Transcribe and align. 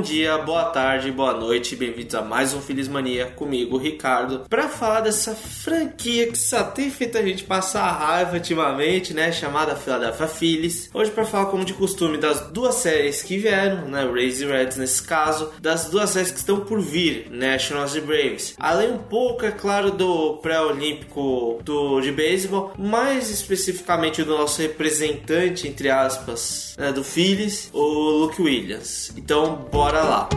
Bom 0.00 0.04
dia, 0.04 0.38
boa 0.38 0.64
tarde, 0.64 1.12
boa 1.12 1.34
noite, 1.34 1.76
bem-vindos 1.76 2.14
a 2.14 2.22
mais 2.22 2.54
um 2.54 2.60
Feliz 2.62 2.88
Mania 2.88 3.26
comigo, 3.36 3.76
Ricardo, 3.76 4.46
para 4.48 4.66
falar 4.66 5.02
dessa 5.02 5.34
franquia 5.34 6.28
que 6.28 6.38
só 6.38 6.64
tem 6.64 6.90
feito 6.90 7.18
a 7.18 7.22
gente 7.22 7.44
passar 7.44 7.82
raiva 7.82 8.32
ultimamente, 8.32 9.12
né? 9.12 9.30
Chamada 9.30 9.76
Philadelphia 9.76 10.26
Phillies. 10.26 10.88
Hoje 10.94 11.10
para 11.10 11.26
falar 11.26 11.50
como 11.50 11.66
de 11.66 11.74
costume 11.74 12.16
das 12.16 12.40
duas 12.50 12.76
séries 12.76 13.22
que 13.22 13.36
vieram, 13.36 13.88
né? 13.88 14.10
Rays 14.10 14.40
e 14.40 14.46
Reds 14.46 14.78
nesse 14.78 15.02
caso, 15.02 15.52
das 15.60 15.90
duas 15.90 16.08
séries 16.08 16.30
que 16.30 16.38
estão 16.38 16.60
por 16.60 16.80
vir, 16.80 17.26
Nationals 17.30 17.94
e 17.94 18.00
Braves. 18.00 18.54
Além 18.58 18.92
um 18.92 18.98
pouco, 18.98 19.44
é 19.44 19.50
claro, 19.50 19.90
do 19.90 20.38
pré-olímpico 20.38 21.60
do 21.62 22.00
de 22.00 22.10
beisebol, 22.10 22.72
mais 22.78 23.28
especificamente 23.28 24.24
do 24.24 24.34
nosso 24.34 24.62
representante, 24.62 25.68
entre 25.68 25.90
aspas, 25.90 26.74
né, 26.78 26.90
do 26.90 27.04
Phillies, 27.04 27.68
o 27.74 27.82
Luke 27.82 28.40
Williams. 28.40 29.12
Então, 29.14 29.68
bora 29.70 29.89
lá. 29.98 30.28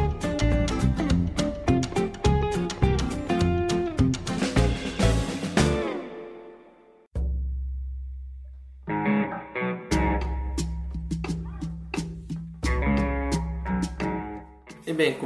E 0.42 0.43
bem, 0.43 0.43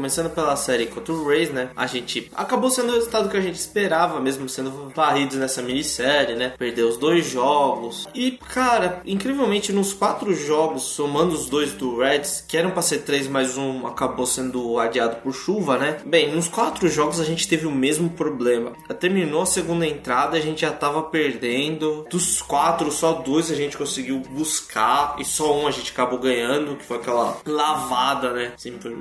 começando 0.08 0.30
pela 0.30 0.56
série 0.56 0.86
contra 0.86 1.14
o 1.14 1.28
Rays, 1.28 1.52
né? 1.52 1.70
A 1.76 1.86
gente 1.86 2.32
acabou 2.34 2.70
sendo 2.70 2.92
o 2.92 2.96
resultado 2.96 3.28
que 3.28 3.36
a 3.36 3.42
gente 3.42 3.56
esperava, 3.56 4.22
mesmo 4.22 4.48
sendo 4.48 4.90
varridos 4.96 5.36
nessa 5.36 5.62
minissérie, 5.62 6.34
né? 6.34 6.54
Perdeu 6.58 6.88
os 6.88 6.96
dois 6.96 7.30
jogos. 7.30 8.08
E, 8.16 8.40
cara, 8.54 9.02
incrivelmente, 9.06 9.74
nos 9.74 9.92
quatro 9.92 10.34
jogos, 10.34 10.84
somando 10.84 11.36
os 11.36 11.50
dois 11.50 11.74
do 11.74 11.98
Reds, 11.98 12.42
que 12.48 12.56
eram 12.56 12.72
pra 12.72 12.82
ser 12.82 13.00
três 13.00 13.28
mais 13.28 13.58
um, 13.58 13.86
acabou 13.86 14.26
sendo 14.26 14.80
adiado 14.80 15.18
por 15.18 15.34
chuva, 15.34 15.78
né? 15.78 15.98
Bem, 16.06 16.34
nos 16.34 16.48
quatro 16.48 16.88
jogos 16.88 17.20
a 17.20 17.26
gente 17.26 17.46
teve 17.46 17.68
o 17.68 17.72
mesmo 17.72 18.10
problema. 18.12 18.72
Terminou 19.02 19.42
a 19.42 19.46
segunda 19.46 19.86
entrada, 19.86 20.38
a 20.38 20.42
gente 20.42 20.62
já 20.62 20.72
tava 20.72 21.04
perdendo. 21.04 22.06
Dos 22.10 22.42
quatro, 22.42 22.90
só 22.94 23.12
dois 23.12 23.52
a 23.52 23.56
gente 23.56 23.78
conseguiu 23.78 24.20
buscar. 24.20 25.18
E 25.20 25.26
só 25.26 25.54
um 25.54 25.68
a 25.68 25.72
gente 25.72 25.92
acabou 25.92 26.18
ganhando, 26.18 26.78
que 26.78 26.86
foi 26.86 26.96
aquela 26.96 27.42
lavada, 27.46 28.32
né? 28.32 28.54
Assim, 28.56 28.72
por, 28.78 28.94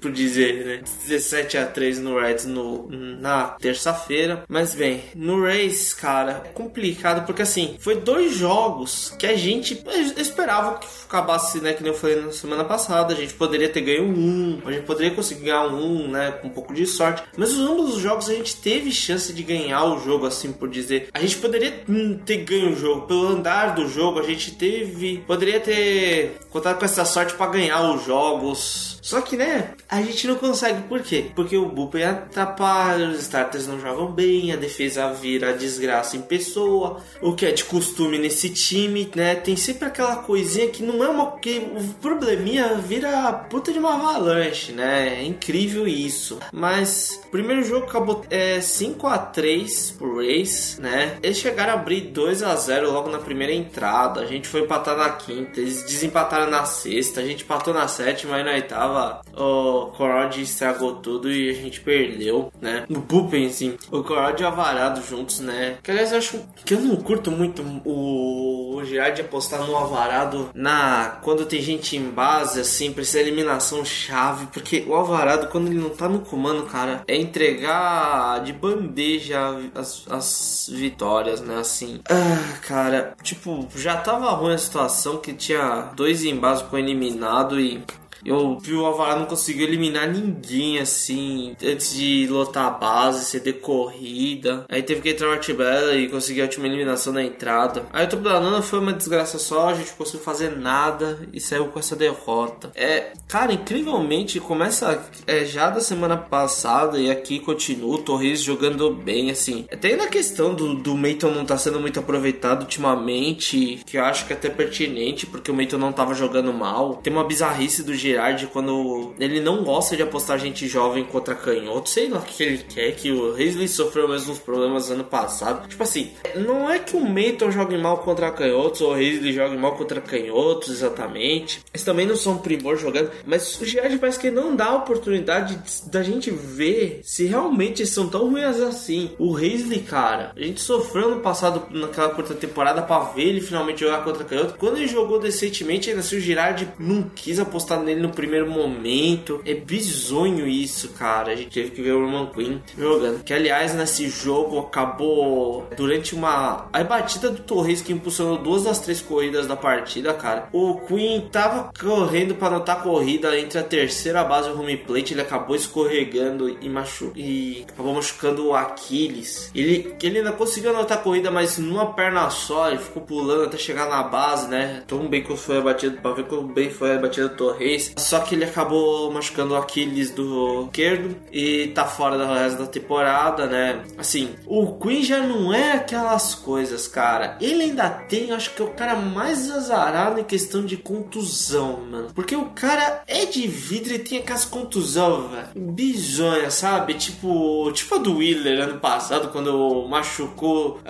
por 0.00 0.10
dizer, 0.10 0.29
né? 0.36 0.82
17 1.06 1.58
a 1.58 1.66
3 1.66 1.98
no 1.98 2.18
Reds 2.18 2.44
no, 2.44 2.88
na 2.90 3.56
terça-feira. 3.60 4.44
Mas 4.48 4.74
bem, 4.74 5.02
no 5.14 5.42
Rays, 5.42 5.94
cara, 5.94 6.42
é 6.44 6.48
complicado 6.48 7.24
porque 7.26 7.42
assim, 7.42 7.76
foi 7.78 7.96
dois 7.96 8.34
jogos 8.34 9.14
que 9.18 9.26
a 9.26 9.36
gente 9.36 9.82
esperava 10.16 10.78
que 10.78 10.86
acabasse, 11.04 11.60
né? 11.60 11.72
Que 11.72 11.82
nem 11.82 11.92
eu 11.92 11.98
falei 11.98 12.16
na 12.16 12.32
semana 12.32 12.64
passada, 12.64 13.12
a 13.12 13.16
gente 13.16 13.34
poderia 13.34 13.68
ter 13.68 13.80
ganho 13.80 14.04
um, 14.04 14.60
a 14.64 14.72
gente 14.72 14.84
poderia 14.84 15.10
conseguir 15.10 15.46
ganhar 15.46 15.66
um, 15.66 16.08
né? 16.08 16.32
Com 16.32 16.48
um 16.48 16.50
pouco 16.50 16.72
de 16.72 16.86
sorte. 16.86 17.22
Mas 17.36 17.52
os 17.52 17.60
ambos 17.60 17.94
os 17.94 18.02
jogos 18.02 18.28
a 18.28 18.34
gente 18.34 18.56
teve 18.56 18.92
chance 18.92 19.32
de 19.32 19.42
ganhar 19.42 19.84
o 19.84 20.00
jogo, 20.00 20.26
assim 20.26 20.52
por 20.52 20.68
dizer. 20.68 21.08
A 21.12 21.20
gente 21.20 21.36
poderia 21.36 21.82
hum, 21.88 22.18
ter 22.24 22.38
ganho 22.38 22.72
o 22.72 22.76
jogo, 22.76 23.06
pelo 23.06 23.28
andar 23.28 23.74
do 23.74 23.88
jogo, 23.88 24.20
a 24.20 24.22
gente 24.22 24.52
teve. 24.52 25.18
Poderia 25.26 25.60
ter 25.60 26.38
contado 26.50 26.78
com 26.78 26.84
essa 26.84 27.04
sorte 27.04 27.34
para 27.34 27.50
ganhar 27.50 27.82
os 27.90 28.04
jogos. 28.04 28.99
Só 29.00 29.20
que, 29.20 29.36
né, 29.36 29.74
a 29.88 30.02
gente 30.02 30.26
não 30.26 30.36
consegue. 30.36 30.82
Por 30.82 31.02
quê? 31.02 31.30
Porque 31.34 31.56
o 31.56 31.66
bullpen 31.66 32.04
atrapalha, 32.04 33.08
os 33.08 33.20
starters 33.20 33.66
não 33.66 33.80
jogam 33.80 34.12
bem, 34.12 34.52
a 34.52 34.56
defesa 34.56 35.12
vira 35.12 35.52
desgraça 35.52 36.16
em 36.16 36.22
pessoa, 36.22 37.00
o 37.20 37.34
que 37.34 37.46
é 37.46 37.52
de 37.52 37.64
costume 37.64 38.18
nesse 38.18 38.50
time, 38.50 39.10
né? 39.14 39.34
Tem 39.34 39.56
sempre 39.56 39.86
aquela 39.86 40.16
coisinha 40.16 40.68
que 40.68 40.82
não 40.82 41.02
é 41.02 41.08
uma. 41.08 41.38
que 41.38 41.58
o 41.58 41.94
probleminha 41.94 42.74
vira 42.74 43.32
puta 43.32 43.72
de 43.72 43.78
uma 43.78 43.94
avalanche, 43.94 44.72
né? 44.72 45.20
É 45.20 45.24
incrível 45.24 45.86
isso. 45.86 46.38
Mas 46.52 47.20
primeiro 47.30 47.62
jogo 47.64 47.86
acabou 47.86 48.24
é, 48.30 48.60
5 48.60 49.06
a 49.06 49.18
3 49.18 49.92
por 49.98 50.16
Rays, 50.16 50.78
né? 50.80 51.18
Eles 51.22 51.38
chegaram 51.38 51.72
a 51.72 51.76
abrir 51.76 52.02
2 52.02 52.42
a 52.42 52.54
0 52.54 52.92
logo 52.92 53.08
na 53.08 53.18
primeira 53.18 53.52
entrada. 53.52 54.20
A 54.20 54.26
gente 54.26 54.48
foi 54.48 54.62
empatar 54.62 54.96
na 54.96 55.10
quinta, 55.10 55.60
eles 55.60 55.82
desempataram 55.82 56.50
na 56.50 56.64
sexta, 56.64 57.20
a 57.20 57.24
gente 57.24 57.44
empatou 57.44 57.72
na 57.72 57.88
sétima 57.88 58.38
e 58.38 58.44
na 58.44 58.52
oitava. 58.52 58.89
O 59.36 59.86
Corod 59.96 60.40
estragou 60.40 60.96
tudo 60.96 61.30
e 61.30 61.50
a 61.50 61.54
gente 61.54 61.80
perdeu, 61.80 62.52
né? 62.60 62.84
No 62.88 63.00
bullpen, 63.00 63.46
assim, 63.46 63.76
o 63.90 64.02
Corod 64.02 64.40
e 64.40 64.44
o 64.44 64.48
Avarado 64.48 65.02
juntos, 65.02 65.40
né? 65.40 65.78
Que 65.82 65.90
aliás 65.90 66.12
eu 66.12 66.18
acho 66.18 66.40
que 66.64 66.74
eu 66.74 66.80
não 66.80 66.96
curto 66.96 67.30
muito 67.30 67.62
o, 67.84 68.76
o 68.76 68.80
apostar 69.20 69.64
no 69.66 69.76
Alvarado 69.76 70.50
na 70.54 71.18
quando 71.22 71.46
tem 71.46 71.60
gente 71.62 71.96
em 71.96 72.10
base, 72.10 72.60
assim, 72.60 72.92
pra 72.92 73.04
ser 73.04 73.20
eliminação 73.20 73.84
chave, 73.84 74.46
porque 74.52 74.84
o 74.86 74.94
Alvarado, 74.94 75.48
quando 75.48 75.68
ele 75.68 75.78
não 75.78 75.90
tá 75.90 76.08
no 76.08 76.20
comando, 76.20 76.64
cara, 76.64 77.02
é 77.06 77.16
entregar 77.16 78.42
de 78.42 78.52
bandeja 78.52 79.38
as, 79.74 80.04
as 80.10 80.70
vitórias, 80.72 81.40
né? 81.40 81.58
Assim, 81.58 82.00
ah, 82.08 82.58
cara, 82.66 83.14
tipo, 83.22 83.68
já 83.76 83.96
tava 83.96 84.30
ruim 84.30 84.54
a 84.54 84.58
situação 84.58 85.18
que 85.18 85.32
tinha 85.32 85.90
dois 85.94 86.24
em 86.24 86.36
base 86.36 86.64
com 86.64 86.76
eliminado 86.76 87.60
e 87.60 87.82
eu 88.24 88.58
vi 88.58 88.74
o 88.74 88.84
Alvarado 88.84 89.20
não 89.20 89.26
conseguiu 89.26 89.66
eliminar 89.66 90.08
ninguém 90.08 90.78
assim 90.78 91.56
antes 91.62 91.94
de 91.94 92.26
lotar 92.28 92.66
a 92.66 92.70
base, 92.70 93.24
ceder 93.24 93.60
corrida. 93.60 94.64
Aí 94.68 94.82
teve 94.82 95.00
que 95.00 95.10
entrar 95.10 95.28
o 95.28 95.32
Artibella 95.32 95.94
e 95.94 96.08
conseguir 96.08 96.42
a 96.42 96.44
última 96.44 96.66
eliminação 96.66 97.12
na 97.12 97.22
entrada. 97.22 97.86
Aí 97.92 98.04
o 98.04 98.08
topo 98.08 98.22
da 98.22 98.40
Nana 98.40 98.62
foi 98.62 98.78
uma 98.78 98.92
desgraça 98.92 99.38
só, 99.38 99.68
a 99.68 99.74
gente 99.74 99.90
não 99.90 99.96
conseguiu 99.96 100.20
fazer 100.20 100.56
nada 100.56 101.20
e 101.32 101.40
saiu 101.40 101.66
com 101.68 101.78
essa 101.78 101.96
derrota. 101.96 102.70
É, 102.74 103.12
cara, 103.28 103.52
incrivelmente 103.52 104.40
começa 104.40 105.02
é, 105.26 105.44
já 105.44 105.70
da 105.70 105.80
semana 105.80 106.16
passada 106.16 106.98
e 106.98 107.10
aqui 107.10 107.38
continua 107.38 107.96
o 107.96 108.02
Torres 108.02 108.40
jogando 108.40 108.90
bem, 108.92 109.30
assim. 109.30 109.66
Até 109.72 109.96
na 109.96 110.06
questão 110.06 110.54
do, 110.54 110.74
do 110.74 110.96
Meiton 110.96 111.30
não 111.30 111.44
tá 111.44 111.56
sendo 111.56 111.80
muito 111.80 111.98
aproveitado 111.98 112.62
ultimamente, 112.62 113.80
que 113.86 113.96
eu 113.96 114.04
acho 114.04 114.26
que 114.26 114.32
é 114.32 114.36
até 114.36 114.48
pertinente, 114.48 115.26
porque 115.26 115.50
o 115.50 115.54
Meiton 115.54 115.78
não 115.78 115.92
tava 115.92 116.14
jogando 116.14 116.52
mal. 116.52 116.96
Tem 116.96 117.12
uma 117.12 117.24
bizarrice 117.24 117.82
do 117.82 117.94
G 117.94 118.09
Girardi 118.10 118.46
quando 118.46 119.14
ele 119.18 119.40
não 119.40 119.62
gosta 119.62 119.96
de 119.96 120.02
apostar 120.02 120.38
gente 120.38 120.66
jovem 120.66 121.04
contra 121.04 121.34
canhoto, 121.34 121.88
sei 121.88 122.08
lá 122.08 122.18
o 122.18 122.22
que 122.22 122.42
ele 122.42 122.58
quer, 122.58 122.92
que 122.92 123.10
o 123.10 123.32
Risley 123.32 123.68
sofreu 123.68 124.08
mesmos 124.08 124.38
problemas 124.38 124.90
ano 124.90 125.04
passado. 125.04 125.68
Tipo 125.68 125.82
assim, 125.82 126.10
não 126.36 126.70
é 126.70 126.78
que 126.78 126.96
o 126.96 127.08
Meiton 127.08 127.50
jogue 127.50 127.76
mal 127.76 127.98
contra 127.98 128.30
canhotos 128.30 128.80
ou 128.80 128.92
o 128.92 128.94
Risley 128.94 129.32
jogue 129.32 129.56
mal 129.56 129.76
contra 129.76 130.00
canhotos 130.00 130.70
exatamente. 130.70 131.60
Eles 131.72 131.84
também 131.84 132.06
não 132.06 132.16
são 132.16 132.38
primor 132.38 132.76
jogando, 132.76 133.10
mas 133.24 133.60
o 133.60 133.64
Girardi 133.64 133.98
parece 133.98 134.18
que 134.18 134.30
não 134.30 134.54
dá 134.54 134.66
a 134.66 134.76
oportunidade 134.76 135.58
da 135.86 136.02
gente 136.02 136.30
ver 136.30 137.00
se 137.02 137.24
realmente 137.26 137.86
são 137.86 138.08
tão 138.08 138.30
ruins 138.30 138.60
assim. 138.60 139.10
O 139.18 139.32
Risley, 139.32 139.80
cara, 139.80 140.32
a 140.36 140.40
gente 140.40 140.60
sofreu 140.60 141.10
no 141.10 141.20
passado 141.20 141.62
naquela 141.70 142.10
curta 142.10 142.34
temporada 142.34 142.82
para 142.82 143.04
ver 143.12 143.22
ele 143.22 143.40
finalmente 143.40 143.80
jogar 143.80 144.02
contra 144.02 144.24
canhoto. 144.24 144.54
Quando 144.58 144.76
ele 144.76 144.88
jogou 144.88 145.18
decentemente, 145.18 145.88
ainda 145.88 146.00
assim 146.00 146.16
o 146.16 146.20
Girardi 146.20 146.68
não 146.78 147.02
quis 147.02 147.38
apostar 147.38 147.80
nele 147.80 147.99
no 148.00 148.10
primeiro 148.10 148.50
momento. 148.50 149.40
É 149.44 149.54
bizonho 149.54 150.46
isso, 150.46 150.90
cara. 150.90 151.32
A 151.32 151.36
gente 151.36 151.50
teve 151.50 151.70
que 151.70 151.82
ver 151.82 151.92
o 151.92 152.04
Roman 152.04 152.26
Quinn 152.26 152.58
jogando. 152.76 153.22
Que 153.22 153.32
aliás, 153.32 153.74
nesse 153.74 154.08
jogo 154.08 154.58
acabou 154.58 155.68
durante 155.76 156.14
uma. 156.14 156.68
A 156.72 156.82
batida 156.84 157.30
do 157.30 157.42
Torres 157.42 157.80
que 157.82 157.92
impulsionou 157.92 158.38
duas 158.38 158.64
das 158.64 158.80
três 158.80 159.00
corridas 159.00 159.46
da 159.46 159.56
partida, 159.56 160.14
cara. 160.14 160.48
O 160.52 160.80
Quinn 160.86 161.28
tava 161.30 161.70
correndo 161.78 162.34
para 162.34 162.56
anotar 162.56 162.78
a 162.78 162.80
corrida 162.80 163.38
entre 163.38 163.58
a 163.58 163.62
terceira 163.62 164.24
base 164.24 164.48
e 164.48 164.52
o 164.52 164.58
home 164.58 164.76
plate. 164.76 165.14
Ele 165.14 165.22
acabou 165.22 165.54
escorregando 165.54 166.48
e 166.60 166.68
machu... 166.68 167.12
e 167.14 167.64
acabou 167.68 167.94
machucando 167.94 168.48
o 168.48 168.54
Aquiles. 168.54 169.50
Ele, 169.54 169.94
ele 170.02 170.18
ainda 170.18 170.32
conseguiu 170.32 170.70
anotar 170.70 170.98
a 170.98 171.00
corrida, 171.00 171.30
mas 171.30 171.58
numa 171.58 171.92
perna 171.92 172.30
só. 172.30 172.68
Ele 172.68 172.78
ficou 172.78 173.02
pulando 173.02 173.44
até 173.44 173.58
chegar 173.58 173.88
na 173.88 174.02
base, 174.02 174.48
né? 174.48 174.82
Tão 174.86 175.08
bem 175.08 175.22
que 175.22 175.36
foi 175.36 175.58
a 175.58 175.60
batida, 175.60 176.00
pra 176.00 176.12
ver 176.12 176.24
como 176.24 176.48
bem 176.48 176.70
foi 176.70 176.94
a 176.94 176.98
batida 176.98 177.28
do 177.28 177.36
Torres. 177.36 177.89
Só 177.96 178.20
que 178.20 178.34
ele 178.34 178.44
acabou 178.44 179.12
machucando 179.12 179.54
o 179.54 179.56
Aquiles 179.56 180.10
do 180.10 180.64
esquerdo 180.66 181.16
e 181.32 181.68
tá 181.68 181.84
fora 181.84 182.16
do 182.16 182.32
resto 182.32 182.58
da 182.60 182.66
temporada, 182.66 183.46
né? 183.46 183.82
Assim, 183.98 184.34
o 184.46 184.78
Queen 184.78 185.02
já 185.02 185.20
não 185.20 185.52
é 185.52 185.72
aquelas 185.72 186.34
coisas, 186.34 186.88
cara. 186.88 187.36
Ele 187.40 187.64
ainda 187.64 187.88
tem, 187.90 188.32
acho 188.32 188.54
que 188.54 188.62
é 188.62 188.64
o 188.64 188.70
cara 188.70 188.96
mais 188.96 189.50
azarado 189.50 190.20
em 190.20 190.24
questão 190.24 190.64
de 190.64 190.76
contusão, 190.76 191.80
mano. 191.90 192.08
Porque 192.14 192.34
o 192.34 192.46
cara 192.46 193.02
é 193.06 193.26
de 193.26 193.46
vidro 193.46 193.94
e 193.94 193.98
tem 193.98 194.18
aquelas 194.18 194.44
contusão, 194.44 195.28
velho. 195.28 195.72
Bizonha, 195.72 196.50
sabe? 196.50 196.94
Tipo, 196.94 197.70
tipo 197.72 197.94
a 197.94 197.98
do 197.98 198.18
Wheeler 198.18 198.60
ano 198.60 198.80
passado, 198.80 199.28
quando 199.28 199.86
machucou, 199.88 200.80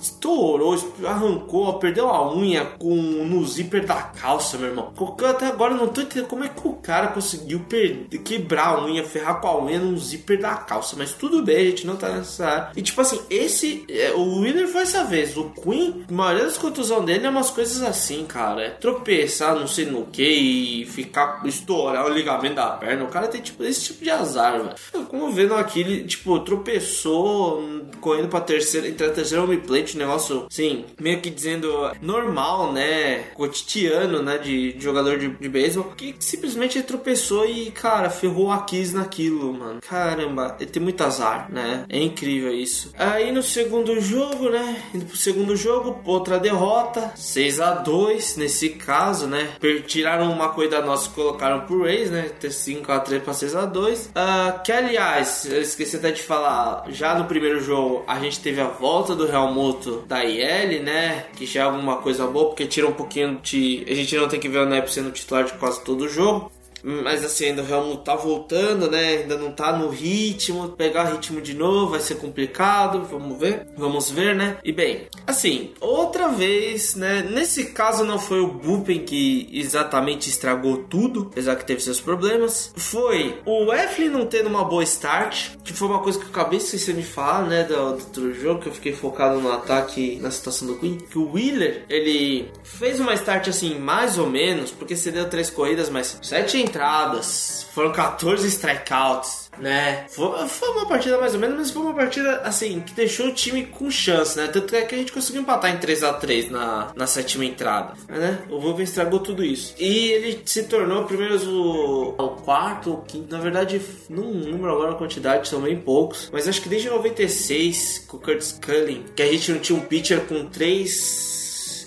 estourou, 0.00 0.76
arrancou, 1.06 1.78
perdeu 1.78 2.08
a 2.08 2.34
unha 2.34 2.64
com 2.64 2.94
no 2.94 3.46
zíper 3.46 3.86
da 3.86 4.02
calça, 4.02 4.56
meu 4.58 4.68
irmão. 4.68 4.92
Até 5.28 5.46
agora 5.46 5.74
não 5.74 5.88
tô 5.88 6.00
entendendo 6.00 6.28
como 6.28 6.37
é 6.44 6.48
que 6.48 6.66
o 6.66 6.74
cara 6.74 7.08
conseguiu 7.08 7.60
perder, 7.60 8.18
quebrar 8.18 8.68
a 8.68 8.84
unha, 8.84 9.04
ferrar 9.04 9.40
com 9.40 9.48
a 9.48 9.64
unha 9.64 9.78
no 9.78 9.96
zíper 9.96 10.40
da 10.40 10.54
calça. 10.54 10.96
Mas 10.96 11.12
tudo 11.12 11.42
bem, 11.42 11.56
a 11.56 11.70
gente 11.70 11.86
não 11.86 11.96
tá 11.96 12.10
nessa 12.10 12.46
área. 12.46 12.72
E 12.76 12.82
tipo 12.82 13.00
assim, 13.00 13.20
esse. 13.30 13.84
É, 13.88 14.12
o 14.12 14.40
Wheeler 14.40 14.68
foi 14.68 14.82
essa 14.82 15.04
vez. 15.04 15.36
O 15.36 15.50
Queen, 15.50 16.04
a 16.08 16.12
maioria 16.12 16.44
das 16.44 16.58
contusões 16.58 17.04
dele 17.04 17.26
é 17.26 17.30
umas 17.30 17.50
coisas 17.50 17.82
assim, 17.82 18.24
cara. 18.26 18.62
É 18.62 18.70
tropeçar, 18.70 19.54
não 19.54 19.66
sei 19.66 19.86
no 19.86 20.06
que 20.06 20.22
e 20.22 20.86
ficar 20.86 21.42
estourar 21.44 22.06
o 22.06 22.12
ligamento 22.12 22.56
da 22.56 22.70
perna. 22.70 23.04
O 23.04 23.08
cara 23.08 23.28
tem 23.28 23.40
tipo 23.40 23.62
esse 23.64 23.84
tipo 23.84 24.04
de 24.04 24.10
azar, 24.10 24.52
velho. 24.52 25.06
Como 25.06 25.30
vendo 25.32 25.54
aqui, 25.54 25.80
ele, 25.80 26.04
tipo, 26.04 26.38
tropeçou 26.40 27.62
correndo 28.00 28.28
pra 28.28 28.40
terceira, 28.40 28.88
entre 28.88 29.06
a 29.06 29.10
terceira 29.10 29.44
home 29.44 29.58
plate, 29.58 29.96
um 29.96 30.00
negócio 30.00 30.46
assim, 30.50 30.84
meio 31.00 31.20
que 31.20 31.30
dizendo 31.30 31.90
normal, 32.00 32.72
né? 32.72 33.24
Cotidiano, 33.34 34.22
né? 34.22 34.38
De, 34.38 34.72
de 34.72 34.82
jogador 34.82 35.18
de, 35.18 35.28
de 35.28 35.48
beisebol, 35.48 35.92
que 35.96 36.14
simplesmente 36.28 36.82
tropeçou 36.82 37.46
e, 37.46 37.70
cara, 37.70 38.10
ferrou 38.10 38.50
a 38.50 38.62
Kiss 38.62 38.94
naquilo, 38.94 39.52
mano. 39.52 39.80
Caramba, 39.80 40.56
ele 40.60 40.70
tem 40.70 40.82
muito 40.82 41.02
azar, 41.02 41.50
né? 41.50 41.84
É 41.88 41.98
incrível 41.98 42.52
isso. 42.52 42.92
Aí 42.98 43.32
no 43.32 43.42
segundo 43.42 44.00
jogo, 44.00 44.50
né? 44.50 44.82
Indo 44.94 45.06
pro 45.06 45.16
segundo 45.16 45.56
jogo, 45.56 46.00
outra 46.04 46.38
derrota, 46.38 47.12
6 47.16 47.60
a 47.60 47.74
2 47.74 48.36
nesse 48.36 48.70
caso, 48.70 49.26
né? 49.26 49.50
Tiraram 49.86 50.30
uma 50.30 50.50
coisa 50.50 50.80
nossa 50.82 51.08
e 51.08 51.12
colocaram 51.12 51.60
pro 51.60 51.82
Rays, 51.82 52.10
né? 52.10 52.30
5 52.48 52.92
a 52.92 53.00
3 53.00 53.22
pra 53.22 53.32
6 53.32 53.54
a 53.56 53.66
2 53.66 54.06
uh, 54.06 54.62
Que 54.62 54.72
aliás, 54.72 55.46
eu 55.50 55.60
esqueci 55.60 55.96
até 55.96 56.10
de 56.10 56.22
falar, 56.22 56.84
já 56.88 57.14
no 57.14 57.24
primeiro 57.24 57.60
jogo 57.60 58.04
a 58.06 58.18
gente 58.20 58.40
teve 58.40 58.60
a 58.60 58.68
volta 58.68 59.14
do 59.14 59.26
Helmuto 59.26 60.04
da 60.06 60.24
IL, 60.24 60.82
né? 60.82 61.26
Que 61.36 61.46
já 61.46 61.60
é 61.60 61.64
alguma 61.64 61.96
coisa 61.96 62.26
boa, 62.26 62.46
porque 62.46 62.66
tira 62.66 62.86
um 62.86 62.92
pouquinho 62.92 63.38
de. 63.42 63.84
A 63.88 63.94
gente 63.94 64.16
não 64.16 64.28
tem 64.28 64.40
que 64.40 64.48
ver 64.48 64.58
o 64.58 64.66
Nep 64.66 64.92
sendo 64.92 65.10
titular 65.10 65.44
de 65.44 65.52
quase 65.54 65.82
todo 65.82 66.08
jogo 66.08 66.17
jogo. 66.18 66.57
Mas 66.82 67.24
assim, 67.24 67.46
ainda 67.46 67.62
o 67.62 67.68
Helmut 67.68 68.04
tá 68.04 68.14
voltando, 68.14 68.90
né? 68.90 69.18
Ainda 69.18 69.36
não 69.36 69.52
tá 69.52 69.76
no 69.76 69.88
ritmo. 69.88 70.68
Pegar 70.70 71.04
ritmo 71.04 71.40
de 71.40 71.54
novo 71.54 71.92
vai 71.92 72.00
ser 72.00 72.16
complicado. 72.16 73.06
Vamos 73.10 73.38
ver. 73.38 73.66
Vamos 73.76 74.10
ver, 74.10 74.34
né? 74.34 74.58
E 74.64 74.72
bem, 74.72 75.06
assim, 75.26 75.72
outra 75.80 76.28
vez, 76.28 76.94
né? 76.94 77.22
Nesse 77.22 77.66
caso 77.66 78.04
não 78.04 78.18
foi 78.18 78.40
o 78.40 78.48
Bupen 78.48 79.04
que 79.04 79.48
exatamente 79.52 80.28
estragou 80.28 80.78
tudo, 80.84 81.28
apesar 81.32 81.56
que 81.56 81.64
teve 81.64 81.80
seus 81.80 82.00
problemas. 82.00 82.72
Foi 82.76 83.40
o 83.44 83.72
Eflin 83.72 84.08
não 84.08 84.26
tendo 84.26 84.48
uma 84.48 84.64
boa 84.64 84.82
start, 84.84 85.50
que 85.64 85.72
foi 85.72 85.88
uma 85.88 86.00
coisa 86.00 86.18
que 86.18 86.24
eu 86.24 86.30
acabei 86.30 86.58
esquecendo 86.58 87.00
de 87.00 87.06
falar, 87.06 87.46
né? 87.46 87.64
Do, 87.64 87.96
do 88.12 88.34
jogo, 88.34 88.60
que 88.60 88.68
eu 88.68 88.74
fiquei 88.74 88.92
focado 88.92 89.40
no 89.40 89.50
ataque, 89.52 90.18
na 90.20 90.30
situação 90.30 90.68
do 90.68 90.76
Queen. 90.76 90.98
Que 90.98 91.18
o 91.18 91.32
Wheeler, 91.32 91.84
ele 91.88 92.50
fez 92.62 93.00
uma 93.00 93.14
start 93.14 93.48
assim, 93.48 93.78
mais 93.78 94.18
ou 94.18 94.28
menos, 94.28 94.70
porque 94.70 94.96
cedeu 94.96 95.28
três 95.28 95.50
corridas, 95.50 95.90
mas 95.90 96.18
sete 96.22 96.58
entradas, 96.68 97.66
foram 97.74 97.92
14 97.92 98.46
strikeouts, 98.48 99.50
né? 99.58 100.06
Foi, 100.08 100.48
foi, 100.48 100.68
uma 100.70 100.86
partida 100.86 101.18
mais 101.18 101.34
ou 101.34 101.40
menos, 101.40 101.56
mas 101.56 101.70
foi 101.70 101.82
uma 101.82 101.94
partida 101.94 102.40
assim 102.44 102.80
que 102.80 102.92
deixou 102.94 103.26
o 103.28 103.34
time 103.34 103.66
com 103.66 103.90
chance, 103.90 104.36
né? 104.36 104.48
Tanto 104.48 104.74
é 104.74 104.82
que 104.82 104.94
a 104.94 104.98
gente 104.98 105.12
conseguiu 105.12 105.42
empatar 105.42 105.70
em 105.70 105.78
3 105.78 106.04
a 106.04 106.12
3 106.12 106.50
na, 106.50 106.92
na 106.94 107.06
sétima 107.06 107.44
entrada, 107.44 107.94
né? 108.08 108.38
O 108.50 108.60
Wolven 108.60 108.84
estragou 108.84 109.20
tudo 109.20 109.44
isso. 109.44 109.74
E 109.78 110.08
ele 110.10 110.42
se 110.44 110.64
tornou 110.64 111.04
primeiro 111.04 111.38
o, 111.48 112.10
o 112.10 112.28
quarto, 112.42 112.94
o 112.94 113.02
quinto, 113.02 113.32
na 113.32 113.40
verdade, 113.40 113.80
não 114.08 114.30
lembro 114.30 114.70
agora 114.70 114.92
a 114.92 114.96
quantidade, 114.96 115.48
são 115.48 115.60
bem 115.60 115.78
poucos, 115.78 116.30
mas 116.32 116.48
acho 116.48 116.60
que 116.60 116.68
desde 116.68 116.88
96 116.88 118.06
com 118.06 118.16
o 118.16 118.20
Curtis 118.20 118.58
Cullen, 118.64 119.04
que 119.14 119.22
a 119.22 119.32
gente 119.32 119.52
não 119.52 119.58
tinha 119.60 119.78
um 119.78 119.82
pitcher 119.82 120.20
com 120.22 120.46
três 120.46 121.37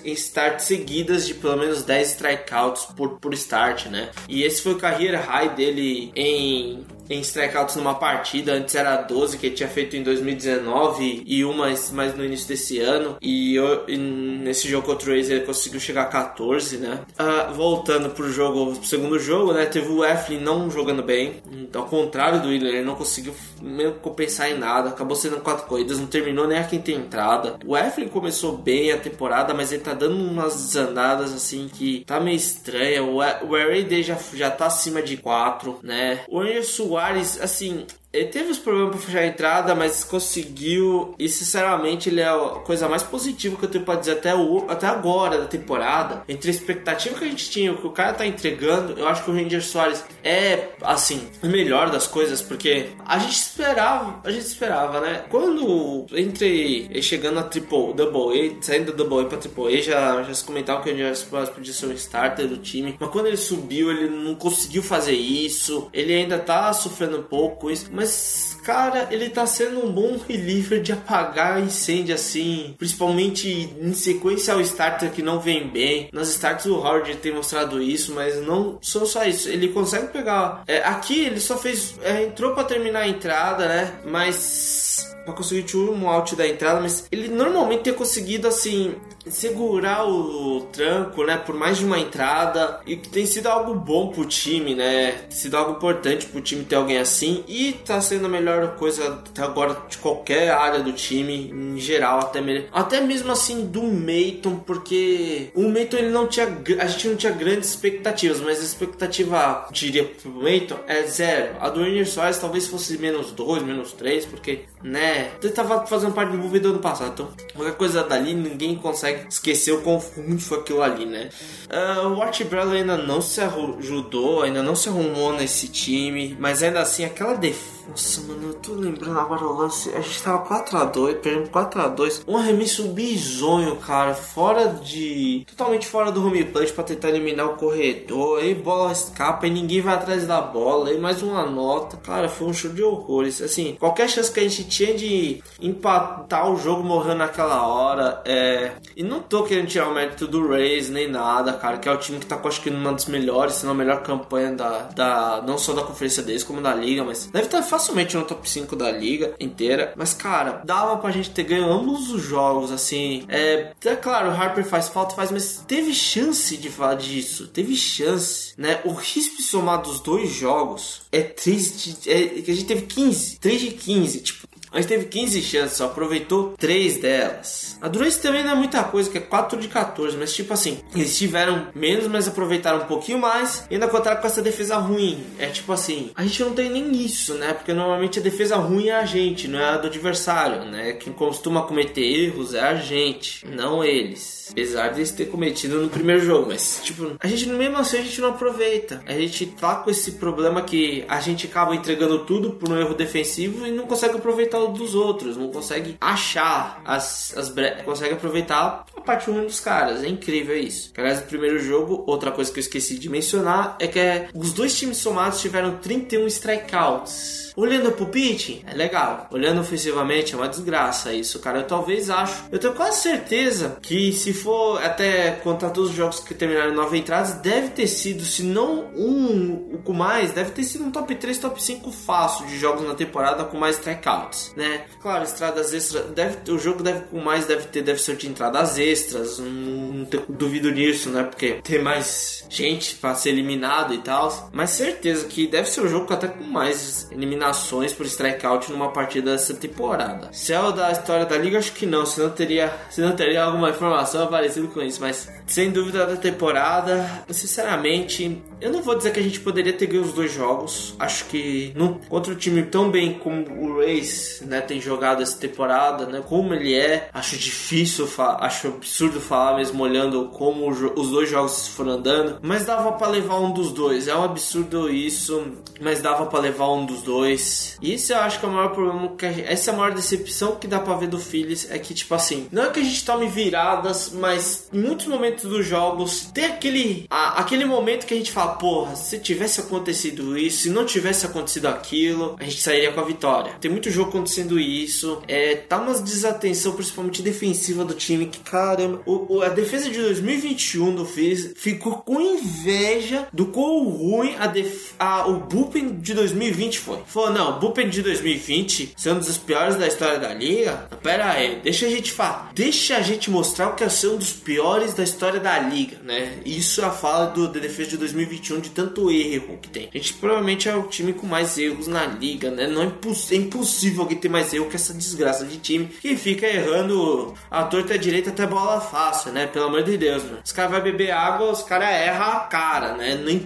starts 0.06 0.66
seguidas 0.66 1.28
de 1.28 1.34
pelo 1.34 1.58
menos 1.58 1.84
10 1.84 2.12
strikeouts 2.12 2.86
por, 2.96 3.20
por 3.20 3.34
start, 3.34 3.88
né? 3.88 4.10
E 4.28 4.44
esse 4.44 4.62
foi 4.62 4.74
o 4.74 4.78
career 4.78 5.20
high 5.20 5.56
dele 5.56 6.12
em 6.16 6.86
em 7.14 7.22
strikeouts 7.22 7.76
numa 7.76 7.96
partida. 7.96 8.54
Antes 8.54 8.76
era 8.76 8.98
12 8.98 9.38
que 9.38 9.48
ele 9.48 9.56
tinha 9.56 9.70
feito 9.70 9.96
em 9.96 10.04
2019 10.04 11.24
e 11.26 11.44
uma 11.44 11.72
mais 11.92 12.16
no 12.16 12.24
início 12.24 12.48
desse 12.48 12.80
ano. 12.80 13.18
E, 13.22 13.56
eu, 13.56 13.84
e 13.88 13.98
nesse 13.98 14.68
jogo 14.68 14.86
contra 14.86 15.10
o 15.10 15.14
Rays 15.14 15.30
ele 15.30 15.46
conseguiu 15.46 15.80
chegar 15.80 16.04
a 16.04 16.06
14, 16.06 16.78
né? 16.78 17.02
Uh, 17.20 17.54
voltando 17.54 18.10
pro 18.10 18.32
jogo, 18.32 18.76
pro 18.76 18.86
segundo 18.86 19.20
jogo, 19.20 19.54
né? 19.54 19.66
Teve 19.66 19.90
o 19.90 20.04
Eflin 20.04 20.40
não 20.40 20.70
jogando 20.70 21.04
bem. 21.04 21.42
Ao 21.74 21.86
contrário 21.86 22.42
do 22.42 22.50
Wheeler, 22.50 22.76
ele 22.76 22.86
não 22.86 22.96
conseguiu 22.96 23.34
meio 23.62 23.94
compensar 23.94 24.52
em 24.52 24.58
nada. 24.58 24.90
Acabou 24.90 25.16
sendo 25.16 25.40
quatro 25.40 25.66
corridas, 25.66 26.00
não 26.00 26.08
terminou 26.08 26.48
nem 26.48 26.58
a 26.58 26.64
quinta 26.64 26.92
entrada. 26.92 27.58
O 27.66 27.78
Eflin 27.78 28.08
começou 28.08 28.58
bem 28.58 28.92
a 28.92 28.98
temporada, 28.98 29.54
mas 29.54 29.72
ele 29.72 29.82
tá 29.82 29.94
dando 29.94 30.16
umas 30.16 30.56
desandadas 30.56 31.34
assim 31.34 31.70
que 31.72 32.04
tá 32.06 32.20
meio 32.20 32.38
estranha. 32.38 33.04
O, 33.04 33.18
o 33.18 33.56
RAD 33.56 34.04
já, 34.04 34.18
já 34.34 34.52
tá 34.52 34.68
acima 34.68 35.02
de 35.02 35.18
4, 35.18 35.80
né? 35.84 36.22
O 36.30 36.40
Anderson 36.40 36.88
Soares, 37.02 37.42
assim, 37.42 37.88
ele 38.14 38.26
teve 38.26 38.52
os 38.52 38.60
problemas 38.60 38.96
para 38.96 39.06
fechar 39.06 39.20
a 39.20 39.28
entrada, 39.28 39.76
mas 39.76 40.04
conseguiu. 40.04 41.16
E 41.18 41.30
sinceramente, 41.30 42.10
ele 42.10 42.20
é 42.20 42.28
a 42.28 42.60
coisa 42.66 42.90
mais 42.90 43.04
positiva 43.04 43.56
que 43.56 43.66
eu 43.66 43.70
tenho 43.70 43.86
pra 43.86 43.96
dizer 43.96 44.14
até, 44.14 44.36
o, 44.36 44.66
até 44.68 44.88
agora 44.88 45.40
da 45.40 45.46
temporada. 45.46 46.24
Entre 46.28 46.50
a 46.50 46.54
expectativa 46.54 47.18
que 47.18 47.24
a 47.24 47.28
gente 47.28 47.50
tinha, 47.50 47.72
o 47.72 47.78
que 47.78 47.88
o 47.88 47.92
cara 47.92 48.14
tá 48.14 48.26
entregando, 48.26 49.00
eu 49.00 49.08
acho 49.08 49.24
que 49.24 49.32
o 49.32 49.34
Ranger 49.34 49.64
Soares 49.64 50.04
é, 50.24 50.70
assim, 50.82 51.30
o 51.42 51.48
melhor 51.48 51.90
das 51.90 52.06
coisas, 52.06 52.42
porque 52.42 52.90
a 53.06 53.18
gente 53.18 53.38
esperava, 53.38 54.20
a 54.24 54.32
gente 54.32 54.46
esperava, 54.46 55.00
né? 55.00 55.24
Quando 55.30 56.06
entre 56.14 57.02
chegando 57.02 57.40
a 57.40 57.44
Triple 57.44 57.94
Double 57.94 58.58
A, 58.60 58.64
saindo 58.64 58.92
da 58.92 58.98
Double 58.98 59.26
A 59.26 59.30
pra 59.30 59.38
Triple 59.38 59.78
A, 59.78 59.82
já, 59.82 60.24
já 60.24 60.34
se 60.34 60.44
comentava 60.44 60.84
que 60.84 60.90
o 60.90 60.92
Ranger 60.92 61.16
Soares 61.16 61.50
podia 61.50 61.74
ser 61.74 61.86
um 61.86 61.94
starter 61.94 62.48
do 62.48 62.58
time, 62.58 62.98
mas 63.00 63.10
quando 63.10 63.28
ele 63.28 63.38
subiu, 63.38 63.90
ele 63.90 64.10
não 64.10 64.36
conseguiu 64.36 64.84
fazer 64.84 65.14
isso, 65.14 65.90
ele 65.94 66.14
ainda 66.14 66.38
tá 66.38 66.74
sofrendo 66.74 67.20
um 67.20 67.24
pouco 67.24 67.62
com 67.62 67.72
isso 67.72 67.90
mas, 68.01 68.01
Mas 68.02 68.58
cara, 68.64 69.08
ele 69.12 69.30
tá 69.30 69.46
sendo 69.46 69.86
um 69.86 69.92
bom 69.92 70.20
reliever 70.28 70.82
de 70.82 70.92
apagar 70.92 71.62
incêndio 71.62 72.16
assim, 72.16 72.76
principalmente 72.78 73.50
em 73.80 73.94
sequência 73.94 74.54
ao 74.54 74.62
starter 74.62 75.12
que 75.12 75.22
não 75.22 75.40
vem 75.40 75.68
bem. 75.68 76.10
Nas 76.12 76.30
starts 76.30 76.66
o 76.66 76.76
Howard 76.76 77.16
tem 77.18 77.34
mostrado 77.34 77.82
isso, 77.82 78.14
mas 78.14 78.42
não 78.42 78.78
só 78.82 79.06
só 79.06 79.24
isso. 79.26 79.50
Ele 79.50 79.70
consegue 79.70 80.08
pegar. 80.08 80.64
É, 80.68 80.80
aqui 80.80 81.26
ele 81.26 81.40
só 81.40 81.58
fez. 81.58 81.96
É, 82.02 82.24
entrou 82.24 82.54
para 82.54 82.64
terminar 82.64 83.02
a 83.02 83.08
entrada, 83.08 83.68
né? 83.68 83.94
Mas 84.06 85.12
para 85.26 85.34
conseguir 85.34 85.78
um 85.78 86.10
out 86.10 86.36
da 86.36 86.48
entrada, 86.48 86.80
mas 86.80 87.08
ele 87.12 87.28
normalmente 87.28 87.84
tem 87.84 87.94
conseguido 87.94 88.48
assim 88.48 88.96
segurar 89.28 90.08
o 90.08 90.62
tranco, 90.72 91.24
né, 91.24 91.38
por 91.38 91.56
mais 91.56 91.78
de 91.78 91.86
uma 91.86 92.00
entrada 92.00 92.80
e 92.86 92.96
que 92.96 93.08
tem 93.08 93.26
sido 93.26 93.48
algo 93.48 93.76
bom 93.76 94.08
pro 94.08 94.26
time, 94.26 94.74
né? 94.74 95.12
Tem 95.12 95.32
sido 95.32 95.56
algo 95.58 95.74
importante 95.74 96.26
pro 96.26 96.42
time 96.42 96.64
ter 96.64 96.76
alguém 96.76 96.98
assim 96.98 97.44
e 97.48 97.74
tá 97.74 98.02
sendo 98.02 98.26
a 98.26 98.30
melhor 98.30 98.51
coisa 98.70 99.14
até 99.14 99.42
agora 99.44 99.78
de 99.90 99.98
qualquer 99.98 100.52
área 100.52 100.80
do 100.80 100.94
time 100.94 101.50
em 101.52 101.80
geral, 101.80 102.20
até 102.20 102.42
mesmo, 102.42 102.68
até 102.72 103.02
mesmo 103.02 103.32
assim 103.32 103.66
do 103.66 103.84
Meiton, 103.84 104.58
porque 104.58 105.50
o 105.56 105.68
Meiton 105.68 105.98
ele 105.98 106.10
não 106.10 106.28
tinha 106.28 106.46
a 106.80 106.86
gente 106.88 107.08
não 107.08 107.16
tinha 107.16 107.32
grandes 107.32 107.70
expectativas, 107.70 108.40
mas 108.42 108.60
a 108.60 108.64
expectativa, 108.64 109.68
diria 109.72 110.06
pro 110.06 110.32
Meiton 110.32 110.80
é 110.88 111.04
zero. 111.04 111.56
A 111.60 111.70
do 111.70 111.82
Rainier 111.82 112.08
Soares 112.08 112.40
talvez 112.40 112.68
fosse 112.68 112.98
menos 112.98 113.32
dois, 113.32 113.64
menos 113.64 113.94
três, 113.94 114.26
porque 114.26 114.66
né, 114.84 115.32
ele 115.42 115.54
tava 115.54 115.86
fazendo 115.86 116.14
parte 116.14 116.32
do 116.32 116.38
movie 116.38 116.60
do 116.60 116.70
ano 116.70 116.80
passado, 116.80 117.12
então 117.14 117.30
qualquer 117.54 117.76
coisa 117.76 118.04
dali 118.04 118.34
ninguém 118.34 118.76
consegue 118.76 119.28
esquecer 119.30 119.72
o 119.72 119.82
quão 119.82 120.00
foi 120.00 120.60
aquilo 120.60 120.82
ali, 120.82 121.06
né? 121.06 121.30
Uh, 121.70 122.08
o 122.10 122.22
Art 122.22 122.42
ainda 122.74 122.98
não 122.98 123.22
se 123.22 123.42
ajudou, 123.42 124.44
ainda 124.44 124.64
não 124.64 124.76
se 124.76 124.90
arrumou 124.90 125.34
nesse 125.34 125.68
time, 125.68 126.36
mas 126.40 126.64
ainda 126.64 126.82
assim 126.82 127.06
aquela 127.06 127.34
defesa 127.34 127.81
Nossa, 127.90 128.22
mano, 128.22 128.50
eu 128.50 128.54
tô 128.56 128.74
lembrando 128.74 129.20
agora 129.20 129.44
o 129.44 129.58
lance. 129.58 129.90
A 129.90 130.02
gente 130.02 130.22
tava 130.22 130.46
4x2, 130.46 131.16
perdendo 131.16 131.50
4x2. 131.50 132.24
Um 132.28 132.38
arremesso 132.38 132.88
bizonho, 132.90 133.76
cara. 133.78 134.14
Fora 134.14 134.68
de. 134.68 135.46
Totalmente 135.48 135.88
fora 135.88 136.12
do 136.12 136.26
home 136.26 136.44
plate 136.46 136.74
pra 136.74 136.84
tentar 136.84 137.10
eliminar 137.10 137.48
o 137.48 137.56
corredor. 137.56 138.40
Aí 138.40 138.54
bola 138.54 138.92
escapa 138.92 139.48
e 139.48 139.50
ninguém 139.50 139.82
vai 139.82 139.96
atrás 139.96 140.28
da 140.28 140.42
bola. 140.42 140.90
Aí 140.90 141.00
mais 141.00 141.22
uma 141.22 141.46
nota. 141.46 141.98
Cara, 141.98 142.30
foi 142.30 142.48
um 142.48 142.54
show 142.54 142.72
de 142.72 142.84
horrores. 142.84 143.42
Assim, 143.42 143.76
qualquer 143.80 144.10
chance 144.10 144.32
que 144.32 144.40
a 144.40 144.44
gente 144.44 144.64
tinha 144.66 144.94
de 144.94 145.42
empatar 145.60 146.52
o 146.52 146.58
jogo 146.58 146.84
morrendo 146.84 147.20
naquela 147.20 147.66
hora. 147.66 148.22
É. 148.26 148.74
E 148.96 149.04
não 149.04 149.22
tô 149.22 149.44
querendo 149.44 149.68
tirar 149.68 149.90
o 149.90 149.94
mérito 149.94 150.28
do 150.28 150.48
Rays 150.48 150.90
nem 150.90 151.08
nada, 151.08 151.54
cara. 151.54 151.78
Que 151.78 151.90
é 151.90 151.92
o 151.92 151.98
time 151.98 152.20
que 152.20 152.26
tá 152.26 152.40
acho 152.44 152.62
que 152.62 152.70
numa 152.70 152.92
das 152.92 153.06
melhores, 153.06 153.56
se 153.56 153.66
não 153.66 153.72
a 153.72 153.76
melhor 153.76 154.04
campanha 154.04 154.52
da, 154.52 154.80
da. 154.94 155.44
Não 155.46 155.58
só 155.58 155.74
da 155.74 155.84
conferência 155.84 156.22
deles, 156.22 156.44
como 156.44 156.62
da 156.62 156.74
liga. 156.74 157.04
Mas 157.04 157.26
deve 157.26 157.46
estar 157.46 157.62
facilmente 157.72 158.18
no 158.18 158.26
top 158.26 158.48
5 158.50 158.76
da 158.76 158.92
liga 158.92 159.34
inteira. 159.40 159.94
Mas, 159.96 160.14
cara, 160.14 160.62
dava 160.66 160.98
pra 160.98 161.10
gente 161.10 161.30
ter 161.30 161.44
ganho 161.44 161.72
ambos 161.72 162.12
os 162.12 162.22
jogos, 162.22 162.70
assim. 162.70 163.24
É, 163.30 163.72
é 163.86 163.96
claro, 163.96 164.30
o 164.30 164.34
Harper 164.34 164.66
faz 164.66 164.90
falta, 164.90 165.16
faz, 165.16 165.32
mas 165.32 165.64
teve 165.66 165.94
chance 165.94 166.58
de 166.58 166.70
falar 166.70 166.96
disso. 166.96 167.48
Teve 167.48 167.74
chance, 167.78 168.54
né? 168.58 168.82
O 168.84 168.92
risco 168.92 169.42
somado 169.42 169.90
dos 169.90 170.02
dois 170.02 170.30
jogos 170.30 171.04
é 171.12 171.22
3 171.22 171.82
de. 171.82 172.10
É, 172.10 172.28
que 172.42 172.52
a 172.52 172.54
gente 172.54 172.68
teve 172.68 172.82
15. 172.82 173.40
3 173.40 173.62
de 173.62 173.72
15. 173.72 174.20
Tipo, 174.20 174.41
gente 174.80 174.88
teve 174.88 175.06
15 175.06 175.42
chances, 175.42 175.78
só 175.78 175.86
aproveitou 175.86 176.54
3 176.58 176.98
delas. 176.98 177.78
A 177.82 177.88
Durance 177.88 178.22
também 178.22 178.44
não 178.44 178.52
é 178.52 178.56
muita 178.56 178.84
coisa, 178.84 179.10
que 179.10 179.18
é 179.18 179.22
4 179.22 179.60
de 179.60 179.68
14, 179.68 180.16
mas 180.18 180.34
tipo 180.34 180.54
assim, 180.54 180.80
eles 180.96 181.18
tiveram 181.18 181.68
menos, 181.76 182.08
mas 182.08 182.28
aproveitaram 182.28 182.84
um 182.84 182.86
pouquinho 182.86 183.20
mais 183.20 183.66
e 183.70 183.74
ainda 183.74 183.88
contaram 183.88 184.22
com 184.22 184.28
essa 184.28 184.42
defesa 184.42 184.78
ruim. 184.78 185.26
É 185.38 185.48
tipo 185.48 185.74
assim, 185.74 186.12
a 186.16 186.24
gente 186.24 186.42
não 186.44 186.54
tem 186.54 186.70
nem 186.70 186.92
isso, 186.92 187.34
né? 187.34 187.54
Porque 187.54 187.74
normalmente 187.74 188.20
a 188.20 188.22
defesa 188.22 188.56
ruim 188.56 188.88
é 188.88 188.96
a 188.96 189.06
gente, 189.06 189.48
não 189.48 189.60
é 189.60 189.66
a 189.66 189.78
do 189.78 189.88
adversário, 189.88 190.66
né? 190.66 190.94
Quem 190.94 191.12
costuma 191.12 191.64
cometer 191.64 192.02
erros 192.02 192.54
é 192.54 192.62
a 192.62 192.76
gente, 192.76 193.46
não 193.48 193.84
eles. 193.84 194.41
Apesar 194.52 194.90
de 194.90 195.12
ter 195.14 195.26
cometido 195.26 195.82
no 195.82 195.90
primeiro 195.90 196.24
jogo, 196.24 196.48
mas 196.50 196.82
tipo, 196.84 197.16
a 197.20 197.28
gente 197.28 197.48
mesmo 197.48 197.78
assim 197.78 197.98
a 197.98 198.02
gente 198.02 198.22
não 198.22 198.30
aproveita. 198.30 199.02
A 199.06 199.14
gente 199.14 199.46
tá 199.46 199.76
com 199.76 199.90
esse 199.90 200.14
problema 200.14 200.62
que 200.62 201.04
a 201.08 201.20
gente 201.20 201.48
acaba 201.48 201.76
entregando 201.76 202.26
tudo 202.26 202.52
por 202.52 202.70
um 202.70 202.80
erro 202.80 202.94
defensivo 202.94 203.66
e 203.66 203.72
não 203.72 203.86
consegue 203.86 204.18
aproveitar 204.18 204.60
o 204.60 204.68
dos 204.68 204.96
outros, 204.96 205.38
não 205.38 205.50
consegue 205.50 205.98
achar 206.00 206.82
as, 206.86 207.36
as 207.38 207.54
consegue 207.84 208.14
aproveitar 208.14 208.86
a 208.96 209.02
parte 209.02 209.30
ruim 209.30 209.46
dos 209.46 209.60
caras. 209.60 210.04
É 210.04 210.08
incrível 210.08 210.58
isso. 210.58 210.92
Aliás, 210.98 211.22
no 211.22 211.28
primeiro 211.28 211.60
jogo, 211.60 212.04
outra 212.08 212.32
coisa 212.32 212.52
que 212.52 212.60
eu 212.60 212.62
esqueci 212.62 212.98
de 212.98 213.10
mencionar 213.10 213.76
é 213.80 213.88
que 213.88 214.00
é, 214.00 214.30
os 214.34 214.54
dois 214.54 214.78
times 214.78 214.98
somados 214.98 215.42
tiveram 215.42 215.78
31 215.78 216.28
strikeouts. 216.28 217.52
Olhando 217.56 217.92
pro 217.92 218.06
pitch, 218.06 218.62
é 218.66 218.74
legal. 218.74 219.28
Olhando 219.32 219.62
ofensivamente, 219.62 220.34
é 220.34 220.38
uma 220.38 220.48
desgraça 220.48 221.14
isso, 221.14 221.40
cara. 221.40 221.60
Eu 221.60 221.68
talvez 221.68 222.10
acho. 222.10 222.46
Eu 222.52 222.60
tenho 222.60 222.74
quase 222.74 223.02
certeza 223.02 223.78
que 223.82 224.14
se 224.14 224.34
for 224.42 224.84
até 224.84 225.32
contar 225.32 225.70
todos 225.70 225.92
os 225.92 225.96
jogos 225.96 226.20
que 226.20 226.34
terminaram 226.34 226.72
em 226.72 226.76
nove 226.76 226.98
entradas, 226.98 227.34
deve 227.36 227.70
ter 227.70 227.88
sido, 227.88 228.24
se 228.24 228.44
não 228.44 228.86
um 228.96 229.80
com 229.84 229.94
mais, 229.94 230.32
deve 230.32 230.52
ter 230.52 230.64
sido 230.64 230.86
um 230.86 230.92
top 230.92 231.16
3, 231.16 231.38
top 231.38 231.62
5 231.62 231.92
fácil 231.92 232.46
de 232.46 232.58
jogos 232.58 232.88
na 232.88 232.94
temporada 232.94 233.44
com 233.44 233.58
mais 233.58 233.78
strikeouts, 233.78 234.54
né? 234.56 234.86
Claro, 235.02 235.24
estradas 235.24 235.74
extras, 235.74 236.06
deve, 236.12 236.52
o 236.52 236.60
jogo 236.60 236.84
deve 236.84 237.02
com 237.06 237.20
mais 237.20 237.46
deve 237.46 237.68
ter, 237.68 237.82
deve 237.82 238.00
ser 238.00 238.16
de 238.16 238.28
entradas 238.28 238.78
extras, 238.78 239.40
não, 239.40 239.50
não 239.50 240.08
duvido 240.30 240.72
nisso, 240.72 241.10
né? 241.10 241.24
Porque 241.24 241.60
tem 241.64 241.82
mais 241.82 242.46
gente 242.50 242.96
para 242.96 243.16
ser 243.16 243.30
eliminado 243.30 243.94
e 243.94 244.00
tal. 244.00 244.50
Mas 244.52 244.72
certeza 244.72 245.26
que 245.28 245.48
deve 245.48 245.70
ser 245.70 245.82
o 245.82 245.88
jogo 245.88 246.12
até 246.14 246.28
com 246.28 246.44
mais 246.44 247.10
eliminações 247.12 247.94
por 247.94 248.06
strikeout 248.06 248.72
numa 248.72 248.92
partida 248.92 249.32
dessa 249.32 249.54
temporada. 249.54 250.30
Se 250.32 250.54
é 250.54 250.60
o 250.60 250.72
da 250.72 250.92
história 250.92 251.26
da 251.26 251.38
liga, 251.38 251.58
acho 251.58 251.74
que 251.74 251.86
não, 251.86 252.06
senão 252.06 252.30
teria, 252.30 252.74
senão 252.90 253.16
teria 253.16 253.44
alguma 253.44 253.70
informação 253.70 254.28
parecida 254.32 254.68
com 254.68 254.82
isso, 254.82 255.02
mas 255.02 255.30
sem 255.46 255.70
dúvida 255.70 256.06
da 256.06 256.16
temporada, 256.16 257.24
sinceramente, 257.30 258.42
eu 258.60 258.72
não 258.72 258.82
vou 258.82 258.96
dizer 258.96 259.12
que 259.12 259.20
a 259.20 259.24
gente 259.24 259.40
poderia 259.40 259.74
ter 259.74 259.88
ganho 259.88 260.04
os 260.04 260.14
dois 260.14 260.32
jogos. 260.34 260.96
Acho 260.98 261.26
que 261.26 261.72
não, 261.76 261.96
contra 261.96 262.34
um 262.34 262.36
time 262.36 262.64
tão 262.64 262.90
bem 262.90 263.14
como 263.14 263.46
o 263.62 263.78
Rays, 263.78 264.42
né, 264.46 264.62
tem 264.62 264.80
jogado 264.80 265.22
essa 265.22 265.38
temporada, 265.38 266.06
né, 266.06 266.24
como 266.28 266.54
ele 266.54 266.74
é, 266.74 267.10
acho 267.14 267.38
difícil, 267.38 268.08
acho 268.40 268.68
absurdo 268.70 269.20
falar 269.20 269.58
mesmo 269.58 269.84
olhando 269.84 270.30
como 270.30 270.70
os 270.70 271.10
dois 271.10 271.30
jogos 271.30 271.68
foram 271.68 271.92
andando, 271.92 272.40
mas 272.42 272.66
dava 272.66 272.94
para 272.94 273.08
levar 273.08 273.40
um 273.40 273.52
dos 273.52 273.72
dois. 273.72 274.08
É 274.08 274.16
um 274.16 274.24
absurdo 274.24 274.90
isso, 274.90 275.52
mas 275.80 276.02
dava 276.02 276.26
para 276.26 276.40
levar 276.40 276.72
um 276.72 276.86
dos 276.86 277.02
dois. 277.02 277.78
E 277.82 277.94
isso 277.96 278.14
eu 278.14 278.20
acho 278.20 278.40
que 278.40 278.46
é 278.46 278.50
o 278.50 278.52
maior 278.52 278.70
problema. 278.70 279.10
Que 279.16 279.32
gente, 279.32 279.48
essa 279.48 279.72
é 279.72 279.74
a 279.74 279.78
maior 279.78 279.94
decepção 279.94 280.56
que 280.56 280.68
dá 280.68 280.80
pra 280.80 280.96
ver 280.96 281.08
do 281.08 281.20
Phillies. 281.20 281.70
É 281.70 281.78
que, 281.80 281.94
tipo 281.94 282.14
assim, 282.14 282.48
não 282.52 282.64
é 282.64 282.70
que 282.70 282.80
a 282.80 282.84
gente 282.84 283.04
tome 283.04 283.28
viradas, 283.28 284.11
mas 284.12 284.68
em 284.72 284.80
muitos 284.80 285.08
momentos 285.08 285.50
dos 285.50 285.66
jogos 285.66 286.30
tem 286.34 286.46
aquele, 286.46 287.06
a, 287.10 287.40
aquele 287.40 287.66
momento 287.66 288.06
que 288.06 288.14
a 288.14 288.18
gente 288.18 288.32
fala: 288.32 288.54
porra, 288.54 288.96
se 288.96 289.20
tivesse 289.20 289.62
acontecido 289.62 290.38
isso, 290.38 290.64
se 290.64 290.70
não 290.70 290.86
tivesse 290.86 291.26
acontecido 291.26 291.68
aquilo, 291.68 292.36
a 292.40 292.44
gente 292.44 292.62
sairia 292.62 292.92
com 292.92 293.00
a 293.00 293.06
vitória. 293.06 293.54
Tem 293.60 293.72
muito 293.72 293.90
jogo 293.90 294.10
acontecendo 294.10 294.60
isso. 294.60 295.22
É, 295.28 295.56
tá 295.56 295.78
uma 295.78 295.94
desatenção, 296.00 296.74
principalmente 296.74 297.22
defensiva 297.22 297.86
do 297.86 297.94
time. 297.94 298.26
Que 298.26 298.40
caramba, 298.40 299.02
o, 299.06 299.38
o, 299.38 299.42
a 299.42 299.50
defesa 299.50 299.90
de 299.90 300.00
2021 300.00 300.96
do 300.96 301.06
Phillies 301.06 301.54
ficou 301.56 301.98
com 301.98 302.20
inveja 302.22 303.28
do 303.32 303.48
quão 303.48 303.88
ruim 303.90 304.36
a, 304.40 304.48
def, 304.48 304.94
a 305.00 305.28
o 305.28 305.40
bullpen 305.42 306.00
de 306.00 306.14
2020 306.14 306.80
foi. 306.80 307.00
Falou: 307.06 307.32
não, 307.32 307.60
Bullpen 307.60 307.90
de 307.90 308.02
2020 308.02 308.94
ser 308.98 309.12
um 309.12 309.20
dos 309.20 309.38
piores 309.38 309.76
da 309.76 309.88
história 309.88 310.20
da 310.20 310.34
liga. 310.34 310.88
Pera 311.02 311.32
aí, 311.32 311.60
deixa 311.64 311.86
a 311.86 311.90
gente 311.90 312.12
falar. 312.12 312.52
Deixa 312.54 312.98
a 312.98 313.02
gente 313.02 313.30
mostrar 313.30 313.70
o 313.70 313.76
que 313.76 313.84
é 313.84 313.90
ser 314.02 314.08
um 314.08 314.18
dos 314.18 314.34
piores 314.34 314.94
da 314.94 315.04
história 315.04 315.40
da 315.40 315.60
liga, 315.60 315.98
né? 316.04 316.40
Isso 316.46 316.82
é 316.82 316.86
a 316.86 316.92
fala 316.92 317.28
do 317.28 317.48
da 317.48 317.60
defesa 317.60 317.92
de 317.92 317.98
2021 317.98 318.60
de 318.60 318.70
tanto 318.70 319.12
erro 319.12 319.60
que 319.62 319.70
tem. 319.70 319.90
A 319.94 319.98
gente 319.98 320.14
provavelmente 320.16 320.68
é 320.68 320.76
o 320.76 320.84
time 320.84 321.14
com 321.14 321.28
mais 321.28 321.58
erros 321.58 321.88
na 321.88 322.06
liga, 322.06 322.50
né? 322.50 322.68
Não 322.68 322.82
é, 322.82 322.86
imposs 322.86 323.32
é 323.32 323.36
impossível 323.36 324.02
alguém 324.02 324.18
ter 324.18 324.30
mais 324.30 324.54
erro 324.54 324.68
que 324.68 324.76
essa 324.76 324.94
desgraça 324.94 325.46
de 325.46 325.58
time 325.58 325.86
que 325.86 326.16
fica 326.18 326.48
errando 326.48 327.34
a 327.50 327.64
torta 327.64 327.98
direita 327.98 328.32
até 328.32 328.48
bola 328.48 328.82
fácil, 328.82 329.32
né? 329.32 329.46
Pelo 329.46 329.66
amor 329.66 329.84
de 329.84 329.98
Deus, 329.98 330.24
mano. 330.24 330.40
Os 330.44 330.52
caras 330.52 330.72
vão 330.72 330.82
beber 330.82 331.12
água, 331.12 331.52
os 331.52 331.62
caras 331.62 331.90
erram 331.90 332.26
a 332.26 332.40
cara, 332.40 332.94
né? 332.96 333.16
Nem 333.16 333.40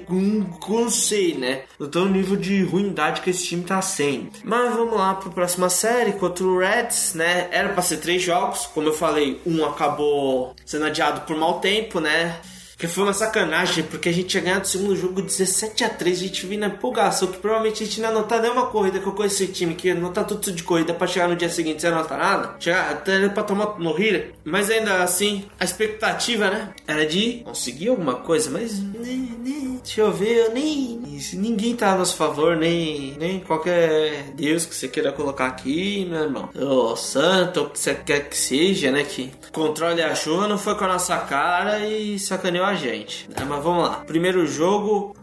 sei, 0.90 1.36
né? 1.36 1.64
Tô 1.92 2.06
no 2.06 2.12
nível 2.12 2.36
de 2.36 2.64
ruindade 2.64 3.22
que 3.22 3.30
esse 3.30 3.46
time 3.46 3.64
tá 3.64 3.82
sendo. 3.82 4.32
Mas 4.44 4.74
vamos 4.74 4.98
lá 4.98 5.16
para 5.16 5.30
a 5.30 5.34
próxima 5.34 5.70
série 5.70 6.14
contra 6.14 6.46
o 6.46 6.60
Reds, 6.60 7.14
né? 7.14 7.48
Era 7.52 7.70
para 7.70 7.82
ser 7.82 7.98
três 7.98 8.22
jogos, 8.22 8.66
como 8.68 8.88
eu 8.88 8.94
falei, 8.94 9.42
um 9.46 9.66
acabou 9.66 10.45
sendo 10.66 10.86
adiado 10.86 11.22
por 11.22 11.36
mau 11.38 11.60
tempo, 11.60 12.00
né? 12.00 12.40
Que 12.78 12.88
foi 12.88 13.06
uma 13.06 13.14
sacanagem, 13.14 13.86
porque 13.86 14.10
a 14.10 14.12
gente 14.12 14.28
tinha 14.28 14.44
ganhado 14.44 14.66
o 14.66 14.68
segundo 14.68 14.96
jogo 14.98 15.22
17 15.22 15.86
a 15.86 15.90
3 15.90 16.18
a 16.18 16.22
gente 16.24 16.46
viu 16.46 16.60
na 16.60 16.68
empolgação, 16.68 17.30
que 17.30 17.38
provavelmente 17.38 17.82
a 17.82 17.86
gente 17.86 18.02
não 18.02 18.10
anotar 18.10 18.42
nenhuma 18.42 18.66
corrida 18.66 19.00
que 19.00 19.08
eu 19.08 19.14
conheço 19.14 19.44
esse 19.44 19.54
time, 19.54 19.76
que 19.76 19.90
anotar 19.90 20.26
tudo 20.26 20.52
de 20.52 20.62
corrida 20.62 20.94
pra 20.94 21.08
chegar 21.08 21.30
no 21.30 21.38
dia 21.38 21.50
seguinte 21.50 21.82
sem 21.82 21.90
anotar 21.90 22.18
nada, 22.18 22.56
chegar 22.60 22.92
até 22.92 23.30
pra 23.30 23.44
tomar 23.44 23.80
no 23.80 23.98
Hiller. 23.98 24.34
Mas 24.44 24.70
ainda 24.70 25.02
assim, 25.04 25.46
a 25.58 25.64
expectativa, 25.64 26.50
né, 26.50 26.74
era 26.86 27.06
de 27.06 27.44
conseguir 27.46 27.88
alguma 27.88 28.16
coisa, 28.16 28.50
mas 28.52 28.78
nem, 28.78 29.20
nem, 29.40 29.75
deixa 29.86 30.02
eu 30.02 30.12
ver, 30.12 30.48
eu 30.48 30.54
nem. 30.54 31.00
Ninguém 31.34 31.76
tá 31.76 31.94
a 31.94 31.98
nosso 31.98 32.18
favor, 32.18 32.58
nem, 32.58 33.16
nem 33.18 33.40
qualquer 33.40 34.32
Deus 34.34 34.66
que 34.66 34.76
você 34.76 34.88
queira 34.88 35.12
colocar 35.12 35.46
aqui, 35.46 36.06
meu 36.10 36.24
irmão. 36.24 36.50
O 36.56 36.96
santo, 36.96 37.62
o 37.62 37.70
que 37.70 37.80
você 37.80 37.94
quer 37.94 38.28
que 38.28 38.36
seja, 38.36 38.92
né, 38.92 39.04
que 39.04 39.32
controle 39.52 40.02
a 40.02 40.16
chuva, 40.16 40.48
não 40.48 40.58
foi 40.58 40.76
com 40.76 40.86
a 40.86 40.90
nossa 40.90 41.18
cara 41.20 41.80
e 41.88 42.18
sacaneou 42.20 42.66
a 42.66 42.74
gente. 42.74 43.30
Né? 43.30 43.46
Mas 43.48 43.64
vamos 43.64 43.84
lá. 43.84 44.04
Primeiro 44.06 44.46
jogo, 44.48 45.16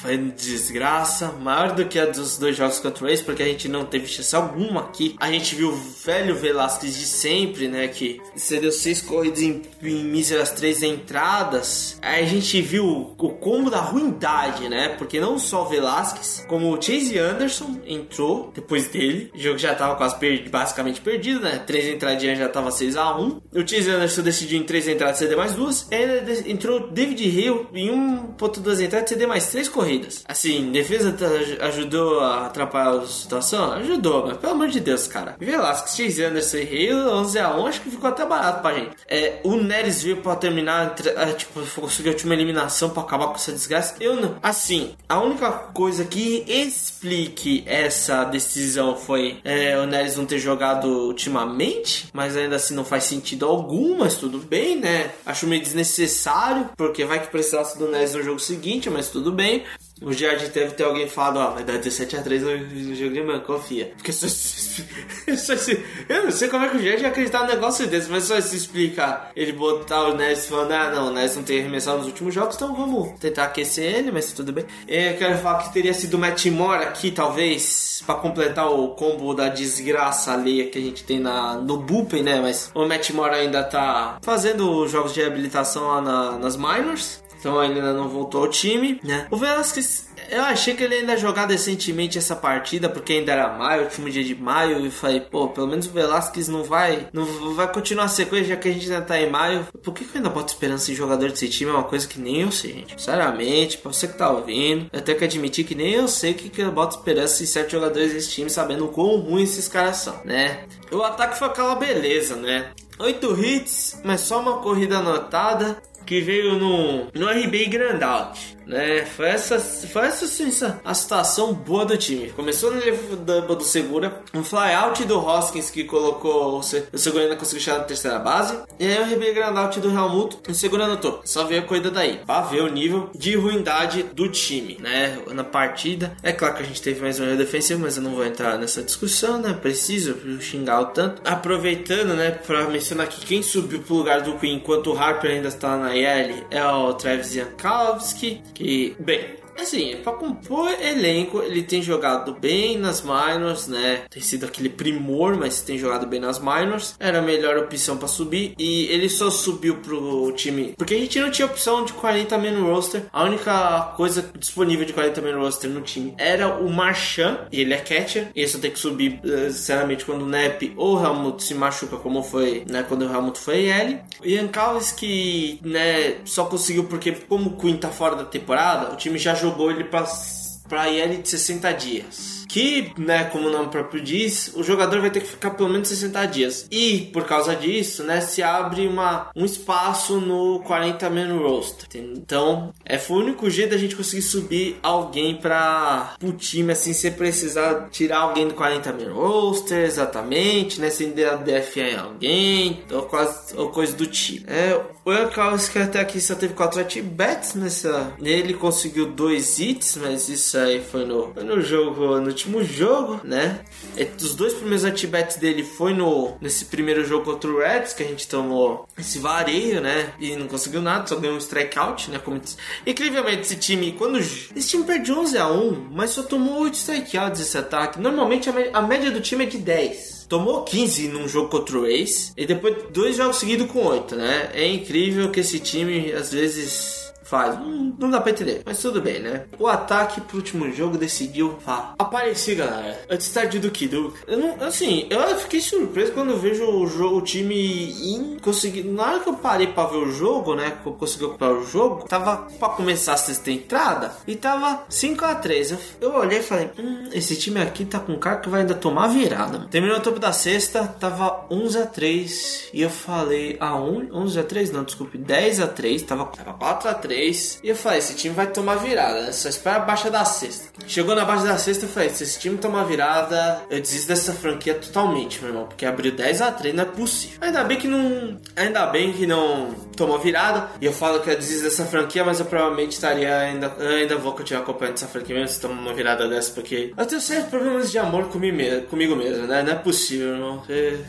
foi 0.00 0.16
desgraça, 0.16 1.32
maior 1.32 1.74
do 1.74 1.86
que 1.86 1.98
a 1.98 2.06
dos 2.06 2.38
dois 2.38 2.56
jogos 2.56 2.78
contra 2.78 3.04
o 3.04 3.08
Race, 3.08 3.22
porque 3.22 3.42
a 3.42 3.46
gente 3.46 3.68
não 3.68 3.84
teve 3.84 4.06
chance 4.06 4.34
alguma 4.34 4.80
aqui. 4.82 5.16
A 5.18 5.30
gente 5.30 5.54
viu 5.54 5.70
o 5.70 5.76
velho 5.76 6.34
Velasquez 6.34 6.96
de 6.96 7.06
sempre, 7.06 7.68
né? 7.68 7.88
Que 7.88 8.20
cedeu 8.36 8.72
seis 8.72 9.02
corridas 9.02 9.40
em, 9.40 9.62
em 9.82 10.04
míseras 10.04 10.50
três 10.50 10.82
entradas. 10.82 11.98
Aí 12.02 12.24
a 12.24 12.26
gente 12.26 12.60
viu 12.62 13.14
o 13.18 13.30
combo 13.30 13.70
da 13.70 13.80
ruindade, 13.80 14.68
né? 14.68 14.90
Porque 14.90 15.20
não 15.20 15.38
só 15.38 15.64
Velasquez, 15.64 16.44
como 16.48 16.72
o 16.72 16.80
Chase 16.80 17.18
Anderson 17.18 17.80
entrou 17.86 18.50
depois 18.54 18.88
dele. 18.88 19.30
O 19.34 19.38
jogo 19.38 19.58
já 19.58 19.74
tava 19.74 19.96
quase 19.96 20.18
perdido, 20.18 20.50
basicamente 20.50 21.00
perdido, 21.00 21.40
né? 21.40 21.62
Três 21.66 21.86
entradinhas 21.86 22.38
já 22.38 22.48
tava 22.48 22.70
6 22.70 22.96
a 22.96 23.18
1 23.18 23.40
O 23.52 23.66
Chase 23.66 23.90
Anderson 23.90 24.22
decidiu 24.22 24.58
em 24.60 24.64
três 24.64 24.86
entradas 24.88 25.18
ceder 25.18 25.36
mais 25.36 25.54
duas. 25.54 25.86
Ainda 25.90 26.48
entrou 26.48 26.88
David 26.90 27.22
Hill 27.24 27.66
em 27.74 27.90
1.2 28.36 28.80
entradas 28.80 29.08
ceder 29.08 29.28
mais 29.28 29.48
três 29.48 29.57
seis 29.58 29.68
corridas. 29.68 30.22
Assim, 30.26 30.70
defesa 30.70 31.14
ajudou 31.60 32.20
a 32.20 32.46
atrapalhar 32.46 33.02
a 33.02 33.06
situação? 33.06 33.72
Ajudou, 33.72 34.26
mas 34.26 34.36
pelo 34.38 34.52
amor 34.52 34.68
de 34.68 34.78
Deus, 34.78 35.06
cara. 35.08 35.36
Velasquez, 35.38 35.88
Chase 35.98 36.24
Anderson 36.24 36.58
e 36.58 36.88
Hale, 36.90 37.08
11 37.08 37.38
a 37.38 37.56
1 37.56 37.66
acho 37.66 37.80
que 37.80 37.90
ficou 37.90 38.08
até 38.08 38.24
barato 38.24 38.62
pra 38.62 38.74
gente. 38.74 38.90
É, 39.08 39.40
o 39.42 39.56
Neres 39.56 40.02
veio 40.02 40.18
pra 40.18 40.36
terminar, 40.36 40.94
é, 41.04 41.32
tipo, 41.32 41.60
conseguir 41.80 42.10
a 42.10 42.12
última 42.12 42.34
eliminação 42.34 42.90
pra 42.90 43.02
acabar 43.02 43.26
com 43.28 43.34
essa 43.34 43.50
desgraça. 43.50 43.96
Eu 44.00 44.16
não. 44.16 44.36
Assim, 44.42 44.94
a 45.08 45.20
única 45.20 45.50
coisa 45.50 46.04
que 46.04 46.44
explique 46.46 47.64
essa 47.66 48.24
decisão 48.24 48.96
foi 48.96 49.38
é, 49.44 49.76
o 49.78 49.86
Neres 49.86 50.16
não 50.16 50.24
ter 50.24 50.38
jogado 50.38 50.86
ultimamente, 50.86 52.08
mas 52.12 52.36
ainda 52.36 52.56
assim 52.56 52.74
não 52.74 52.84
faz 52.84 53.04
sentido 53.04 53.44
algum, 53.46 53.98
mas 53.98 54.14
tudo 54.14 54.38
bem, 54.38 54.76
né? 54.76 55.10
Acho 55.26 55.46
meio 55.46 55.62
desnecessário, 55.62 56.70
porque 56.76 57.04
vai 57.04 57.20
que 57.20 57.28
precisasse 57.28 57.78
do 57.78 57.88
Neres 57.88 58.14
no 58.14 58.22
jogo 58.22 58.38
seguinte, 58.38 58.88
mas 58.88 59.08
tudo 59.08 59.32
bem. 59.38 59.64
O 60.00 60.12
Jardim 60.12 60.46
deve 60.46 60.74
ter 60.74 60.84
alguém 60.84 61.08
falado, 61.08 61.38
ó, 61.38 61.50
vai 61.54 61.64
dar 61.64 61.78
17x3 61.78 62.40
no 62.40 62.94
jogo 62.94 63.14
de 63.14 63.20
manhã, 63.20 63.40
confia. 63.40 63.92
Porque 63.96 64.12
só, 64.12 64.28
só 65.36 65.56
se, 65.56 65.84
eu 66.08 66.24
não 66.24 66.30
sei 66.30 66.48
como 66.48 66.64
é 66.64 66.68
que 66.68 66.76
o 66.76 66.82
Jardim 66.82 67.04
acreditar 67.04 67.40
num 67.40 67.48
negócio 67.48 67.86
desse, 67.86 68.08
mas 68.08 68.24
só 68.24 68.40
se 68.40 68.56
explica 68.56 69.28
ele 69.34 69.52
botar 69.52 70.04
o 70.08 70.14
Ness 70.14 70.46
falando, 70.46 70.72
ah 70.72 70.90
não, 70.90 71.08
o 71.08 71.10
Ness 71.12 71.34
não 71.34 71.42
tem 71.42 71.60
arremessado 71.60 71.98
nos 71.98 72.06
últimos 72.06 72.32
jogos, 72.32 72.54
então 72.54 72.74
vamos 72.74 73.18
tentar 73.18 73.44
aquecer 73.44 73.92
ele, 73.92 74.12
mas 74.12 74.32
tudo 74.32 74.52
bem. 74.52 74.64
Eu 74.86 75.16
quero 75.16 75.38
falar 75.38 75.64
que 75.64 75.72
teria 75.72 75.92
sido 75.92 76.14
o 76.14 76.18
Matt 76.18 76.46
Moore 76.46 76.84
aqui, 76.84 77.10
talvez, 77.10 78.02
para 78.06 78.14
completar 78.14 78.70
o 78.70 78.88
combo 78.90 79.34
da 79.34 79.48
desgraça 79.48 80.32
ali 80.32 80.66
que 80.66 80.78
a 80.78 80.82
gente 80.82 81.02
tem 81.02 81.18
na, 81.18 81.54
no 81.54 81.76
Bullpen, 81.76 82.22
né? 82.22 82.40
Mas 82.40 82.70
o 82.72 82.86
Matt 82.86 83.10
Moore 83.10 83.34
ainda 83.34 83.64
tá 83.64 84.18
fazendo 84.22 84.86
jogos 84.86 85.12
de 85.12 85.20
reabilitação 85.20 85.88
lá 85.88 86.00
na, 86.00 86.38
nas 86.38 86.56
minors. 86.56 87.20
Então 87.38 87.58
ainda 87.58 87.92
não 87.92 88.08
voltou 88.08 88.42
ao 88.42 88.50
time, 88.50 89.00
né? 89.02 89.26
O 89.30 89.36
Velasquez, 89.36 90.08
eu 90.30 90.42
achei 90.42 90.74
que 90.74 90.82
ele 90.82 90.96
ainda 90.96 91.16
jogar 91.16 91.46
decentemente 91.46 92.18
essa 92.18 92.34
partida, 92.34 92.88
porque 92.88 93.14
ainda 93.14 93.32
era 93.32 93.56
maio, 93.56 93.84
último 93.84 94.10
dia 94.10 94.24
de 94.24 94.34
maio, 94.34 94.84
e 94.84 94.90
falei, 94.90 95.20
pô, 95.20 95.48
pelo 95.48 95.68
menos 95.68 95.86
o 95.86 95.90
Velasquez 95.90 96.48
não 96.48 96.64
vai, 96.64 97.08
não 97.12 97.54
vai 97.54 97.72
continuar 97.72 98.04
a 98.04 98.08
sequência, 98.08 98.48
já 98.48 98.56
que 98.56 98.68
a 98.68 98.72
gente 98.72 98.90
ainda 98.90 99.02
tá 99.04 99.20
em 99.20 99.30
maio. 99.30 99.66
Por 99.82 99.94
que, 99.94 100.04
que 100.04 100.16
eu 100.16 100.18
ainda 100.18 100.30
boto 100.30 100.52
esperança 100.52 100.90
em 100.90 100.94
jogador 100.94 101.30
desse 101.30 101.48
time? 101.48 101.70
É 101.70 101.74
uma 101.74 101.84
coisa 101.84 102.06
que 102.06 102.20
nem 102.20 102.42
eu 102.42 102.52
sei, 102.52 102.72
gente. 102.72 102.94
Sinceramente, 102.98 103.78
pra 103.78 103.92
você 103.92 104.08
que 104.08 104.18
tá 104.18 104.30
ouvindo, 104.30 104.88
eu 104.92 105.00
tenho 105.00 105.18
que 105.18 105.24
admitir 105.24 105.64
que 105.64 105.74
nem 105.74 105.92
eu 105.92 106.08
sei 106.08 106.34
que, 106.34 106.48
que 106.48 106.60
eu 106.60 106.72
boto 106.72 106.96
esperança 106.96 107.42
em 107.42 107.46
certos 107.46 107.72
jogadores 107.72 108.12
desse 108.12 108.30
time, 108.30 108.50
sabendo 108.50 108.86
o 108.86 108.88
quão 108.88 109.18
ruim 109.18 109.42
esses 109.42 109.68
caras 109.68 109.98
são, 109.98 110.20
né? 110.24 110.64
O 110.90 111.02
ataque 111.02 111.38
foi 111.38 111.48
aquela 111.48 111.74
beleza, 111.74 112.36
né? 112.36 112.72
8 112.98 113.44
hits, 113.44 114.00
mas 114.04 114.22
só 114.22 114.40
uma 114.40 114.58
corrida 114.58 114.98
anotada 114.98 115.80
que 116.08 116.22
veio 116.22 116.54
no, 116.58 117.08
no 117.12 117.30
RB 117.30 117.66
Grandout 117.68 118.56
né? 118.68 119.04
Foi 119.04 119.28
essa, 119.28 119.58
foi 119.58 120.06
essa 120.06 120.80
a 120.84 120.94
situação 120.94 121.52
boa 121.52 121.84
do 121.84 121.96
time. 121.96 122.30
Começou 122.30 122.70
no 122.70 123.16
double 123.16 123.56
do 123.56 123.64
Segura, 123.64 124.22
um 124.34 124.44
flyout 124.44 125.04
do 125.04 125.18
Hoskins 125.18 125.70
que 125.70 125.84
colocou 125.84 126.58
o 126.58 126.62
Segura 126.62 127.24
ainda 127.24 127.36
conseguiu 127.36 127.62
chegar 127.62 127.78
na 127.78 127.84
terceira 127.84 128.18
base, 128.18 128.58
e 128.78 128.86
aí 128.86 128.98
o 128.98 129.14
RB 129.14 129.32
Grandout 129.32 129.80
do 129.80 129.90
Helmut, 129.90 130.38
o 130.48 130.54
Segura 130.54 130.84
anotou. 130.84 131.20
Só 131.24 131.44
veio 131.44 131.62
a 131.62 131.64
coisa 131.64 131.90
daí, 131.90 132.20
pra 132.24 132.42
ver 132.42 132.62
o 132.62 132.68
nível 132.68 133.10
de 133.14 133.34
ruindade 133.36 134.02
do 134.02 134.28
time, 134.28 134.78
né? 134.80 135.18
Na 135.28 135.44
partida. 135.44 136.16
É 136.22 136.32
claro 136.32 136.56
que 136.56 136.62
a 136.62 136.66
gente 136.66 136.82
teve 136.82 137.00
mais 137.00 137.18
um 137.18 137.24
erro 137.24 137.38
defensivo, 137.38 137.80
mas 137.80 137.96
eu 137.96 138.02
não 138.02 138.14
vou 138.14 138.24
entrar 138.24 138.58
nessa 138.58 138.82
discussão, 138.82 139.40
né? 139.40 139.52
Preciso 139.54 140.16
xingar 140.40 140.80
o 140.80 140.86
tanto. 140.86 141.22
Aproveitando, 141.24 142.14
né, 142.14 142.30
pra 142.30 142.64
mencionar 142.68 143.08
que 143.08 143.24
quem 143.24 143.42
subiu 143.42 143.80
pro 143.80 143.96
lugar 143.96 144.22
do 144.22 144.34
Queen 144.34 144.56
enquanto 144.56 144.92
o 144.92 144.98
Harper 144.98 145.30
ainda 145.30 145.48
está 145.48 145.76
na 145.76 145.96
IL 145.96 146.44
é 146.50 146.64
o 146.64 146.92
Travis 146.94 147.32
Jankowski, 147.32 148.42
que, 148.58 148.96
bem, 148.98 149.37
Assim, 149.58 149.96
pra 150.04 150.12
compor 150.12 150.70
elenco, 150.80 151.42
ele 151.42 151.62
tem 151.62 151.82
jogado 151.82 152.32
bem 152.32 152.78
nas 152.78 153.02
minors, 153.02 153.66
né? 153.66 154.02
Tem 154.08 154.22
sido 154.22 154.46
aquele 154.46 154.68
primor, 154.68 155.36
mas 155.36 155.60
tem 155.60 155.76
jogado 155.76 156.06
bem 156.06 156.20
nas 156.20 156.38
minors. 156.38 156.94
Era 156.98 157.18
a 157.18 157.22
melhor 157.22 157.58
opção 157.58 157.96
para 157.96 158.06
subir. 158.06 158.54
E 158.56 158.86
ele 158.86 159.08
só 159.08 159.30
subiu 159.30 159.76
pro 159.78 160.32
time. 160.32 160.74
Porque 160.78 160.94
a 160.94 160.98
gente 160.98 161.18
não 161.20 161.30
tinha 161.30 161.46
opção 161.46 161.84
de 161.84 161.92
40 161.92 162.38
man 162.38 162.60
roster. 162.62 163.02
A 163.12 163.24
única 163.24 163.92
coisa 163.96 164.30
disponível 164.38 164.86
de 164.86 164.92
40 164.92 165.20
man 165.20 165.36
roster 165.36 165.68
no 165.68 165.80
time 165.80 166.14
era 166.16 166.56
o 166.60 166.70
Marchand. 166.70 167.48
E 167.50 167.60
ele 167.60 167.74
é 167.74 167.78
catcher. 167.78 168.28
E 168.36 168.46
só 168.46 168.58
tem 168.58 168.70
que 168.70 168.78
subir, 168.78 169.20
eh, 169.24 169.50
sinceramente, 169.50 170.04
quando 170.04 170.22
o 170.22 170.26
Nep 170.26 170.72
ou 170.76 170.96
o 170.96 171.04
Helmut 171.04 171.42
se 171.42 171.54
machuca, 171.54 171.96
como 171.96 172.22
foi, 172.22 172.64
né? 172.68 172.84
Quando 172.88 173.02
o 173.02 173.12
Helmut 173.12 173.38
foi 173.38 173.66
ele. 173.66 173.98
E 174.22 174.36
Jankowski, 174.36 175.58
né? 175.64 176.18
Só 176.24 176.44
conseguiu 176.44 176.84
porque, 176.84 177.10
como 177.12 177.50
o 177.50 177.56
Queen 177.56 177.76
tá 177.76 177.88
fora 177.88 178.14
da 178.14 178.24
temporada, 178.24 178.92
o 178.92 178.96
time 178.96 179.18
já 179.18 179.34
jogou 179.34 179.47
jogou 179.48 179.70
ele 179.70 179.84
para 179.84 180.90
IL 180.90 181.22
de 181.22 181.28
60 181.28 181.72
dias 181.72 182.37
que, 182.48 182.92
né, 182.96 183.24
como 183.24 183.48
o 183.48 183.52
nome 183.52 183.68
próprio 183.68 184.02
diz, 184.02 184.52
o 184.54 184.62
jogador 184.62 185.00
vai 185.00 185.10
ter 185.10 185.20
que 185.20 185.28
ficar 185.28 185.50
pelo 185.50 185.68
menos 185.68 185.88
60 185.88 186.26
dias. 186.26 186.66
E 186.70 187.10
por 187.12 187.24
causa 187.24 187.54
disso, 187.54 188.02
né, 188.02 188.20
se 188.20 188.42
abre 188.42 188.86
uma, 188.86 189.30
um 189.36 189.44
espaço 189.44 190.20
no 190.20 190.60
40 190.60 191.10
man 191.10 191.36
roster. 191.38 191.86
Então, 191.94 192.72
é 192.84 192.98
foi 192.98 193.18
o 193.18 193.20
único 193.20 193.50
jeito 193.50 193.70
da 193.70 193.76
gente 193.76 193.94
conseguir 193.94 194.22
subir 194.22 194.78
alguém 194.82 195.36
para 195.36 196.14
o 196.22 196.32
time 196.32 196.72
assim, 196.72 196.92
sem 196.92 197.12
precisar 197.12 197.88
tirar 197.90 198.20
alguém 198.20 198.48
do 198.48 198.54
40 198.54 198.92
man 198.92 199.12
roster, 199.12 199.84
exatamente, 199.84 200.80
né, 200.80 200.90
sem 200.90 201.12
dar 201.12 201.36
DFA 201.36 201.80
em 201.80 201.96
alguém, 201.96 202.82
ou, 202.90 203.02
quase, 203.02 203.56
ou 203.56 203.68
coisa 203.70 203.94
do 203.94 204.06
tipo. 204.06 204.50
É, 204.50 204.80
o 205.04 205.28
Carlos 205.30 205.68
que 205.68 205.78
até 205.78 206.00
aqui 206.00 206.20
só 206.20 206.34
teve 206.34 206.54
4 206.54 206.80
at-bats 206.80 207.54
nessa. 207.54 208.12
Ele 208.22 208.54
conseguiu 208.54 209.06
dois 209.06 209.58
hits, 209.58 209.98
mas 210.00 210.28
isso 210.28 210.56
aí 210.58 210.82
foi 210.82 211.04
no, 211.04 211.32
foi 211.32 211.44
no 211.44 211.60
jogo 211.60 212.20
no 212.20 212.32
último 212.38 212.62
jogo, 212.62 213.20
né? 213.24 213.60
É, 213.96 214.06
os 214.20 214.34
dois 214.34 214.54
primeiros 214.54 214.84
at-bats 214.84 215.36
dele 215.36 215.64
foi 215.64 215.92
no 215.92 216.36
nesse 216.40 216.66
primeiro 216.66 217.04
jogo 217.04 217.24
contra 217.24 217.50
o 217.50 217.58
Reds, 217.58 217.92
que 217.92 218.02
a 218.02 218.06
gente 218.06 218.28
tomou 218.28 218.86
esse 218.96 219.18
vareio, 219.18 219.80
né? 219.80 220.12
E 220.20 220.36
não 220.36 220.46
conseguiu 220.46 220.80
nada, 220.80 221.06
só 221.06 221.16
ganhou 221.16 221.34
um 221.34 221.38
strikeout, 221.38 222.10
né? 222.10 222.18
Como... 222.18 222.40
Incrivelmente, 222.86 223.40
esse 223.40 223.56
time, 223.56 223.92
quando. 223.92 224.18
Esse 224.18 224.68
time 224.68 224.84
perdeu 224.84 225.18
11 225.18 225.38
a 225.38 225.48
1 225.48 225.88
mas 225.90 226.10
só 226.10 226.22
tomou 226.22 226.62
8 226.62 226.74
strikeouts 226.74 227.40
esse 227.40 227.58
ataque. 227.58 228.00
Normalmente 228.00 228.48
a, 228.48 228.52
a 228.72 228.82
média 228.82 229.10
do 229.10 229.20
time 229.20 229.44
é 229.44 229.48
de 229.48 229.58
10 229.58 230.18
tomou 230.28 230.62
15 230.62 231.08
num 231.08 231.26
jogo 231.26 231.48
contra 231.48 231.78
o 231.78 231.86
Ace 231.86 232.32
e 232.36 232.44
depois 232.44 232.76
dois 232.92 233.16
jogos 233.16 233.38
seguidos 233.38 233.70
com 233.70 233.82
8, 233.82 234.14
né? 234.14 234.50
É 234.52 234.66
incrível 234.66 235.30
que 235.30 235.40
esse 235.40 235.58
time 235.58 236.12
às 236.12 236.30
vezes 236.30 237.07
faz. 237.28 237.58
Não, 237.58 237.94
não 237.98 238.10
dá 238.10 238.20
pra 238.20 238.30
entender, 238.32 238.62
mas 238.64 238.80
tudo 238.80 239.02
bem, 239.02 239.20
né? 239.20 239.44
O 239.58 239.66
ataque 239.66 240.20
pro 240.22 240.38
último 240.38 240.70
jogo 240.72 240.96
decidiu 240.96 241.58
pá, 241.64 241.94
aparecer, 241.98 242.56
galera. 242.56 243.00
Antes 243.10 243.30
tarde 243.30 243.58
do 243.58 243.70
que 243.70 243.86
do. 243.86 244.14
Eu 244.26 244.38
não, 244.38 244.66
assim, 244.66 245.06
eu 245.10 245.20
fiquei 245.38 245.60
surpreso 245.60 246.12
quando 246.12 246.30
eu 246.30 246.38
vejo 246.38 246.64
o, 246.64 246.86
jogo, 246.86 247.18
o 247.18 247.22
time 247.22 247.54
in, 247.54 248.38
conseguir. 248.40 248.84
Na 248.84 249.04
hora 249.04 249.20
que 249.20 249.28
eu 249.28 249.34
parei 249.34 249.66
pra 249.66 249.86
ver 249.86 249.98
o 249.98 250.10
jogo, 250.10 250.54
né? 250.54 250.78
Que 250.82 250.88
eu 250.88 250.92
consegui 250.94 251.24
ocupar 251.24 251.52
o 251.52 251.64
jogo, 251.64 252.08
tava 252.08 252.48
pra 252.58 252.70
começar 252.70 253.12
a 253.12 253.16
sexta 253.16 253.50
entrada 253.50 254.12
e 254.26 254.34
tava 254.34 254.84
5x3. 254.90 255.72
Eu, 256.00 256.08
eu 256.08 256.16
olhei 256.18 256.38
e 256.38 256.42
falei: 256.42 256.70
hum, 256.78 257.10
esse 257.12 257.36
time 257.36 257.60
aqui 257.60 257.84
tá 257.84 258.00
com 258.00 258.16
cara 258.16 258.38
que 258.38 258.48
vai 258.48 258.62
ainda 258.62 258.74
tomar 258.74 259.08
virada. 259.08 259.66
Terminou 259.70 259.98
o 259.98 260.00
topo 260.00 260.18
da 260.18 260.32
sexta, 260.32 260.86
tava 260.86 261.46
11x3 261.50 262.70
e 262.72 262.82
eu 262.82 262.90
falei: 262.90 263.56
ah, 263.60 263.74
11x3? 263.74 264.72
Não, 264.72 264.84
desculpe, 264.84 265.18
10x3, 265.18 266.06
tava, 266.06 266.24
tava 266.26 266.54
4x3. 266.54 267.17
E 267.62 267.68
eu 267.68 267.76
falei, 267.76 267.98
esse 267.98 268.14
time 268.14 268.34
vai 268.34 268.46
tomar 268.46 268.76
virada, 268.76 269.22
né? 269.22 269.32
Só 269.32 269.48
espera 269.48 269.76
abaixo 269.76 270.10
da 270.10 270.24
sexta. 270.24 270.68
Chegou 270.86 271.14
na 271.14 271.24
baixa 271.24 271.44
da 271.44 271.58
sexta, 271.58 271.84
eu 271.84 271.88
falei, 271.88 272.10
se 272.10 272.22
esse 272.22 272.38
time 272.38 272.56
tomar 272.56 272.84
virada, 272.84 273.62
eu 273.70 273.80
desisto 273.80 274.08
dessa 274.08 274.32
franquia 274.32 274.74
totalmente, 274.74 275.40
meu 275.40 275.50
irmão. 275.50 275.66
Porque 275.66 275.84
abriu 275.84 276.12
10 276.12 276.42
a 276.42 276.52
3 276.52 276.74
não 276.74 276.84
é 276.84 276.86
possível. 276.86 277.38
Ainda 277.40 277.64
bem 277.64 277.78
que 277.78 277.88
não. 277.88 278.38
Ainda 278.56 278.86
bem 278.86 279.12
que 279.12 279.26
não 279.26 279.74
tomou 279.96 280.18
virada. 280.18 280.68
E 280.80 280.86
eu 280.86 280.92
falo 280.92 281.20
que 281.20 281.30
eu 281.30 281.36
desisto 281.36 281.64
dessa 281.64 281.84
franquia, 281.84 282.24
mas 282.24 282.40
eu 282.40 282.46
provavelmente 282.46 282.92
estaria 282.92 283.36
ainda. 283.36 283.74
Ainda 283.78 284.16
vou 284.16 284.32
continuar 284.32 284.62
acompanhando 284.62 284.94
essa 284.94 285.08
franquia 285.08 285.34
mesmo 285.34 285.48
se 285.48 285.60
tomar 285.60 285.80
uma 285.80 285.94
virada 285.94 286.28
dessa, 286.28 286.52
porque 286.52 286.92
eu 286.96 287.06
tenho 287.06 287.20
sérios 287.20 287.48
problemas 287.48 287.90
de 287.90 287.98
amor 287.98 288.28
comigo 288.28 288.56
mesmo, 288.56 288.86
comigo 288.86 289.16
mesmo 289.16 289.46
né? 289.46 289.62
Não 289.62 289.72
é 289.72 289.74
possível, 289.74 290.34
irmão. 290.34 290.62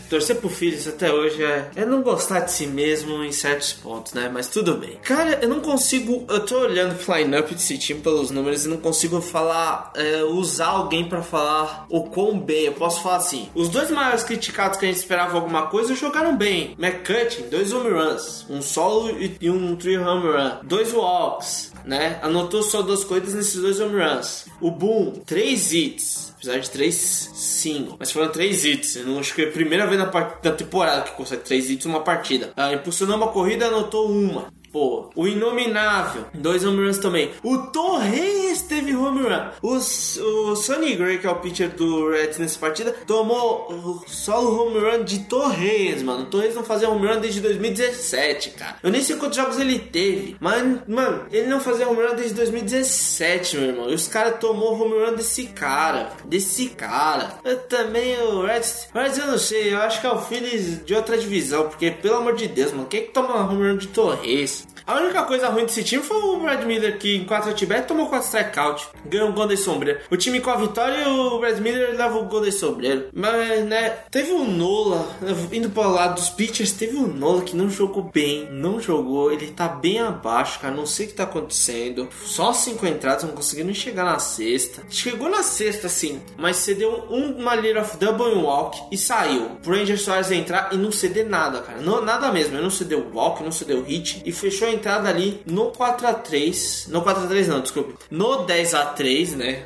torcer 0.10 0.38
pro 0.38 0.50
Phillies 0.50 0.88
até 0.88 1.12
hoje 1.12 1.44
é, 1.44 1.70
é 1.76 1.86
não 1.86 2.02
gostar 2.02 2.42
de 2.42 2.52
si 2.52 2.66
mesmo 2.68 3.24
em 3.24 3.32
certos 3.32 3.74
pontos, 3.74 4.14
né? 4.14 4.30
Mas 4.32 4.48
tudo 4.48 4.76
bem. 4.76 4.98
Cara, 5.04 5.40
eu 5.42 5.50
não 5.50 5.60
consigo 5.60 5.99
consigo. 6.00 6.26
Eu 6.30 6.46
tô 6.46 6.60
olhando 6.60 6.96
o 6.96 7.16
line-up 7.16 7.54
desse 7.54 7.78
time 7.78 8.00
pelos 8.00 8.32
números 8.32 8.66
e 8.66 8.70
não 8.70 8.78
consigo 8.78 9.22
falar. 9.22 9.92
É, 9.96 10.24
usar 10.24 10.68
alguém 10.68 11.08
para 11.08 11.22
falar 11.22 11.86
o 11.90 12.04
quão 12.04 12.40
bem. 12.40 12.66
Eu 12.66 12.74
posso 12.74 13.02
falar 13.02 13.18
assim: 13.18 13.50
os 13.54 13.70
dois 13.70 13.92
maiores 13.92 14.24
criticados 14.24 14.78
que 14.78 14.86
a 14.86 14.88
gente 14.88 14.98
esperava 14.98 15.36
alguma 15.36 15.68
coisa 15.68 15.96
jogaram 15.96 16.36
bem. 16.36 16.76
McCutcheon, 16.80 17.50
dois 17.50 17.74
home 17.74 17.90
runs, 17.90 18.46
um 18.50 18.62
solo 18.62 19.16
e 19.20 19.50
um 19.50 19.76
three 19.76 19.98
home 19.98 20.28
run, 20.28 20.58
dois 20.64 20.94
walks, 20.94 21.74
né? 21.86 22.20
Anotou 22.22 22.64
só 22.64 22.82
duas 22.82 23.04
coisas 23.04 23.34
nesses 23.34 23.62
dois 23.62 23.80
home 23.80 24.02
runs. 24.02 24.46
O 24.62 24.72
Boom, 24.72 25.14
três 25.26 25.74
hits 25.74 26.30
apesar 26.40 26.58
de 26.60 26.70
três 26.70 26.96
sim, 26.96 27.90
Mas 28.00 28.12
foram 28.12 28.30
três 28.30 28.64
hits. 28.64 28.96
Eu 28.96 29.06
não 29.06 29.20
acho 29.20 29.36
que 29.36 29.42
é 29.42 29.50
a 29.50 29.52
primeira 29.52 29.86
vez 29.86 30.00
na, 30.00 30.06
na 30.06 30.52
temporada 30.52 31.02
que 31.02 31.12
consegue 31.12 31.44
três 31.44 31.70
hits 31.70 31.86
numa 31.86 32.00
partida. 32.00 32.54
Ah, 32.56 32.72
impulsionou 32.74 33.18
uma 33.18 33.28
corrida, 33.28 33.68
anotou 33.68 34.10
uma. 34.10 34.50
Pô, 34.72 35.10
o 35.16 35.28
Inominável, 35.28 36.26
dois 36.34 36.64
home 36.64 36.86
runs 36.86 37.00
também. 37.00 37.32
O 37.44 37.58
Torres 37.58 38.62
teve 38.64 38.96
home 38.96 39.24
run. 39.24 39.50
O, 39.64 39.78
o 39.78 40.56
Sonny 40.56 40.96
Gray, 40.96 41.18
que 41.18 41.26
é 41.26 41.30
o 41.30 41.38
pitcher 41.38 41.70
do 41.70 42.10
Reds 42.10 42.38
nessa 42.38 42.60
partida, 42.60 42.92
tomou 43.08 44.04
solo 44.06 44.62
home 44.62 44.80
run 44.80 45.04
de 45.04 45.20
Torres, 45.22 46.04
mano. 46.04 46.24
O 46.24 46.26
Torres 46.28 46.54
não 46.54 46.64
fazia 46.64 46.90
home 46.90 47.08
run 47.08 47.20
desde 47.20 47.42
2017, 47.42 48.52
cara. 48.52 48.76
Eu 48.84 48.92
nem 48.92 49.02
sei 49.02 49.16
quantos 49.16 49.38
jogos 49.38 49.60
ele 49.60 49.80
teve, 49.80 50.36
mas, 50.40 50.64
mano, 50.88 51.26
ele 51.32 51.48
não 51.48 51.60
fazia 51.60 51.90
home 51.90 52.06
run 52.06 52.16
desde 52.16 52.36
2017, 52.36 53.58
meu 53.58 53.70
irmão. 53.70 53.90
E 53.90 53.96
os 53.96 54.08
caras 54.08 54.40
tomou 54.40 54.80
home 54.80 55.04
run 55.04 55.16
desse 55.16 55.46
cara, 55.48 56.12
desse 56.26 56.70
cara. 56.70 57.40
Eu 57.44 57.58
também, 57.62 58.20
o 58.22 58.44
Reds, 58.44 58.90
mas 58.94 59.18
eu 59.18 59.26
não 59.26 59.38
sei, 59.40 59.74
eu 59.74 59.80
acho 59.80 60.00
que 60.00 60.06
é 60.06 60.12
o 60.12 60.22
Phillies 60.22 60.86
de 60.86 60.94
outra 60.94 61.18
divisão, 61.18 61.68
porque 61.70 61.90
pelo 61.90 62.18
amor 62.18 62.36
de 62.36 62.48
Deus, 62.48 62.72
mano, 62.72 62.88
quem 62.88 63.02
que 63.02 63.12
toma 63.12 63.50
home 63.50 63.72
run 63.72 63.78
de 63.78 63.88
Torres? 63.88 64.59
A 64.90 64.96
única 64.96 65.22
coisa 65.22 65.50
ruim 65.50 65.66
desse 65.66 65.84
time 65.84 66.02
foi 66.02 66.18
o 66.18 66.40
Brad 66.40 66.64
Miller, 66.64 66.98
que 66.98 67.16
em 67.16 67.24
4 67.24 67.52
at 67.52 67.86
tomou 67.86 68.08
4 68.08 68.26
strikeout, 68.26 68.88
ganhou 69.06 69.30
um 69.30 69.34
Golden 69.34 69.56
Sombreiro. 69.56 70.00
O 70.10 70.18
time 70.18 70.42
com 70.42 70.50
a 70.50 70.56
vitória 70.56 71.08
o 71.08 71.38
Brad 71.38 71.60
Miller 71.60 71.96
leva 71.96 72.18
o 72.18 72.26
Golden 72.26 72.52
Sombreiro. 72.52 73.10
Mas, 73.14 73.66
né, 73.66 73.90
teve 74.10 74.32
o 74.32 74.44
Nola, 74.44 75.08
indo 75.52 75.70
para 75.70 75.88
o 75.88 75.92
lado 75.92 76.16
dos 76.16 76.32
pitchers, 76.32 76.72
teve 76.72 76.98
o 76.98 77.06
Nola 77.06 77.44
que 77.44 77.56
não 77.56 77.70
jogou 77.70 78.10
bem, 78.12 78.50
não 78.52 78.80
jogou, 78.80 79.32
ele 79.32 79.52
tá 79.52 79.68
bem 79.68 80.00
abaixo, 80.00 80.60
cara, 80.60 80.74
não 80.74 80.88
sei 80.88 81.06
o 81.06 81.10
que 81.10 81.16
tá 81.16 81.26
acontecendo. 81.26 82.10
Só 82.26 82.52
5 82.52 82.84
entradas, 82.88 83.26
não 83.26 83.34
conseguindo 83.34 83.72
chegar 83.76 84.06
na 84.06 84.18
sexta. 84.18 84.82
Chegou 84.90 85.30
na 85.30 85.44
sexta, 85.44 85.88
sim, 85.88 86.20
mas 86.36 86.56
cedeu 86.56 87.06
uma 87.12 87.54
lead 87.54 87.78
of 87.78 87.96
double 87.98 88.42
walk 88.42 88.82
e 88.92 88.98
saiu. 88.98 89.52
Pro 89.62 89.76
Ranger 89.76 90.00
Soares 90.00 90.32
entrar 90.32 90.70
e 90.74 90.78
não 90.78 90.92
ceder 90.92 91.30
nada, 91.30 91.62
cara. 91.62 91.80
Não, 91.80 92.04
nada 92.04 92.32
mesmo, 92.32 92.56
ele 92.56 92.64
não 92.64 92.72
cedeu 92.72 93.08
walk, 93.14 93.44
não 93.44 93.52
cedeu 93.52 93.84
hit 93.84 94.24
e 94.26 94.32
fechou 94.32 94.68
a 94.68 94.79
entrada 94.80 95.10
ali 95.10 95.42
no 95.46 95.72
4 95.72 96.08
a 96.08 96.14
3 96.14 96.88
No 96.88 97.02
4 97.02 97.24
a 97.24 97.28
3 97.28 97.48
não, 97.48 97.62
desculpa. 97.62 97.94
No 98.10 98.44
10 98.44 98.74
a 98.74 98.86
3 98.86 99.36
né? 99.36 99.66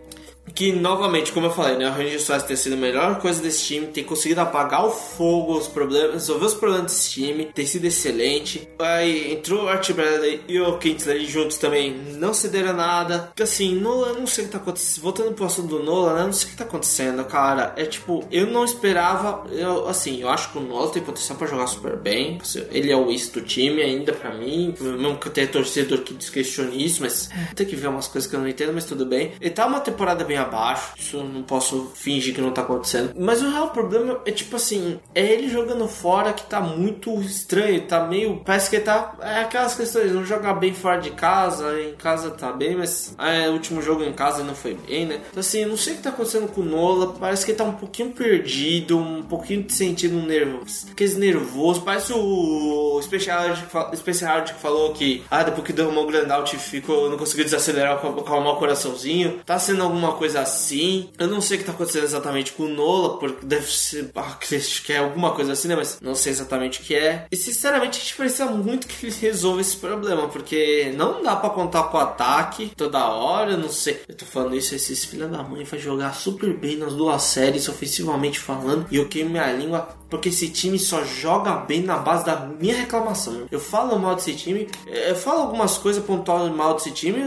Que 0.54 0.72
novamente, 0.72 1.32
como 1.32 1.48
eu 1.48 1.52
falei, 1.52 1.78
né, 1.78 1.90
o 1.90 1.92
Ranger 1.92 2.22
Soares 2.22 2.46
tem 2.46 2.56
sido 2.56 2.74
a 2.74 2.78
melhor 2.78 3.20
coisa 3.20 3.42
desse 3.42 3.64
time, 3.64 3.88
tem 3.88 4.04
conseguido 4.04 4.42
apagar 4.42 4.86
o 4.86 4.90
fogo, 4.90 5.58
os 5.58 5.68
problemas, 5.68 6.14
resolver 6.14 6.46
os 6.46 6.54
problemas 6.54 6.92
desse 6.92 7.12
time, 7.12 7.46
tem 7.46 7.66
sido 7.66 7.86
excelente. 7.86 8.68
Aí 8.80 9.34
entrou 9.34 9.64
o 9.64 9.70
Art 9.70 9.92
Bradley 9.92 10.42
e 10.48 10.60
o 10.60 10.78
Kintley 10.78 11.26
juntos 11.26 11.58
também, 11.58 11.94
não 12.18 12.34
cederam 12.34 12.74
nada. 12.74 13.32
Assim, 13.42 13.76
Nola, 13.76 14.14
não 14.14 14.28
sei 14.28 14.44
o 14.44 14.48
que 14.48 14.54
tá 14.54 14.60
acontecendo. 14.60 15.04
Voltando 15.04 15.34
pro 15.34 15.46
assunto 15.46 15.68
do 15.68 15.84
Nola, 15.84 16.14
né, 16.16 16.24
não 16.26 16.34
sei 16.34 16.48
o 16.48 16.52
que 16.52 16.58
tá 16.58 16.64
acontecendo, 16.64 17.24
cara. 17.26 17.74
É 17.76 17.86
tipo, 17.86 18.24
eu 18.32 18.48
não 18.48 18.64
esperava, 18.64 19.50
eu, 19.52 19.88
assim, 19.88 20.22
eu 20.22 20.30
acho 20.30 20.52
que 20.52 20.58
o 20.58 20.62
Nola 20.62 20.92
tem 20.92 21.02
potencial 21.02 21.38
para 21.38 21.48
jogar 21.48 21.68
super 21.68 21.98
bem. 21.98 22.40
Ele 22.72 22.92
é 22.92 22.96
o 22.96 23.10
isso 23.10 23.34
do 23.34 23.42
time 23.42 23.82
ainda 23.82 24.14
para 24.14 24.34
mim, 24.34 24.74
mesmo 24.80 25.18
que 25.18 25.28
eu 25.28 25.32
tenha 25.32 25.48
torcedor 25.48 26.00
que 26.00 26.14
desquestione 26.14 26.84
isso, 26.84 27.02
mas 27.02 27.30
tem 27.56 27.66
que 27.66 27.76
ver 27.76 27.88
umas 27.88 28.08
coisas 28.08 28.30
que 28.30 28.36
eu 28.36 28.40
não 28.40 28.48
entendo, 28.48 28.74
mas 28.74 28.86
tudo 28.86 29.06
bem. 29.06 29.34
Ele 29.42 29.50
tá 29.50 29.66
uma 29.66 29.80
temporada 29.80 30.24
bem 30.24 30.43
abaixo. 30.44 30.94
Isso 30.98 31.18
eu 31.18 31.24
não 31.24 31.44
posso 31.44 31.92
fingir 31.96 32.34
que 32.34 32.42
não 32.42 32.52
tá 32.52 32.62
acontecendo. 32.62 33.14
Mas 33.18 33.42
o 33.42 33.50
real 33.50 33.70
problema 33.70 34.20
é 34.26 34.32
tipo 34.32 34.56
assim: 34.56 35.00
é 35.14 35.26
ele 35.26 35.50
jogando 35.50 35.88
fora 35.88 36.34
que 36.34 36.44
tá 36.44 36.60
muito 36.62 37.14
estranho. 37.22 37.82
Tá 37.82 38.06
meio. 38.06 38.42
Parece 38.46 38.70
que 38.70 38.80
tá. 38.80 39.16
É 39.22 39.42
aquelas 39.42 39.76
questões, 39.76 40.12
não 40.12 40.26
jogar 40.26 40.54
bem 40.54 40.74
fora 40.74 41.00
de 41.00 41.12
casa. 41.12 41.80
Em 41.80 41.96
casa 41.96 42.32
tá 42.32 42.52
bem, 42.52 42.76
mas 42.76 43.16
é, 43.18 43.50
o 43.50 43.54
último 43.54 43.82
jogo 43.82 44.04
em 44.04 44.14
casa 44.14 44.44
não 44.44 44.56
foi 44.56 44.76
bem, 44.88 45.06
né? 45.06 45.22
Então 45.30 45.40
assim, 45.40 45.62
eu 45.62 45.70
não 45.70 45.78
sei 45.78 45.94
o 45.94 45.96
que 45.98 46.04
tá 46.04 46.10
acontecendo 46.10 46.48
com 46.48 46.62
o 46.62 46.66
Nola. 46.66 47.14
Parece 47.20 47.46
que 47.46 47.52
ele 47.52 47.58
tá 47.58 47.64
um 47.64 47.74
pouquinho 47.74 48.12
perdido, 48.12 48.98
um 48.98 49.24
pouquinho 49.24 49.66
sentindo 49.70 50.18
um 50.18 50.26
nervoso. 50.26 50.88
Aqueles 50.92 51.16
nervoso. 51.16 51.82
Parece 51.82 52.14
o 52.14 53.00
Special 53.02 54.44
que 54.46 54.54
falou 54.54 54.94
que, 54.94 55.24
ah, 55.30 55.44
depois 55.44 55.66
que 55.66 55.74
derrumou 55.74 56.04
o 56.04 56.08
Grandout 56.08 56.56
ficou, 56.58 57.10
não 57.10 57.18
conseguiu 57.18 57.46
desacelerar, 57.46 58.00
calmar 58.00 58.54
o 58.54 58.58
coraçãozinho. 58.58 59.40
Tá 59.46 59.58
sendo 59.60 59.84
alguma 59.84 60.14
coisa 60.14 60.33
coisa 60.34 60.42
assim. 60.42 61.10
Eu 61.18 61.28
não 61.28 61.40
sei 61.40 61.58
o 61.58 61.60
que 61.60 61.66
tá 61.66 61.72
acontecendo 61.72 62.04
exatamente 62.04 62.54
com 62.54 62.64
o 62.64 62.70
Nola, 62.70 63.18
porque 63.20 63.46
deve 63.46 63.72
ser. 63.72 64.10
Ah, 64.16 64.38
que 64.40 64.94
é 64.94 64.98
alguma 64.98 65.32
coisa 65.32 65.54
assim, 65.54 65.68
né? 65.68 65.76
Mas 65.76 66.00
não 66.02 66.16
sei 66.16 66.32
exatamente 66.32 66.82
o 66.82 66.84
que 66.84 66.96
é. 66.96 67.28
E 67.32 67.38
sinceramente 67.38 68.00
a 68.00 68.02
gente 68.02 68.16
precisa 68.16 68.46
muito 68.48 68.88
que 68.88 69.06
ele 69.06 69.16
resolva 69.16 69.62
esse 69.62 69.78
problema, 69.78 70.28
porque 70.28 70.92
não 70.96 71.22
dá 71.22 71.36
para 71.36 71.50
contar 71.52 71.84
com 71.84 71.98
o 71.98 72.02
ataque 72.02 72.72
toda 72.76 73.06
hora. 73.06 73.52
Eu 73.52 73.58
não 73.58 73.70
sei. 73.70 74.02
Eu 74.08 74.16
tô 74.16 74.26
falando 74.26 74.56
isso, 74.56 74.74
esses 74.74 75.06
filhos 75.06 75.30
da 75.30 75.44
mãe 75.44 75.64
vai 75.64 75.80
jogar 75.80 76.14
super 76.16 76.54
bem 76.54 76.78
nas 76.78 76.94
duas 76.94 77.22
séries, 77.22 77.70
ofensivamente 77.70 78.40
falando. 78.40 78.88
E 78.90 78.98
eu 78.98 79.08
queimo 79.08 79.30
minha 79.30 79.52
língua 79.52 80.04
porque 80.14 80.30
esse 80.30 80.48
time 80.50 80.78
só 80.78 81.04
joga 81.04 81.56
bem 81.56 81.82
na 81.82 81.98
base 81.98 82.24
da 82.24 82.36
minha 82.36 82.76
reclamação. 82.76 83.48
Eu 83.50 83.60
falo 83.60 83.98
mal 83.98 84.14
desse 84.14 84.36
time, 84.36 84.70
eu 84.86 85.16
falo 85.16 85.42
algumas 85.42 85.76
coisas 85.80 86.04
pontuais 86.04 86.54
mal 86.54 86.76
desse 86.76 86.92
time, 86.92 87.20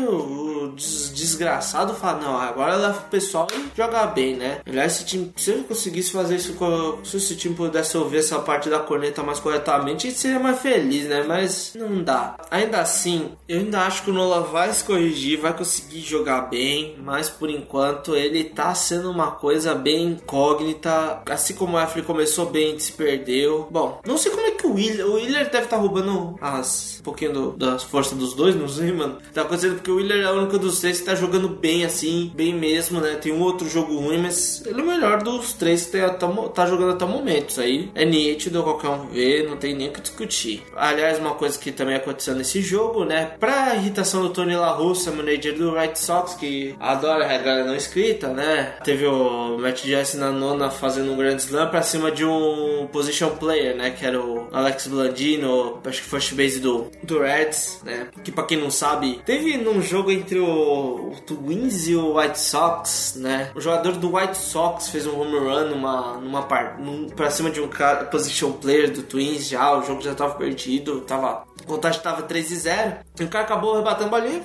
desgraçado 0.77 1.95
fala, 1.95 2.21
não, 2.21 2.39
agora 2.39 2.77
leva 2.77 2.99
o 2.99 3.11
pessoal 3.11 3.47
e 3.53 3.77
joga 3.77 4.07
bem, 4.07 4.37
né? 4.37 4.61
Aliás, 4.67 4.97
esse 4.97 5.05
time, 5.05 5.33
se 5.37 5.51
eu 5.51 5.65
conseguisse 5.65 6.11
fazer 6.11 6.37
isso, 6.37 6.57
se 7.05 7.17
esse 7.17 7.37
time 7.37 7.55
pudesse 7.55 7.97
ouvir 7.97 8.19
essa 8.19 8.39
parte 8.39 8.69
da 8.69 8.79
corneta 8.79 9.23
mais 9.23 9.41
corretamente, 9.41 10.11
seria 10.13 10.39
mais 10.39 10.61
feliz, 10.61 11.07
né? 11.07 11.25
Mas 11.27 11.73
não 11.75 12.03
dá. 12.03 12.37
Ainda 12.51 12.81
assim, 12.81 13.33
eu 13.49 13.61
ainda 13.61 13.81
acho 13.81 14.03
que 14.03 14.11
o 14.11 14.15
Nola 14.15 14.41
vai 14.41 14.73
se 14.73 14.85
corrigir, 14.85 15.41
vai 15.41 15.53
conseguir 15.53 16.01
jogar 16.01 16.43
bem, 16.43 16.97
mas 17.03 17.29
por 17.29 17.51
enquanto 17.51 18.15
ele 18.15 18.45
tá 18.45 18.75
sendo 18.75 19.11
uma 19.11 19.33
coisa 19.33 19.75
bem 19.75 20.13
incógnita. 20.13 21.23
Assim 21.29 21.55
como 21.55 21.77
o 21.77 21.81
Effley 21.81 22.05
começou 22.05 22.47
bem, 22.47 22.79
se 22.79 22.93
perdeu. 22.93 23.69
Bom, 23.71 24.01
não 24.07 24.17
sei 24.17 24.31
como 24.31 24.47
é 24.47 24.51
que 24.53 24.67
o 24.67 24.75
Willer. 24.75 25.07
O 25.07 25.15
Willer 25.15 25.45
deve 25.51 25.65
estar 25.65 25.77
tá 25.77 25.77
roubando 25.77 26.37
as. 26.41 26.99
Um 27.01 27.03
pouquinho 27.03 27.33
do, 27.33 27.51
das 27.53 27.85
forças 27.85 28.19
dos 28.19 28.35
dois, 28.35 28.55
não 28.55 28.69
sei, 28.69 28.93
mano. 28.93 29.19
Tá 29.33 29.43
acontecendo 29.43 29.77
porque 29.77 29.91
o 29.91 29.97
Willer 29.97 30.25
é 30.25 30.33
o 30.33 30.39
único 30.39 30.59
dos 30.67 30.81
três 30.81 31.01
que 31.01 31.07
tá 31.07 31.15
jogando 31.15 31.49
bem 31.49 31.85
assim, 31.85 32.31
bem 32.35 32.55
mesmo, 32.55 33.01
né? 33.01 33.15
Tem 33.15 33.33
um 33.33 33.41
outro 33.41 33.69
jogo 33.69 33.99
ruim, 33.99 34.19
mas 34.19 34.63
ele 34.67 34.81
é 34.81 34.83
o 34.83 34.87
melhor 34.87 35.23
dos 35.23 35.53
três 35.53 35.87
que 35.87 35.99
tá, 35.99 36.11
tá, 36.11 36.29
tá 36.29 36.67
jogando 36.67 36.93
até 36.93 37.05
o 37.05 37.09
momento. 37.09 37.51
Isso 37.51 37.61
aí 37.61 37.91
é 37.95 38.05
nítido, 38.05 38.63
qualquer 38.63 38.89
um 38.89 39.07
ver, 39.07 39.49
não 39.49 39.57
tem 39.57 39.75
nem 39.75 39.89
o 39.89 39.93
que 39.93 40.01
discutir. 40.01 40.63
Aliás, 40.77 41.19
uma 41.19 41.35
coisa 41.35 41.59
que 41.59 41.73
também 41.73 41.97
aconteceu 41.97 42.35
nesse 42.35 42.61
jogo, 42.61 43.05
né? 43.05 43.33
Pra 43.39 43.75
irritação 43.75 44.23
do 44.23 44.31
Tony 44.31 44.57
La 44.57 44.73
Russa, 44.73 45.11
manager 45.11 45.55
do 45.57 45.77
White 45.77 45.99
Sox, 45.99 46.35
que 46.35 46.75
adora 46.81 47.25
a 47.25 47.29
regra 47.29 47.65
não 47.65 47.75
escrita, 47.75 48.29
né? 48.29 48.75
Teve 48.85 49.07
o 49.07 49.59
Matt 49.59 49.85
Jesse 49.85 50.17
na 50.17 50.31
nona 50.31 50.71
fazendo 50.71 51.13
um 51.13 51.17
grande 51.17 51.43
slam 51.43 51.69
pra 51.69 51.83
cima 51.83 52.11
de 52.11 52.25
um 52.25 52.89
position 52.93 53.31
player, 53.31 53.77
né? 53.77 53.91
Que 53.91 54.07
era 54.07 54.21
o 54.21 54.49
Alex 54.53 54.87
Blandino, 54.87 55.81
acho 55.85 56.03
que 56.03 56.09
first 56.09 56.35
base 56.35 56.61
do, 56.61 56.91
do 57.03 57.21
Reds, 57.21 57.81
né? 57.85 58.09
Que 58.25 58.33
pra 58.33 58.45
quem 58.45 58.59
não 58.59 58.71
sabe, 58.71 59.21
teve 59.25 59.57
num 59.57 59.81
jogo 59.83 60.11
entre 60.11 60.39
o, 60.39 60.46
o 60.47 61.13
Twins 61.27 61.89
e 61.89 61.97
o 61.97 62.19
White 62.19 62.41
Sox, 62.41 63.15
né? 63.17 63.51
O 63.55 63.61
jogador 63.61 63.93
do 63.93 64.17
White 64.17 64.37
Sox 64.37 64.89
fez 64.89 65.07
um 65.07 65.21
home 65.21 65.39
run 65.39 65.71
numa, 65.71 66.19
numa 66.19 66.43
parte, 66.43 66.81
num, 66.81 67.09
pra 67.09 67.31
cima 67.31 67.51
de 67.51 67.61
um 67.61 67.69
cara, 67.69 68.05
position 68.05 68.53
player 68.53 68.93
do 68.93 69.03
Twins 69.03 69.49
já, 69.49 69.77
o 69.77 69.83
jogo 69.83 70.01
já 70.01 70.15
tava 70.15 70.35
perdido, 70.35 71.01
tava 71.01 71.45
a 71.67 71.69
contagem 71.69 72.01
tava 72.01 72.23
3 72.23 72.51
e 72.51 72.57
0. 72.57 72.97
E 73.19 73.25
o 73.25 73.29
cara 73.29 73.45
acabou 73.45 73.77
rebatendo 73.77 74.15
a 74.15 74.21
bolinha. 74.21 74.43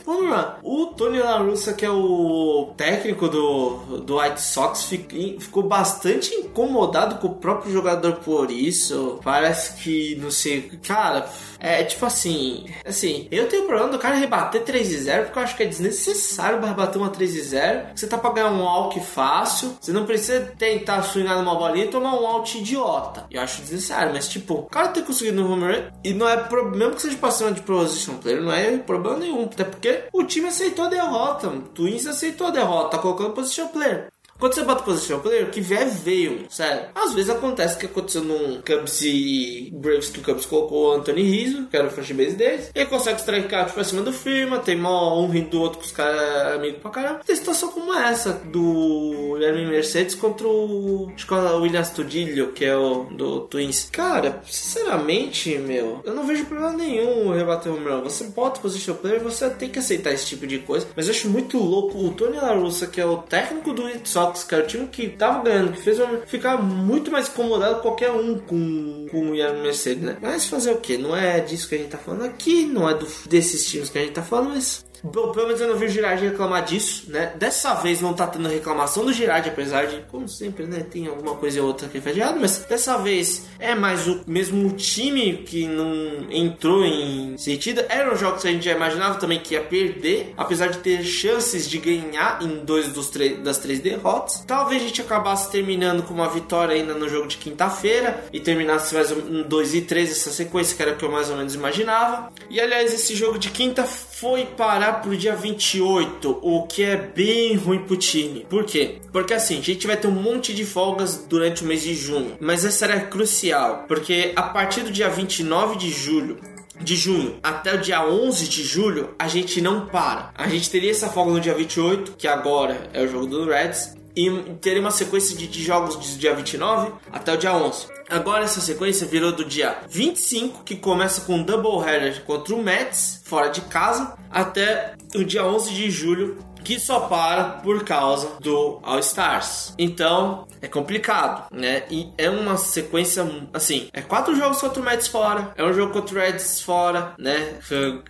O 0.64 0.88
Tony 0.88 1.20
La 1.20 1.38
Russa, 1.38 1.74
que 1.74 1.86
é 1.86 1.90
o 1.90 2.74
técnico 2.76 3.28
do, 3.28 4.00
do 4.00 4.20
White 4.20 4.42
Sox, 4.42 4.86
ficou 4.86 5.64
bastante 5.64 6.34
incomodado 6.34 7.16
com 7.16 7.28
o 7.28 7.36
próprio 7.36 7.72
jogador 7.72 8.14
por 8.16 8.50
isso. 8.50 9.20
Parece 9.24 9.82
que, 9.82 10.16
não 10.16 10.32
sei, 10.32 10.64
cara, 10.86 11.30
é 11.60 11.84
tipo 11.84 12.06
assim. 12.06 12.66
Assim, 12.86 13.28
eu 13.32 13.48
tenho 13.48 13.68
problema 13.68 13.92
do 13.92 14.00
cara 14.00 14.16
rebater 14.16 14.64
3 14.64 14.92
e 14.92 14.98
0 14.98 15.26
porque 15.26 15.40
eu 15.40 15.44
acho 15.44 15.56
que 15.56 15.64
é 15.64 15.68
desnecessário 15.68 16.60
rebater 16.60 17.00
uma 17.00 17.10
3 17.10 17.36
e 17.36 17.42
0. 17.42 17.88
Você 17.96 18.08
tá 18.08 18.18
pra 18.18 18.32
ganhar 18.32 18.50
um 18.50 18.64
walk 18.64 19.00
fácil. 19.02 19.78
Você 19.80 19.92
não 19.92 20.06
precisa 20.06 20.40
tentar 20.58 21.04
swingar 21.04 21.38
numa 21.38 21.56
bolinha 21.56 21.86
e 21.86 21.90
tomar 21.90 22.20
um 22.20 22.26
out 22.26 22.58
idiota. 22.58 23.26
Eu 23.30 23.42
acho 23.42 23.62
desnecessário, 23.62 24.14
mas 24.14 24.28
tipo, 24.28 24.54
o 24.56 24.64
cara 24.64 24.88
ter 24.88 25.04
conseguido 25.04 25.42
no 25.42 25.52
home 25.52 25.66
run 25.66 25.84
e 26.04 26.14
não 26.14 26.28
é 26.28 26.38
problema 26.38 26.94
que 26.96 27.02
passando 27.16 27.56
de 27.56 27.62
position 27.62 28.16
player, 28.18 28.42
não 28.42 28.52
é 28.52 28.78
problema 28.78 29.18
nenhum. 29.18 29.44
Até 29.44 29.64
porque 29.64 30.04
o 30.12 30.24
time 30.24 30.48
aceitou 30.48 30.86
a 30.86 30.90
derrota. 30.90 31.48
O 31.48 31.62
Twins 31.62 32.08
aceitou 32.08 32.48
a 32.48 32.52
derrota, 32.52 32.98
tá 32.98 32.98
colocando 33.00 33.34
position 33.34 33.68
player. 33.68 34.12
Quando 34.42 34.56
você 34.56 34.64
bota 34.64 34.82
position 34.82 35.20
player, 35.20 35.52
que 35.52 35.62
vier, 35.62 35.88
veio, 35.88 36.46
sério. 36.50 36.90
Às 36.96 37.14
vezes 37.14 37.30
acontece 37.30 37.78
que 37.78 37.86
aconteceu 37.86 38.24
num 38.24 38.60
Cubs 38.62 39.00
e 39.04 39.70
Braves 39.72 40.10
que 40.10 40.20
o 40.20 40.24
Cubs 40.24 40.48
colocou 40.48 40.88
o 40.88 40.94
Anthony 40.94 41.22
Rizzo, 41.22 41.68
que 41.68 41.78
era 41.78 41.86
o 41.86 41.92
first 41.92 42.12
base 42.14 42.36
deles. 42.36 42.72
Ele 42.74 42.88
consegue 42.88 43.20
strikear 43.20 43.68
tipo, 43.68 43.80
acima 43.80 44.02
do 44.02 44.12
firma, 44.12 44.58
tem 44.58 44.76
mó 44.76 45.22
um 45.22 45.30
rim 45.30 45.44
do 45.44 45.62
outro 45.62 45.78
com 45.78 45.86
os 45.86 45.92
caras 45.92 46.56
amigos 46.56 46.82
pra 46.82 46.90
caramba. 46.90 47.22
Tem 47.24 47.36
situação 47.36 47.70
como 47.70 47.94
essa 47.94 48.34
do 48.34 49.36
Guilherme 49.36 49.68
Mercedes 49.68 50.16
contra 50.16 50.48
o, 50.48 51.12
que 51.16 51.32
é 51.32 51.38
William 51.38 51.84
Studillo, 51.84 52.52
que 52.52 52.66
é 52.66 52.76
o 52.76 53.04
do 53.12 53.42
Twins. 53.42 53.90
Cara, 53.92 54.42
sinceramente, 54.48 55.56
meu, 55.60 56.02
eu 56.04 56.16
não 56.16 56.26
vejo 56.26 56.46
problema 56.46 56.74
nenhum 56.74 57.32
rebater 57.32 57.72
o 57.72 57.80
meu. 57.80 58.02
Você 58.04 58.24
bota 58.24 58.60
position 58.60 58.96
player, 58.96 59.22
você 59.22 59.52
tem 59.52 59.70
que 59.70 59.78
aceitar 59.78 60.12
esse 60.12 60.26
tipo 60.26 60.48
de 60.48 60.58
coisa. 60.58 60.88
Mas 60.96 61.06
eu 61.06 61.14
acho 61.14 61.30
muito 61.30 61.60
louco 61.60 62.00
o 62.00 62.12
Tony 62.12 62.38
La 62.38 62.54
Russa, 62.54 62.88
que 62.88 63.00
é 63.00 63.06
o 63.06 63.18
técnico 63.18 63.72
do 63.72 63.86
Red 63.86 64.02
Sox, 64.06 64.31
Sox, 64.32 64.48
era 64.52 64.64
o 64.64 64.68
time 64.68 64.88
que 64.88 65.10
tava 65.10 65.44
ganhando, 65.44 65.74
que 65.74 65.82
fez 65.82 66.00
eu 66.00 66.22
ficar 66.26 66.58
muito 66.58 67.12
mais 67.12 67.28
incomodado 67.28 67.82
qualquer 67.82 68.12
um 68.12 68.38
com, 68.40 69.08
com 69.10 69.32
o 69.32 69.36
Ian 69.36 69.62
Mercedes, 69.62 70.04
né? 70.04 70.18
Mas 70.22 70.48
fazer 70.48 70.72
o 70.72 70.78
que? 70.78 70.98
Não 70.98 71.16
é 71.16 71.40
disso 71.40 71.68
que 71.68 71.76
a 71.76 71.78
gente 71.78 71.90
tá 71.90 71.98
falando 71.98 72.26
aqui, 72.26 72.66
não 72.66 72.90
é 72.90 72.94
do, 72.94 73.08
desses 73.28 73.70
times 73.70 73.90
que 73.90 73.98
a 73.98 74.02
gente 74.02 74.14
tá 74.14 74.24
falando, 74.24 74.52
mas 74.52 74.86
pelo 75.10 75.48
menos 75.48 75.60
eu 75.60 75.68
não 75.68 75.76
vi 75.76 75.86
o 75.86 75.90
Girardi 75.90 76.26
reclamar 76.26 76.64
disso, 76.64 77.06
né? 77.10 77.34
Dessa 77.36 77.74
vez 77.76 78.02
não 78.02 78.14
tá 78.14 78.28
tendo 78.28 78.48
reclamação 78.48 79.06
do 79.06 79.14
Girardi, 79.14 79.50
apesar 79.50 79.88
de, 79.88 80.02
como 80.12 80.28
sempre, 80.28 80.66
né? 80.66 80.86
Tem 80.90 81.08
alguma 81.08 81.36
coisa 81.36 81.62
ou 81.62 81.68
outra 81.68 81.88
que 81.88 82.00
faz 82.00 82.16
errado, 82.16 82.38
mas 82.40 82.60
dessa 82.70 82.98
vez 82.98 83.46
é 83.60 83.74
mais 83.76 84.08
o 84.08 84.22
mesmo 84.28 84.72
time 84.72 85.38
que 85.38 85.68
não 85.68 86.28
entrou 86.30 86.86
em 86.86 87.38
sentido. 87.38 87.84
Eram 87.90 88.16
jogos 88.16 88.42
que 88.42 88.48
a 88.48 88.52
gente 88.52 88.66
já 88.66 88.74
imaginava 88.74 89.20
também 89.20 89.40
que 89.40 89.54
ia 89.54 89.62
perder, 89.62 90.34
apesar 90.38 90.68
de 90.68 90.80
ter 90.80 91.04
chances 91.04 91.68
de 91.70 91.78
ganhar 91.78 92.42
em 92.42 92.64
dois 92.64 92.88
dos 92.90 93.12
das 93.44 93.58
três 93.58 93.80
derrotas. 93.80 94.44
Talvez 94.48 94.82
a 94.82 94.86
gente 94.86 95.02
acabasse 95.02 95.52
terminando 95.52 96.04
com 96.04 96.14
uma 96.14 96.30
vitória 96.30 96.76
ainda 96.76 96.94
no 96.94 97.10
jogo 97.10 97.28
de 97.28 97.38
quinta-feira 97.38 98.24
e 98.32 98.40
terminasse 98.40 98.94
mais 98.94 99.12
um 99.12 99.44
2 99.44 99.76
e 99.76 99.82
3 99.82 100.12
essa 100.12 100.32
sequência, 100.32 100.76
que 100.76 100.82
era 100.82 100.92
o 100.92 100.96
que 100.96 101.04
eu 101.04 101.12
mais 101.12 101.30
ou 101.30 101.38
menos 101.38 101.56
imaginava. 101.56 102.32
E 102.50 102.60
aliás, 102.60 102.94
esse 102.94 103.16
jogo 103.16 103.38
de 103.38 103.50
quinta 103.50 103.86
foi 104.22 104.46
parar 104.46 105.02
pro 105.02 105.18
dia 105.18 105.36
28, 105.36 106.42
o 106.44 106.68
que 106.68 106.84
é 106.84 106.96
bem 106.96 107.56
ruim 107.56 107.80
pro 107.80 107.98
time. 107.98 108.46
Por 108.48 108.64
quê? 108.64 109.00
Porque 109.12 109.34
assim, 109.34 109.58
a 109.58 109.64
gente 109.64 109.88
vai 109.88 109.98
ter 109.98 110.06
um 110.06 110.12
monte 110.12 110.54
de 110.54 110.64
folgas 110.64 111.26
durante 111.28 111.64
o 111.64 111.66
mês 111.66 111.82
de 111.82 111.96
junho, 111.96 112.38
mas 112.40 112.64
essa 112.64 112.86
era 112.86 113.02
crucial, 113.02 113.86
porque 113.88 114.32
a 114.36 114.44
partir 114.44 114.82
do 114.82 114.92
dia 114.92 115.10
29 115.10 115.76
de 115.76 115.90
julho 115.90 116.40
de 116.80 116.96
junho 116.96 117.40
até 117.42 117.74
o 117.74 117.80
dia 117.80 118.08
11 118.08 118.48
de 118.48 118.64
julho, 118.64 119.10
a 119.18 119.28
gente 119.28 119.60
não 119.60 119.88
para. 119.88 120.32
A 120.36 120.48
gente 120.48 120.70
teria 120.70 120.92
essa 120.92 121.10
folga 121.10 121.32
no 121.32 121.40
dia 121.40 121.56
28, 121.56 122.12
que 122.12 122.28
agora 122.28 122.90
é 122.94 123.02
o 123.02 123.08
jogo 123.08 123.26
do 123.26 123.46
Reds, 123.46 123.96
e 124.16 124.30
teria 124.62 124.82
uma 124.82 124.92
sequência 124.92 125.36
de, 125.36 125.48
de 125.48 125.64
jogos 125.64 125.96
do 125.96 126.20
dia 126.20 126.36
29 126.36 126.92
até 127.12 127.34
o 127.34 127.38
dia 127.38 127.54
11. 127.56 127.88
Agora 128.12 128.44
essa 128.44 128.60
sequência 128.60 129.08
virou 129.08 129.32
do 129.32 129.46
dia 129.46 129.78
25, 129.90 130.66
que 130.66 130.76
começa 130.76 131.22
com 131.22 131.36
um 131.36 131.44
doubleheader 131.44 132.26
contra 132.26 132.54
o 132.54 132.62
Mets, 132.62 133.22
fora 133.24 133.48
de 133.48 133.62
casa, 133.62 134.18
até 134.30 134.96
o 135.16 135.24
dia 135.24 135.46
11 135.46 135.74
de 135.74 135.90
julho, 135.90 136.38
que 136.64 136.80
só 136.80 137.02
para 137.02 137.44
por 137.44 137.84
causa 137.84 138.40
do 138.40 138.80
All 138.84 139.00
Stars. 139.00 139.74
Então 139.78 140.48
é 140.62 140.68
complicado, 140.68 141.48
né? 141.52 141.84
E 141.90 142.10
é 142.18 142.30
uma 142.30 142.58
sequência 142.58 143.26
assim: 143.54 143.90
é 143.92 144.02
quatro 144.02 144.36
jogos 144.36 144.60
contra 144.60 144.82
o 144.82 144.86
Mets 144.86 145.08
fora, 145.08 145.52
é 145.58 145.64
um 145.64 145.74
jogo 145.74 145.92
contra 145.92 146.16
o 146.16 146.22
Reds 146.22 146.62
fora, 146.62 147.14
né? 147.18 147.56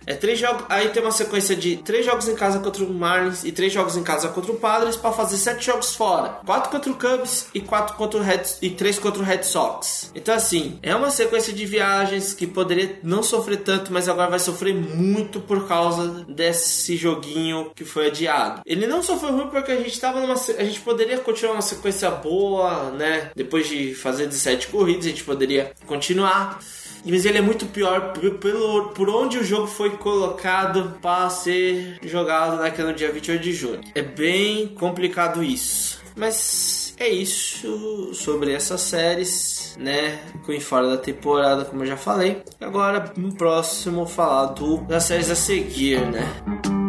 É 0.06 0.14
três 0.14 0.38
jogos. 0.38 0.64
Aí 0.68 0.90
tem 0.90 1.02
uma 1.02 1.12
sequência 1.12 1.56
de 1.56 1.76
três 1.78 2.04
jogos 2.04 2.28
em 2.28 2.34
casa 2.34 2.58
contra 2.58 2.84
o 2.84 2.92
Marlins 2.92 3.44
e 3.44 3.52
três 3.52 3.72
jogos 3.72 3.96
em 3.96 4.02
casa 4.02 4.28
contra 4.28 4.52
o 4.52 4.56
Padres 4.56 4.96
para 4.96 5.12
fazer 5.12 5.36
sete 5.36 5.66
jogos 5.66 5.94
fora, 5.94 6.40
quatro 6.44 6.70
contra 6.70 6.90
o 6.90 6.94
Cubs 6.94 7.46
e 7.54 7.60
quatro 7.60 7.96
contra 7.96 8.20
o 8.20 8.22
e 8.60 8.70
três 8.70 8.98
contra 8.98 9.22
o 9.22 9.24
Red 9.24 9.44
Sox. 9.44 10.10
Então 10.14 10.34
assim 10.34 10.78
é 10.82 10.94
uma 10.94 11.10
sequência 11.10 11.52
de 11.52 11.64
viagens 11.64 12.34
que 12.34 12.46
poderia 12.46 12.98
não 13.02 13.22
sofrer 13.22 13.58
tanto, 13.58 13.92
mas 13.92 14.08
agora 14.08 14.30
vai 14.30 14.38
sofrer 14.38 14.74
muito 14.74 15.40
por 15.40 15.66
causa 15.66 16.24
desse 16.28 16.96
joguinho 16.96 17.70
que 17.74 17.84
foi 17.84 18.08
adiado. 18.08 18.41
Ele 18.66 18.86
não 18.86 19.02
só 19.02 19.16
foi 19.16 19.30
ruim 19.30 19.48
porque 19.48 19.72
a 19.72 19.76
gente 19.76 20.00
tava 20.00 20.20
numa. 20.20 20.34
A 20.34 20.64
gente 20.64 20.80
poderia 20.80 21.18
continuar 21.18 21.54
uma 21.54 21.62
sequência 21.62 22.10
boa, 22.10 22.90
né? 22.90 23.30
Depois 23.34 23.68
de 23.68 23.94
fazer 23.94 24.26
17 24.26 24.68
corridas, 24.68 25.06
a 25.06 25.10
gente 25.10 25.24
poderia 25.24 25.72
continuar. 25.86 26.58
Mas 27.04 27.24
ele 27.24 27.38
é 27.38 27.42
muito 27.42 27.66
pior 27.66 28.12
pelo, 28.12 28.90
por 28.90 29.08
onde 29.10 29.38
o 29.38 29.44
jogo 29.44 29.66
foi 29.66 29.90
colocado 29.90 30.96
para 31.02 31.28
ser 31.30 31.98
jogado 32.04 32.56
naquele 32.56 32.92
dia 32.92 33.10
28 33.10 33.42
de 33.42 33.52
junho. 33.52 33.80
É 33.94 34.02
bem 34.02 34.68
complicado 34.68 35.42
isso. 35.42 36.00
Mas 36.14 36.94
é 36.98 37.08
isso 37.08 38.14
sobre 38.14 38.52
essas 38.52 38.80
séries, 38.82 39.76
né? 39.78 40.20
Com 40.44 40.58
fora 40.60 40.90
da 40.90 40.96
temporada, 40.96 41.64
como 41.64 41.82
eu 41.82 41.86
já 41.86 41.96
falei. 41.96 42.42
Agora, 42.60 43.12
no 43.16 43.34
próximo, 43.34 44.06
falar 44.06 44.46
do, 44.46 44.76
das 44.82 45.04
séries 45.04 45.30
a 45.30 45.34
seguir, 45.34 46.00
né? 46.10 46.81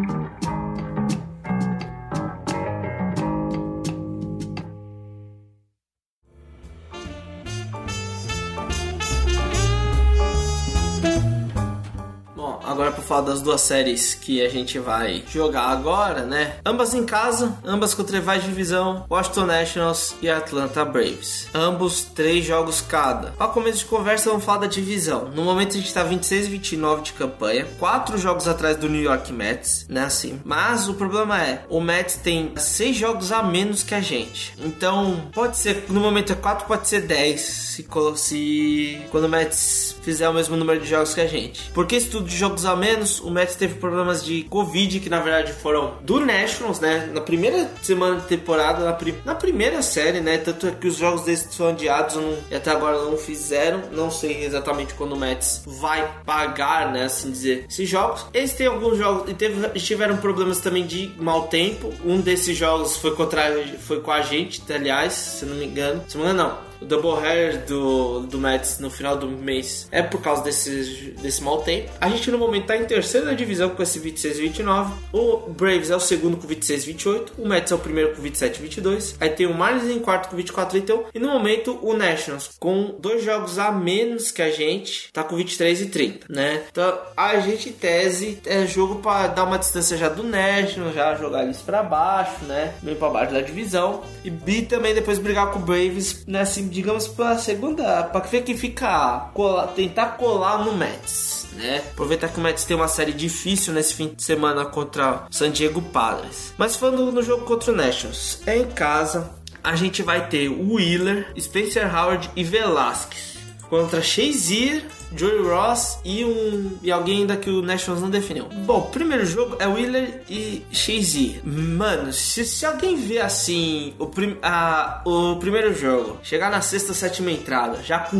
Falar 13.03 13.21
das 13.21 13.41
duas 13.41 13.61
séries 13.61 14.13
que 14.13 14.45
a 14.45 14.49
gente 14.49 14.79
vai 14.79 15.23
jogar 15.27 15.67
agora, 15.67 16.23
né? 16.23 16.55
Ambas 16.65 16.93
em 16.93 17.03
casa, 17.03 17.57
ambas 17.63 17.93
com 17.93 18.03
rivais 18.03 18.43
de 18.43 18.49
divisão, 18.49 19.05
Washington 19.09 19.45
Nationals 19.45 20.15
e 20.21 20.29
Atlanta 20.29 20.85
Braves. 20.85 21.47
Ambos 21.53 22.03
três 22.03 22.45
jogos 22.45 22.81
cada. 22.81 23.31
Para 23.31 23.47
começo 23.47 23.79
de 23.79 23.85
conversa, 23.85 24.29
vamos 24.29 24.45
falar 24.45 24.59
da 24.59 24.67
divisão. 24.67 25.29
No 25.33 25.43
momento 25.43 25.71
a 25.71 25.79
gente 25.79 25.93
tá 25.93 26.03
26 26.03 26.47
e 26.47 26.49
29 26.49 27.01
de 27.01 27.13
campanha, 27.13 27.67
quatro 27.79 28.17
jogos 28.17 28.47
atrás 28.47 28.77
do 28.77 28.89
New 28.89 29.01
York 29.01 29.31
Mets, 29.31 29.85
né? 29.89 30.03
Assim. 30.03 30.39
Mas 30.43 30.87
o 30.87 30.93
problema 30.93 31.41
é, 31.41 31.65
o 31.69 31.81
Mets 31.81 32.15
tem 32.15 32.53
seis 32.57 32.95
jogos 32.95 33.31
a 33.31 33.41
menos 33.41 33.83
que 33.83 33.95
a 33.95 34.01
gente. 34.01 34.53
Então, 34.59 35.29
pode 35.33 35.57
ser, 35.57 35.85
no 35.89 35.99
momento 35.99 36.33
é 36.33 36.35
4, 36.35 36.67
pode 36.67 36.87
ser 36.87 37.01
10, 37.01 37.41
se, 37.41 37.87
se 38.15 39.01
quando 39.09 39.25
o 39.25 39.29
Mets 39.29 39.95
fizer 40.01 40.29
o 40.29 40.33
mesmo 40.33 40.55
número 40.55 40.79
de 40.79 40.87
jogos 40.87 41.13
que 41.13 41.21
a 41.21 41.27
gente. 41.27 41.71
Porque 41.73 41.95
esse 41.95 42.09
tudo 42.09 42.27
de 42.27 42.35
jogos 42.35 42.65
a 42.65 42.75
menos 42.75 43.02
menos 43.03 43.19
o 43.19 43.29
Mets 43.29 43.55
teve 43.55 43.75
problemas 43.75 44.23
de 44.23 44.43
Covid, 44.43 44.99
que 44.99 45.09
na 45.09 45.19
verdade 45.19 45.51
foram 45.53 45.95
do 46.01 46.19
Nationals, 46.19 46.79
né? 46.79 47.09
Na 47.13 47.21
primeira 47.21 47.69
semana 47.81 48.19
de 48.21 48.27
temporada, 48.27 48.85
na, 48.85 48.97
na 49.25 49.35
primeira 49.35 49.81
série, 49.81 50.21
né? 50.21 50.37
Tanto 50.37 50.67
é 50.67 50.71
que 50.71 50.87
os 50.87 50.97
jogos 50.97 51.23
desses 51.23 51.55
foram 51.55 51.71
adiados 51.71 52.15
não, 52.15 52.37
e 52.49 52.55
até 52.55 52.71
agora 52.71 52.97
não 53.03 53.17
fizeram. 53.17 53.83
Não 53.91 54.09
sei 54.09 54.43
exatamente 54.45 54.93
quando 54.93 55.13
o 55.13 55.17
Mets 55.17 55.63
vai 55.65 56.09
pagar, 56.25 56.91
né? 56.91 57.03
Assim 57.03 57.29
dizer, 57.29 57.65
esses 57.69 57.87
jogos. 57.87 58.25
Eles 58.33 58.53
têm 58.53 58.67
alguns 58.67 58.97
jogos 58.97 59.29
e 59.29 59.33
teve, 59.33 59.67
tiveram 59.79 60.17
problemas 60.17 60.59
também 60.59 60.85
de 60.85 61.11
mau 61.17 61.47
tempo. 61.47 61.93
Um 62.05 62.21
desses 62.21 62.55
jogos 62.57 62.97
foi 62.97 63.11
contra 63.15 63.43
foi 63.79 63.99
com 63.99 64.11
a 64.11 64.21
gente, 64.21 64.61
aliás, 64.71 65.13
se 65.13 65.45
não 65.45 65.55
me 65.55 65.65
engano. 65.65 66.03
Se 66.07 66.17
não 66.17 66.25
me 66.25 66.31
engano, 66.31 66.49
não 66.49 66.72
o 66.83 66.85
doubleheader 66.85 67.65
do, 67.65 68.21
do 68.21 68.37
Mets 68.37 68.79
no 68.79 68.89
final 68.89 69.15
do 69.15 69.27
mês 69.27 69.87
é 69.91 70.01
por 70.01 70.21
causa 70.21 70.43
desse, 70.43 71.15
desse 71.21 71.41
mau 71.41 71.61
tempo. 71.61 71.89
A 71.99 72.09
gente 72.09 72.29
no 72.29 72.37
momento 72.37 72.63
está 72.63 72.77
em 72.77 72.85
terceira 72.85 73.33
divisão 73.35 73.69
com 73.69 73.81
esse 73.81 73.99
26 73.99 74.37
e 74.37 74.41
29. 74.41 74.93
O 75.13 75.49
Braves 75.49 75.89
é 75.89 75.95
o 75.95 75.99
segundo 75.99 76.37
com 76.37 76.47
26 76.47 76.83
e 76.83 76.85
28. 76.87 77.33
O 77.37 77.47
Mets 77.47 77.71
é 77.71 77.75
o 77.75 77.79
primeiro 77.79 78.15
com 78.15 78.21
27 78.21 78.57
e 78.57 78.61
22. 78.61 79.15
Aí 79.19 79.29
tem 79.29 79.45
o 79.45 79.53
Marlins 79.53 79.89
em 79.89 79.99
quarto 79.99 80.29
com 80.29 80.35
24 80.35 80.77
e 80.77 80.81
31. 80.81 81.05
No 81.19 81.29
momento 81.29 81.79
o 81.81 81.93
Nationals 81.93 82.51
com 82.59 82.95
dois 82.99 83.23
jogos 83.23 83.57
a 83.57 83.71
menos 83.71 84.31
que 84.31 84.41
a 84.41 84.51
gente 84.51 85.11
tá 85.11 85.23
com 85.23 85.35
23 85.35 85.81
e 85.81 85.85
30, 85.87 86.27
né? 86.29 86.63
Então 86.69 86.99
a 87.15 87.39
gente 87.39 87.71
tese 87.71 88.39
é 88.45 88.65
jogo 88.67 88.95
para 88.95 89.27
dar 89.27 89.45
uma 89.45 89.57
distância 89.57 89.97
já 89.97 90.09
do 90.09 90.23
Nationals, 90.23 90.93
já 90.93 91.15
jogar 91.15 91.43
eles 91.43 91.61
para 91.61 91.81
baixo, 91.81 92.43
né? 92.45 92.73
Meio 92.83 92.97
para 92.97 93.09
baixo 93.09 93.33
da 93.33 93.41
divisão. 93.41 94.03
E 94.23 94.29
B 94.29 94.63
também 94.63 94.93
depois 94.93 95.19
brigar 95.19 95.51
com 95.51 95.59
o 95.59 95.61
Braves, 95.61 96.25
né? 96.27 96.41
Assim, 96.41 96.67
digamos, 96.73 97.07
para 97.07 97.37
segunda, 97.37 98.03
para 98.03 98.21
que 98.21 98.55
fica 98.55 99.29
colar, 99.33 99.67
tentar 99.67 100.17
colar 100.17 100.65
no 100.65 100.73
Mets. 100.73 101.47
Né? 101.53 101.83
Aproveitar 101.91 102.29
que 102.29 102.39
o 102.39 102.43
Mets 102.43 102.65
tem 102.65 102.75
uma 102.75 102.87
série 102.87 103.13
difícil 103.13 103.73
nesse 103.73 103.93
fim 103.93 104.13
de 104.13 104.23
semana 104.23 104.65
contra 104.65 105.27
San 105.29 105.51
Diego 105.51 105.81
Padres. 105.81 106.53
Mas 106.57 106.75
falando 106.75 107.11
no 107.11 107.21
jogo 107.21 107.45
contra 107.45 107.71
o 107.71 107.75
Nationals, 107.75 108.41
é 108.47 108.57
em 108.57 108.65
casa. 108.65 109.29
A 109.63 109.75
gente 109.75 110.01
vai 110.01 110.27
ter 110.27 110.49
Wheeler, 110.49 111.31
Spencer 111.39 111.95
Howard 111.95 112.29
e 112.35 112.43
Velasquez 112.43 113.37
contra 113.69 114.01
Shazier 114.01 114.83
Joey 115.15 115.41
Ross 115.41 115.99
e 116.03 116.23
um 116.25 116.77
e 116.81 116.91
alguém 116.91 117.19
ainda 117.19 117.37
que 117.37 117.49
o 117.49 117.61
Nationals 117.61 118.01
não 118.01 118.09
definiu. 118.09 118.45
Bom, 118.65 118.79
o 118.79 118.91
primeiro 118.91 119.25
jogo 119.25 119.55
é 119.59 119.67
Wheeler 119.67 120.23
e 120.29 120.63
Shazier. 120.71 121.41
Mano, 121.45 122.11
se, 122.11 122.45
se 122.45 122.65
alguém 122.65 122.95
vê 122.95 123.19
assim 123.19 123.93
o, 123.99 124.07
prim, 124.07 124.37
a, 124.41 125.01
o 125.05 125.35
primeiro 125.37 125.73
jogo, 125.73 126.19
chegar 126.23 126.49
na 126.49 126.61
sexta, 126.61 126.93
sétima 126.93 127.31
entrada, 127.31 127.81
já 127.83 127.99
com 127.99 128.17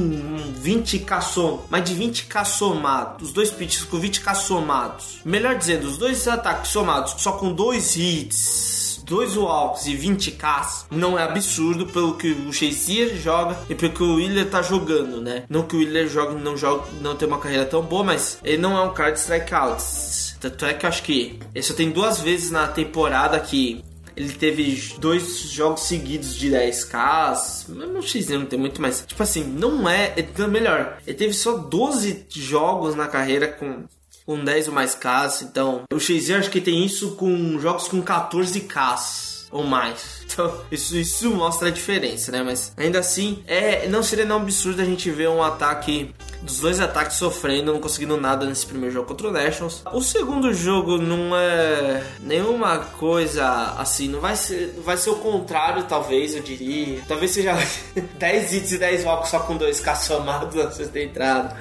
20k 0.62 1.22
som, 1.22 1.66
mais 1.70 1.84
de 1.84 1.96
20k 1.96 2.46
somados, 2.46 3.30
os 3.30 3.34
dois 3.34 3.52
pitches 3.52 3.84
com 3.84 4.00
20k 4.00 4.36
somados. 4.36 5.20
Melhor 5.26 5.56
dizendo, 5.56 5.88
os 5.88 5.98
dois 5.98 6.28
ataques 6.28 6.72
somados 6.72 7.16
só 7.18 7.34
com 7.34 7.54
dois 7.54 7.96
hits 7.96 8.83
dois 9.04 9.36
walks 9.36 9.86
e 9.86 9.96
20 9.96 10.32
Ks 10.32 10.86
não 10.89 11.18
é 11.18 11.24
absurdo 11.24 11.86
pelo 11.88 12.16
que 12.16 12.32
o 12.32 12.52
Shazier 12.52 13.16
joga 13.16 13.58
e 13.70 13.76
pelo 13.76 13.94
que 13.94 14.04
o 14.04 14.16
Willer 14.16 14.50
tá 14.50 14.62
jogando, 14.62 15.22
né? 15.22 15.44
Não 15.50 15.63
que 15.63 15.76
o 15.76 15.80
Willer 15.80 16.08
joga, 16.08 16.34
não 16.34 16.58
joga, 16.58 16.86
não 17.02 17.16
tem 17.16 17.28
uma 17.28 17.39
carreira 17.39 17.66
tão 17.66 17.82
boa, 17.82 18.04
mas 18.04 18.39
ele 18.44 18.58
não 18.58 18.78
é 18.78 18.82
um 18.82 18.94
cara 18.94 19.12
de 19.12 19.20
strikeouts. 19.20 20.38
Tanto 20.39 20.66
é 20.66 20.74
que 20.74 20.86
eu 20.86 20.89
acho 20.89 21.04
que 21.04 21.39
ele 21.54 21.63
só 21.63 21.74
tem 21.74 21.92
duas 21.92 22.20
vezes 22.20 22.52
na 22.52 22.68
temporada 22.68 23.39
que 23.39 23.84
ele 24.16 24.34
teve 24.34 24.94
dois 25.00 25.39
jogos 25.52 25.84
seguidos 25.84 26.36
de 26.36 26.50
10k. 26.52 27.70
Não 27.70 28.02
X 28.02 28.28
não 28.30 28.46
tem 28.46 28.60
muito 28.60 28.82
mais. 28.82 29.04
Tipo 29.06 29.24
assim, 29.24 29.44
não 29.44 29.88
é. 29.89 30.13
é 30.18 30.48
melhor, 30.48 30.98
ele 31.06 31.18
teve 31.18 31.34
só 31.34 31.58
12 31.58 32.26
jogos 32.30 32.96
na 32.96 33.08
carreira 33.08 33.48
com 33.48 33.86
com 34.26 34.44
10 34.44 34.68
ou 34.68 34.74
mais 34.74 34.96
Ks. 34.96 35.42
Então, 35.44 35.84
o 35.92 36.00
Shazier 36.00 36.40
acho 36.40 36.50
que 36.50 36.62
tem 36.62 36.86
isso 36.86 37.16
com 37.16 37.60
jogos 37.60 37.88
com 37.88 38.02
14 38.02 38.62
Ks. 38.62 39.48
ou 39.52 39.64
mais. 39.64 40.24
Então, 40.34 40.52
isso, 40.72 40.98
isso 40.98 41.30
mostra 41.30 41.68
a 41.68 41.72
diferença, 41.72 42.32
né? 42.32 42.42
Mas 42.42 42.74
ainda 42.76 42.98
assim, 42.98 43.44
é, 43.46 43.88
não 43.88 44.02
seria 44.02 44.26
não 44.26 44.38
absurdo 44.38 44.82
a 44.82 44.86
gente 44.86 45.12
ver 45.12 45.30
um 45.30 45.44
ataque 45.44 46.12
dos 46.42 46.60
dois 46.60 46.80
ataques 46.80 47.18
sofrendo, 47.18 47.72
não 47.72 47.80
conseguindo 47.80 48.18
nada 48.18 48.44
nesse 48.44 48.66
primeiro 48.66 48.96
jogo 48.96 49.08
contra 49.08 49.28
o 49.28 49.32
Nationals. 49.32 49.84
O 49.94 50.02
segundo 50.02 50.52
jogo 50.54 50.98
não 50.98 51.38
é 51.38 52.04
nenhuma 52.22 52.80
coisa 52.80 53.76
assim, 53.78 54.08
não 54.08 54.20
vai 54.20 54.36
ser, 54.36 54.74
vai 54.84 54.98
ser 54.98 55.12
o 55.12 55.18
contrário, 55.18 55.84
talvez, 55.84 56.34
eu 56.34 56.42
diria. 56.42 57.00
Talvez 57.08 57.30
seja 57.30 57.56
10 58.18 58.54
hits 58.54 58.72
e 58.72 58.78
10 58.80 59.06
walks 59.06 59.30
só 59.30 59.40
com 59.40 59.56
2K 59.56 59.96
somados 59.98 60.56
na 60.56 60.72
sexta 60.72 61.00
entrada. 61.00 61.56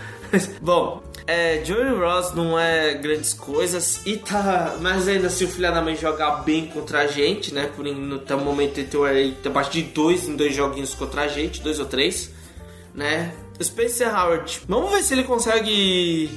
Bom, 0.62 1.02
é, 1.26 1.64
Joey 1.64 1.94
Ross 1.98 2.34
não 2.34 2.58
é 2.58 2.94
grandes 2.94 3.32
coisas 3.32 4.00
e 4.04 4.16
tá. 4.16 4.76
Mas 4.80 5.06
ainda 5.06 5.28
assim 5.28 5.44
o 5.44 5.48
filho 5.48 5.72
da 5.72 5.80
mãe 5.80 5.96
jogar 5.96 6.42
bem 6.42 6.66
contra 6.66 7.00
a 7.00 7.06
gente, 7.06 7.54
né? 7.54 7.70
Por 7.74 7.84
no 7.84 8.16
até 8.16 8.34
o 8.34 8.40
momento 8.40 8.78
ele 8.78 8.88
tem 8.88 9.32
tá 9.42 9.50
abaixo 9.50 9.70
de 9.70 9.82
dois 9.82 10.28
em 10.28 10.36
dois 10.36 10.54
joguinhos 10.54 10.94
contra 10.94 11.22
a 11.22 11.28
gente, 11.28 11.60
dois 11.60 11.78
ou 11.78 11.86
três, 11.86 12.30
né? 12.94 13.32
Spencer 13.62 14.08
Howard, 14.08 14.62
vamos 14.68 14.90
ver 14.90 15.02
se 15.02 15.14
ele 15.14 15.24
consegue 15.24 16.30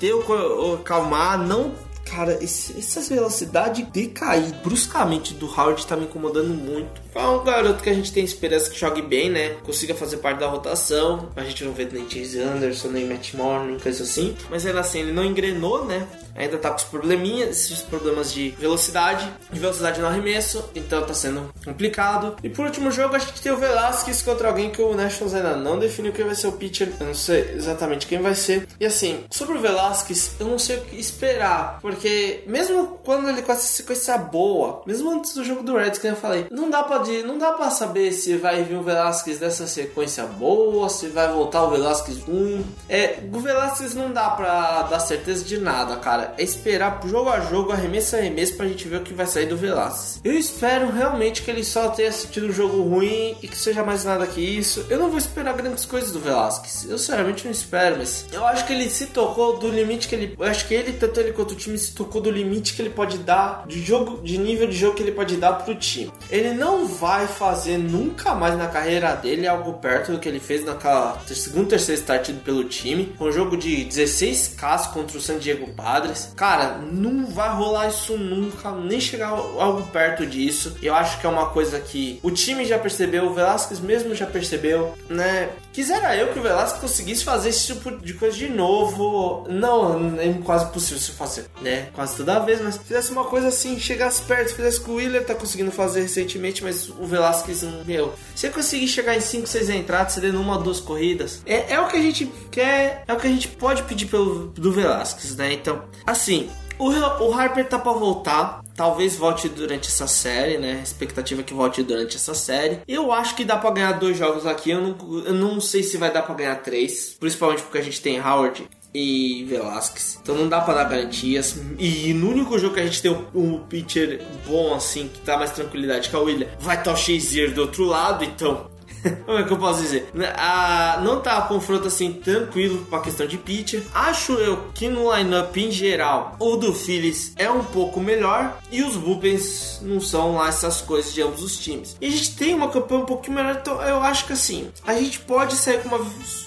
ter 0.00 0.12
o, 0.12 0.72
o 0.72 0.78
calmar, 0.78 1.38
não 1.38 1.72
cara, 2.04 2.38
esse, 2.42 2.78
essa 2.78 3.00
velocidade 3.00 3.82
de 3.84 4.06
cair 4.08 4.52
bruscamente 4.62 5.34
do 5.34 5.46
Howard 5.46 5.86
tá 5.86 5.96
me 5.96 6.04
incomodando 6.04 6.54
muito. 6.54 7.02
É 7.14 7.26
um 7.26 7.44
garoto 7.44 7.82
que 7.82 7.88
a 7.88 7.94
gente 7.94 8.12
tem 8.12 8.24
esperança 8.24 8.70
que 8.70 8.78
jogue 8.78 9.00
bem, 9.00 9.30
né? 9.30 9.50
Consiga 9.62 9.94
fazer 9.94 10.16
parte 10.16 10.40
da 10.40 10.48
rotação. 10.48 11.30
A 11.36 11.42
gente 11.44 11.64
não 11.64 11.72
vê 11.72 11.88
nem 11.90 12.08
Chase 12.08 12.40
Anderson, 12.40 12.88
nem 12.88 13.06
Matt 13.06 13.34
Moore, 13.34 13.66
nem 13.68 13.78
coisa 13.78 14.02
assim. 14.02 14.36
Mas 14.50 14.66
ainda 14.66 14.80
assim, 14.80 15.00
ele 15.00 15.12
não 15.12 15.24
engrenou, 15.24 15.84
né? 15.84 16.06
Ainda 16.34 16.58
tá 16.58 16.70
com 16.70 16.76
os 16.76 16.84
probleminhas, 16.84 17.50
esses 17.50 17.80
problemas 17.80 18.32
de 18.32 18.50
velocidade, 18.58 19.32
de 19.52 19.60
velocidade 19.60 20.00
no 20.00 20.06
arremesso, 20.08 20.68
então 20.74 21.06
tá 21.06 21.14
sendo 21.14 21.48
complicado. 21.64 22.34
E 22.42 22.48
por 22.48 22.64
último 22.64 22.90
jogo, 22.90 23.14
a 23.14 23.18
gente 23.20 23.40
tem 23.40 23.52
o 23.52 23.56
Velasquez 23.56 24.20
contra 24.20 24.48
alguém 24.48 24.70
que 24.70 24.82
o 24.82 24.94
Nationals 24.94 25.34
ainda 25.34 25.56
não 25.56 25.78
definiu 25.78 26.12
quem 26.12 26.24
vai 26.24 26.34
ser 26.34 26.48
o 26.48 26.52
pitcher. 26.52 26.92
Eu 26.98 27.06
não 27.06 27.14
sei 27.14 27.52
exatamente 27.54 28.08
quem 28.08 28.20
vai 28.20 28.34
ser. 28.34 28.66
E 28.80 28.84
assim, 28.84 29.24
sobre 29.30 29.56
o 29.56 29.60
Velasquez, 29.60 30.32
eu 30.40 30.46
não 30.46 30.58
sei 30.58 30.78
o 30.78 30.80
que 30.80 30.98
esperar, 30.98 31.78
porque 31.94 32.42
mesmo 32.46 32.98
quando 33.04 33.28
ele 33.28 33.42
com 33.42 33.52
essa 33.52 33.66
sequência 33.66 34.18
boa, 34.18 34.82
mesmo 34.84 35.10
antes 35.10 35.32
do 35.34 35.44
jogo 35.44 35.62
do 35.62 35.76
Reds, 35.76 35.98
que 35.98 36.08
eu 36.08 36.16
falei, 36.16 36.46
não 36.50 36.68
dá 36.68 36.82
pra. 36.82 37.04
Não 37.24 37.38
dá 37.38 37.52
para 37.52 37.70
saber 37.70 38.12
se 38.12 38.36
vai 38.36 38.62
vir 38.62 38.76
o 38.76 38.82
Velasquez 38.82 39.38
dessa 39.38 39.66
sequência 39.66 40.24
boa, 40.24 40.88
se 40.88 41.08
vai 41.08 41.28
voltar 41.28 41.62
o 41.64 41.70
Velasquez 41.70 42.18
ruim. 42.20 42.64
É, 42.88 43.18
o 43.32 43.38
Velasquez 43.38 43.94
não 43.94 44.12
dá 44.12 44.30
pra 44.30 44.82
dar 44.82 45.00
certeza 45.00 45.44
de 45.44 45.58
nada, 45.58 45.96
cara. 45.96 46.34
É 46.36 46.42
esperar 46.42 47.00
jogo 47.06 47.30
a 47.30 47.40
jogo, 47.40 47.72
arremesso 47.72 48.16
a 48.16 48.18
arremesso 48.18 48.56
pra 48.56 48.66
gente 48.66 48.88
ver 48.88 48.96
o 48.96 49.02
que 49.02 49.14
vai 49.14 49.26
sair 49.26 49.46
do 49.46 49.56
Velasquez. 49.56 50.20
Eu 50.24 50.32
espero 50.32 50.90
realmente 50.90 51.42
que 51.42 51.50
ele 51.50 51.62
só 51.62 51.88
tenha 51.90 52.08
assistido 52.08 52.48
um 52.48 52.52
jogo 52.52 52.82
ruim 52.82 53.36
e 53.42 53.48
que 53.48 53.56
seja 53.56 53.84
mais 53.84 54.04
nada 54.04 54.26
que 54.26 54.40
isso. 54.40 54.84
Eu 54.88 54.98
não 54.98 55.08
vou 55.08 55.18
esperar 55.18 55.54
grandes 55.54 55.84
coisas 55.84 56.10
do 56.10 56.20
Velasquez. 56.20 56.86
Eu 56.88 56.98
sinceramente 56.98 57.44
não 57.44 57.52
espero, 57.52 57.98
mas 57.98 58.26
eu 58.32 58.44
acho 58.46 58.66
que 58.66 58.72
ele 58.72 58.88
se 58.90 59.06
tocou 59.06 59.58
do 59.58 59.68
limite 59.68 60.08
que 60.08 60.14
ele. 60.14 60.34
Eu 60.38 60.44
acho 60.44 60.66
que 60.66 60.74
ele, 60.74 60.92
tanto 60.92 61.20
ele 61.20 61.32
quanto 61.32 61.52
o 61.52 61.56
time, 61.56 61.78
se 61.84 61.94
tocou 61.94 62.20
do 62.20 62.30
limite 62.30 62.74
que 62.74 62.82
ele 62.82 62.90
pode 62.90 63.18
dar, 63.18 63.64
de 63.66 63.82
jogo, 63.82 64.22
de 64.22 64.38
nível 64.38 64.66
de 64.66 64.76
jogo 64.76 64.94
que 64.94 65.02
ele 65.02 65.12
pode 65.12 65.36
dar 65.36 65.52
pro 65.54 65.74
time. 65.74 66.12
Ele 66.30 66.52
não 66.52 66.86
vai 66.86 67.26
fazer 67.26 67.78
nunca 67.78 68.34
mais 68.34 68.56
na 68.56 68.68
carreira 68.68 69.14
dele 69.14 69.46
algo 69.46 69.74
perto 69.74 70.12
do 70.12 70.18
que 70.18 70.28
ele 70.28 70.40
fez 70.40 70.64
naquela 70.64 71.20
segundo 71.26 71.68
terceiro 71.68 72.00
start 72.00 72.30
pelo 72.44 72.64
time, 72.64 73.12
com 73.18 73.24
um 73.24 73.32
jogo 73.32 73.56
de 73.56 73.84
16 73.84 74.56
Ks 74.56 74.86
contra 74.88 75.18
o 75.18 75.20
San 75.20 75.38
Diego 75.38 75.72
Padres. 75.74 76.32
Cara, 76.36 76.78
não 76.78 77.26
vai 77.26 77.50
rolar 77.54 77.88
isso 77.88 78.16
nunca, 78.16 78.70
nem 78.72 79.00
chegar 79.00 79.28
algo 79.28 79.82
perto 79.88 80.26
disso. 80.26 80.76
Eu 80.82 80.94
acho 80.94 81.20
que 81.20 81.26
é 81.26 81.28
uma 81.28 81.46
coisa 81.46 81.80
que 81.80 82.18
o 82.22 82.30
time 82.30 82.64
já 82.64 82.78
percebeu, 82.78 83.26
o 83.26 83.34
Velasquez 83.34 83.80
mesmo 83.80 84.14
já 84.14 84.26
percebeu, 84.26 84.94
né? 85.08 85.50
Quisera 85.72 86.16
eu 86.16 86.32
que 86.32 86.38
o 86.38 86.42
Velasquez 86.42 86.80
conseguisse 86.80 87.24
fazer 87.24 87.48
esse 87.48 87.74
tipo 87.74 87.96
de 87.98 88.14
coisa 88.14 88.36
de 88.36 88.48
novo. 88.48 89.44
Não, 89.48 90.18
é 90.18 90.32
quase 90.44 90.70
possível 90.72 90.98
se 90.98 91.10
fazer, 91.12 91.46
né? 91.60 91.73
Quase 91.92 92.16
toda 92.16 92.38
vez, 92.40 92.60
mas 92.60 92.76
fizesse 92.76 93.12
uma 93.12 93.24
coisa 93.24 93.48
assim, 93.48 93.78
chegasse 93.78 94.22
perto, 94.22 94.54
fizesse 94.54 94.80
que 94.80 94.90
o 94.90 94.94
Wheeler 94.94 95.24
tá 95.24 95.34
conseguindo 95.34 95.70
fazer 95.70 96.02
recentemente, 96.02 96.62
mas 96.62 96.88
o 96.88 97.04
Velasquez, 97.06 97.62
meu, 97.84 98.12
se 98.34 98.46
eu 98.46 98.52
conseguir 98.52 98.88
chegar 98.88 99.16
em 99.16 99.20
5, 99.20 99.46
6 99.46 99.70
entradas, 99.70 100.12
cedendo 100.12 100.40
uma 100.40 100.56
ou 100.56 100.62
duas 100.62 100.80
corridas, 100.80 101.42
é, 101.46 101.74
é 101.74 101.80
o 101.80 101.88
que 101.88 101.96
a 101.96 102.02
gente 102.02 102.26
quer, 102.50 103.04
é 103.06 103.12
o 103.12 103.16
que 103.16 103.26
a 103.26 103.30
gente 103.30 103.48
pode 103.48 103.82
pedir 103.84 104.06
pelo 104.06 104.48
do 104.48 104.72
Velasquez, 104.72 105.36
né? 105.36 105.52
Então, 105.52 105.82
assim, 106.06 106.50
o, 106.78 106.88
o 106.88 107.32
Harper 107.32 107.68
tá 107.68 107.78
pra 107.78 107.92
voltar. 107.92 108.62
Talvez 108.74 109.14
volte 109.16 109.48
durante 109.48 109.88
essa 109.88 110.06
série, 110.06 110.58
né? 110.58 110.80
Expectativa 110.82 111.40
é 111.40 111.44
que 111.44 111.54
volte 111.54 111.82
durante 111.82 112.16
essa 112.16 112.34
série. 112.34 112.80
Eu 112.88 113.12
acho 113.12 113.36
que 113.36 113.44
dá 113.44 113.56
pra 113.56 113.70
ganhar 113.70 113.92
dois 113.92 114.16
jogos 114.16 114.46
aqui. 114.46 114.70
Eu 114.70 114.80
não, 114.80 115.24
eu 115.24 115.34
não 115.34 115.60
sei 115.60 115.82
se 115.82 115.96
vai 115.96 116.12
dar 116.12 116.22
pra 116.22 116.34
ganhar 116.34 116.56
três. 116.56 117.16
Principalmente 117.18 117.62
porque 117.62 117.78
a 117.78 117.82
gente 117.82 118.00
tem 118.00 118.20
Howard 118.20 118.66
e 118.94 119.44
Velasquez. 119.48 120.18
Então 120.22 120.36
não 120.36 120.48
dá 120.48 120.60
para 120.60 120.74
dar 120.74 120.84
garantias. 120.84 121.56
E 121.78 122.14
no 122.14 122.30
único 122.30 122.58
jogo 122.58 122.74
que 122.74 122.80
a 122.80 122.86
gente 122.86 123.02
tem 123.02 123.16
um, 123.34 123.58
pitcher 123.58 124.22
bom 124.46 124.74
assim, 124.74 125.08
que 125.08 125.20
dá 125.24 125.36
mais 125.36 125.50
tranquilidade, 125.50 126.08
que 126.08 126.14
é 126.14 126.18
o 126.18 126.24
William, 126.24 126.48
vai 126.60 126.78
estar 126.78 126.92
o 126.92 126.96
Shazier 126.96 127.52
do 127.52 127.62
outro 127.62 127.84
lado, 127.84 128.24
então 128.24 128.72
como 129.26 129.38
é 129.38 129.42
que 129.42 129.52
eu 129.52 129.58
posso 129.58 129.82
dizer? 129.82 130.08
Ah, 130.36 131.00
não 131.02 131.20
tá 131.20 131.44
um 131.44 131.48
confronto 131.48 131.88
assim 131.88 132.12
tranquilo 132.12 132.86
com 132.88 132.96
a 132.96 133.00
questão 133.00 133.26
de 133.26 133.36
pitcher. 133.36 133.82
Acho 133.92 134.32
eu 134.32 134.68
que 134.74 134.88
no 134.88 135.14
lineup 135.14 135.56
em 135.56 135.70
geral, 135.70 136.36
o 136.38 136.56
do 136.56 136.72
Phillies 136.72 137.32
é 137.36 137.50
um 137.50 137.64
pouco 137.64 138.00
melhor 138.00 138.58
e 138.70 138.82
os 138.82 138.96
bullpens 138.96 139.80
não 139.82 140.00
são 140.00 140.36
lá 140.36 140.48
essas 140.48 140.80
coisas 140.80 141.12
de 141.12 141.22
ambos 141.22 141.42
os 141.42 141.58
times. 141.58 141.96
E 142.00 142.06
a 142.06 142.10
gente 142.10 142.34
tem 142.36 142.54
uma 142.54 142.68
campanha 142.68 143.02
um 143.02 143.06
pouquinho 143.06 143.36
melhor, 143.36 143.58
então 143.60 143.80
eu 143.82 144.00
acho 144.02 144.26
que 144.26 144.32
assim, 144.32 144.70
a 144.86 144.94
gente 144.94 145.20
pode 145.20 145.54
sair 145.54 145.82
com 145.82 145.88
uma 145.88 146.04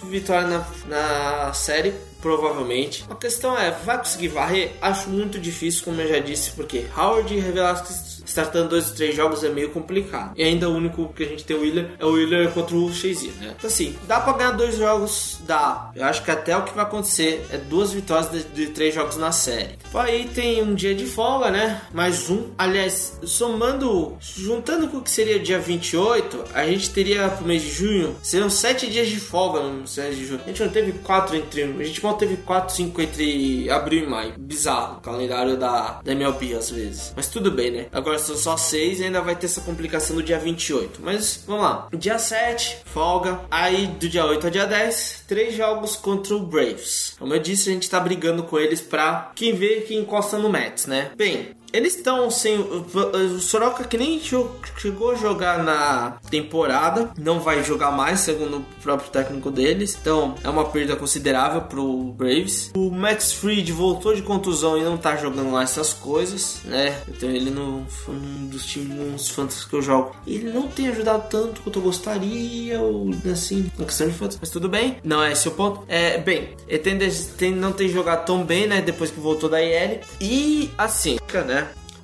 vitória 0.10 0.48
na, 0.48 0.66
na 0.88 1.54
série 1.54 1.94
provavelmente. 2.28 3.06
A 3.10 3.16
questão 3.16 3.58
é, 3.58 3.72
vai 3.72 3.98
conseguir 3.98 4.28
varrer? 4.28 4.74
Acho 4.82 5.10
muito 5.10 5.40
difícil, 5.40 5.86
como 5.86 6.02
eu 6.02 6.10
já 6.10 6.20
disse, 6.20 6.52
porque 6.52 6.86
Howard 6.96 7.34
e 7.34 7.40
Velasquez 7.40 8.17
startando 8.28 8.70
dois, 8.70 8.92
três 8.92 9.16
jogos 9.16 9.44
é 9.44 9.50
meio 9.50 9.70
complicado. 9.70 10.34
E 10.36 10.44
ainda 10.44 10.70
o 10.70 10.76
único 10.76 11.12
que 11.14 11.24
a 11.24 11.28
gente 11.28 11.44
tem 11.44 11.56
o 11.56 11.62
Willer 11.62 11.92
é 11.98 12.06
o 12.06 12.12
Willer 12.12 12.52
contra 12.52 12.76
o 12.76 12.94
Shazier, 12.94 13.34
né? 13.40 13.56
Então 13.58 13.70
assim, 13.70 13.96
dá 14.08 14.20
pra 14.20 14.34
ganhar 14.34 14.52
dois 14.52 14.78
jogos? 14.78 15.40
Dá. 15.46 15.92
Eu 15.96 16.04
acho 16.06 16.24
que 16.24 16.32
até 16.32 16.56
o 16.56 16.64
que 16.64 16.76
vai 16.76 16.84
acontecer 16.84 17.46
é 17.50 17.58
duas 17.58 17.94
vitórias 17.94 18.30
de, 18.30 18.44
de 18.44 18.68
três 18.68 18.94
jogos 18.94 19.18
na 19.18 19.32
série. 19.32 19.78
Aí 19.94 20.28
tem 20.28 20.62
um 20.62 20.76
dia 20.76 20.94
de 20.94 21.06
folga, 21.06 21.50
né? 21.50 21.82
Mais 21.94 22.30
um. 22.30 22.52
Aliás, 22.58 23.18
somando, 23.24 24.18
juntando 24.20 24.88
com 24.88 24.98
o 24.98 25.02
que 25.02 25.10
seria 25.10 25.40
dia 25.40 25.60
28, 25.60 26.44
a 26.54 26.66
gente 26.66 26.92
teria 26.92 27.30
pro 27.30 27.46
mês 27.46 27.62
de 27.62 27.72
junho, 27.72 28.16
seriam 28.22 28.50
sete 28.50 28.88
dias 28.88 29.08
de 29.08 29.20
folga 29.20 29.62
no 29.62 29.74
mês 29.80 29.96
de 29.96 30.26
junho. 30.26 30.42
A 30.44 30.48
gente 30.48 30.64
não 30.64 30.70
teve 30.70 30.92
quatro 31.00 31.36
entre. 31.36 31.64
A 31.64 31.84
gente 31.84 32.04
mal 32.04 32.16
teve 32.16 32.38
quatro, 32.38 32.76
cinco 32.76 33.02
entre 33.02 33.70
abril 33.70 34.04
e 34.04 34.08
maio. 34.08 34.34
Bizarro 34.38 34.98
o 34.98 35.02
calendário 35.02 35.58
da, 35.58 36.02
da 36.04 36.12
MLB 36.12 36.54
às 36.56 36.70
vezes. 36.70 37.14
Mas 37.16 37.28
tudo 37.28 37.52
bem, 37.52 37.72
né? 37.72 37.86
Agora 37.92 38.17
agora 38.18 38.20
são 38.20 38.36
só 38.36 38.58
6 38.58 39.00
e 39.00 39.04
ainda 39.06 39.22
vai 39.22 39.36
ter 39.36 39.46
essa 39.46 39.62
complicação 39.62 40.16
no 40.16 40.24
dia 40.24 40.40
28. 40.40 41.00
Mas 41.02 41.44
vamos 41.46 41.64
lá. 41.64 41.88
Dia 41.94 42.18
7, 42.18 42.80
folga. 42.86 43.42
Aí 43.50 43.88
do 43.88 44.10
dia 44.10 44.26
8 44.26 44.46
ao 44.46 44.52
dia 44.52 44.66
10, 44.66 45.24
três 45.28 45.56
jogos 45.56 45.96
contra 45.96 46.36
o 46.36 46.40
Braves. 46.40 47.16
Como 47.20 47.34
eu 47.34 47.40
disse, 47.40 47.70
a 47.70 47.74
gente 47.74 47.90
tá 47.90 48.00
brigando 48.00 48.44
com 48.44 48.58
eles 48.58 48.82
pra 48.82 49.32
quem 49.36 49.54
vê 49.54 49.82
que 49.82 49.96
encosta 49.96 50.38
no 50.38 50.50
Mets, 50.50 50.88
né? 50.88 51.12
Bem, 51.16 51.56
eles 51.74 51.96
estão 51.96 52.30
sem. 52.30 52.58
O 52.60 53.40
Soroka 53.40 53.84
que 53.84 53.98
nem 53.98 54.20
chegou 54.20 55.12
a 55.12 55.16
jogar 55.16 55.64
na 55.64 56.18
temporada, 56.30 57.12
não 57.18 57.40
vai 57.40 57.64
jogar 57.64 57.92
mais, 57.92 58.22
segundo 58.22 58.58
o 58.58 58.66
próprio 58.82 59.10
técnico 59.10 59.52
deles. 59.52 59.98
Então 60.00 60.36
é 60.44 60.50
uma 60.50 60.66
perda 60.66 60.96
considerável 60.96 61.62
pro 61.62 62.14
Braves. 62.14 62.72
O 62.76 62.90
Max 62.90 63.34
Fried 63.34 63.72
voltou 63.72 64.14
de 64.14 64.22
contusão 64.22 64.78
e 64.78 64.84
não 64.84 64.98
tá 64.98 65.16
jogando 65.16 65.52
lá 65.52 65.64
essas 65.64 65.94
coisas, 65.94 66.62
né? 66.64 67.00
Então 67.08 67.30
ele 67.30 67.50
não 67.50 67.86
foi 67.86 68.16
um 68.16 68.48
dos 68.48 68.66
times 68.66 69.30
fantásticos 69.30 69.70
que 69.70 69.76
eu 69.76 69.82
jogo. 69.82 70.16
Ele 70.26 70.52
não 70.52 70.68
tem 70.68 70.88
ajudado 70.90 71.30
tanto 71.30 71.62
quanto 71.62 71.80
eu 71.80 71.84
gostaria, 71.84 72.80
ou 72.80 73.10
assim, 73.32 73.70
na 73.78 73.86
questão 73.86 74.08
de 74.08 74.14
fantasy. 74.14 74.38
Mas 74.40 74.50
tudo 74.50 74.70
bem, 74.70 74.98
não 75.04 75.24
é 75.24 75.32
esse 75.32 75.48
o 75.48 75.52
ponto. 75.52 75.84
É, 75.88 76.18
bem, 76.18 76.56
ele 76.68 76.80
tem, 76.80 76.98
tem, 77.38 77.52
não 77.52 77.72
tem 77.72 77.88
jogado 77.88 78.26
tão 78.26 78.44
bem, 78.44 78.68
né? 78.68 78.82
Depois 78.82 79.12
que 79.12 79.20
voltou 79.20 79.50
da 79.50 79.62
IL. 79.62 80.00
E 80.20 80.72
assim, 80.78 81.18
né? 81.46 81.57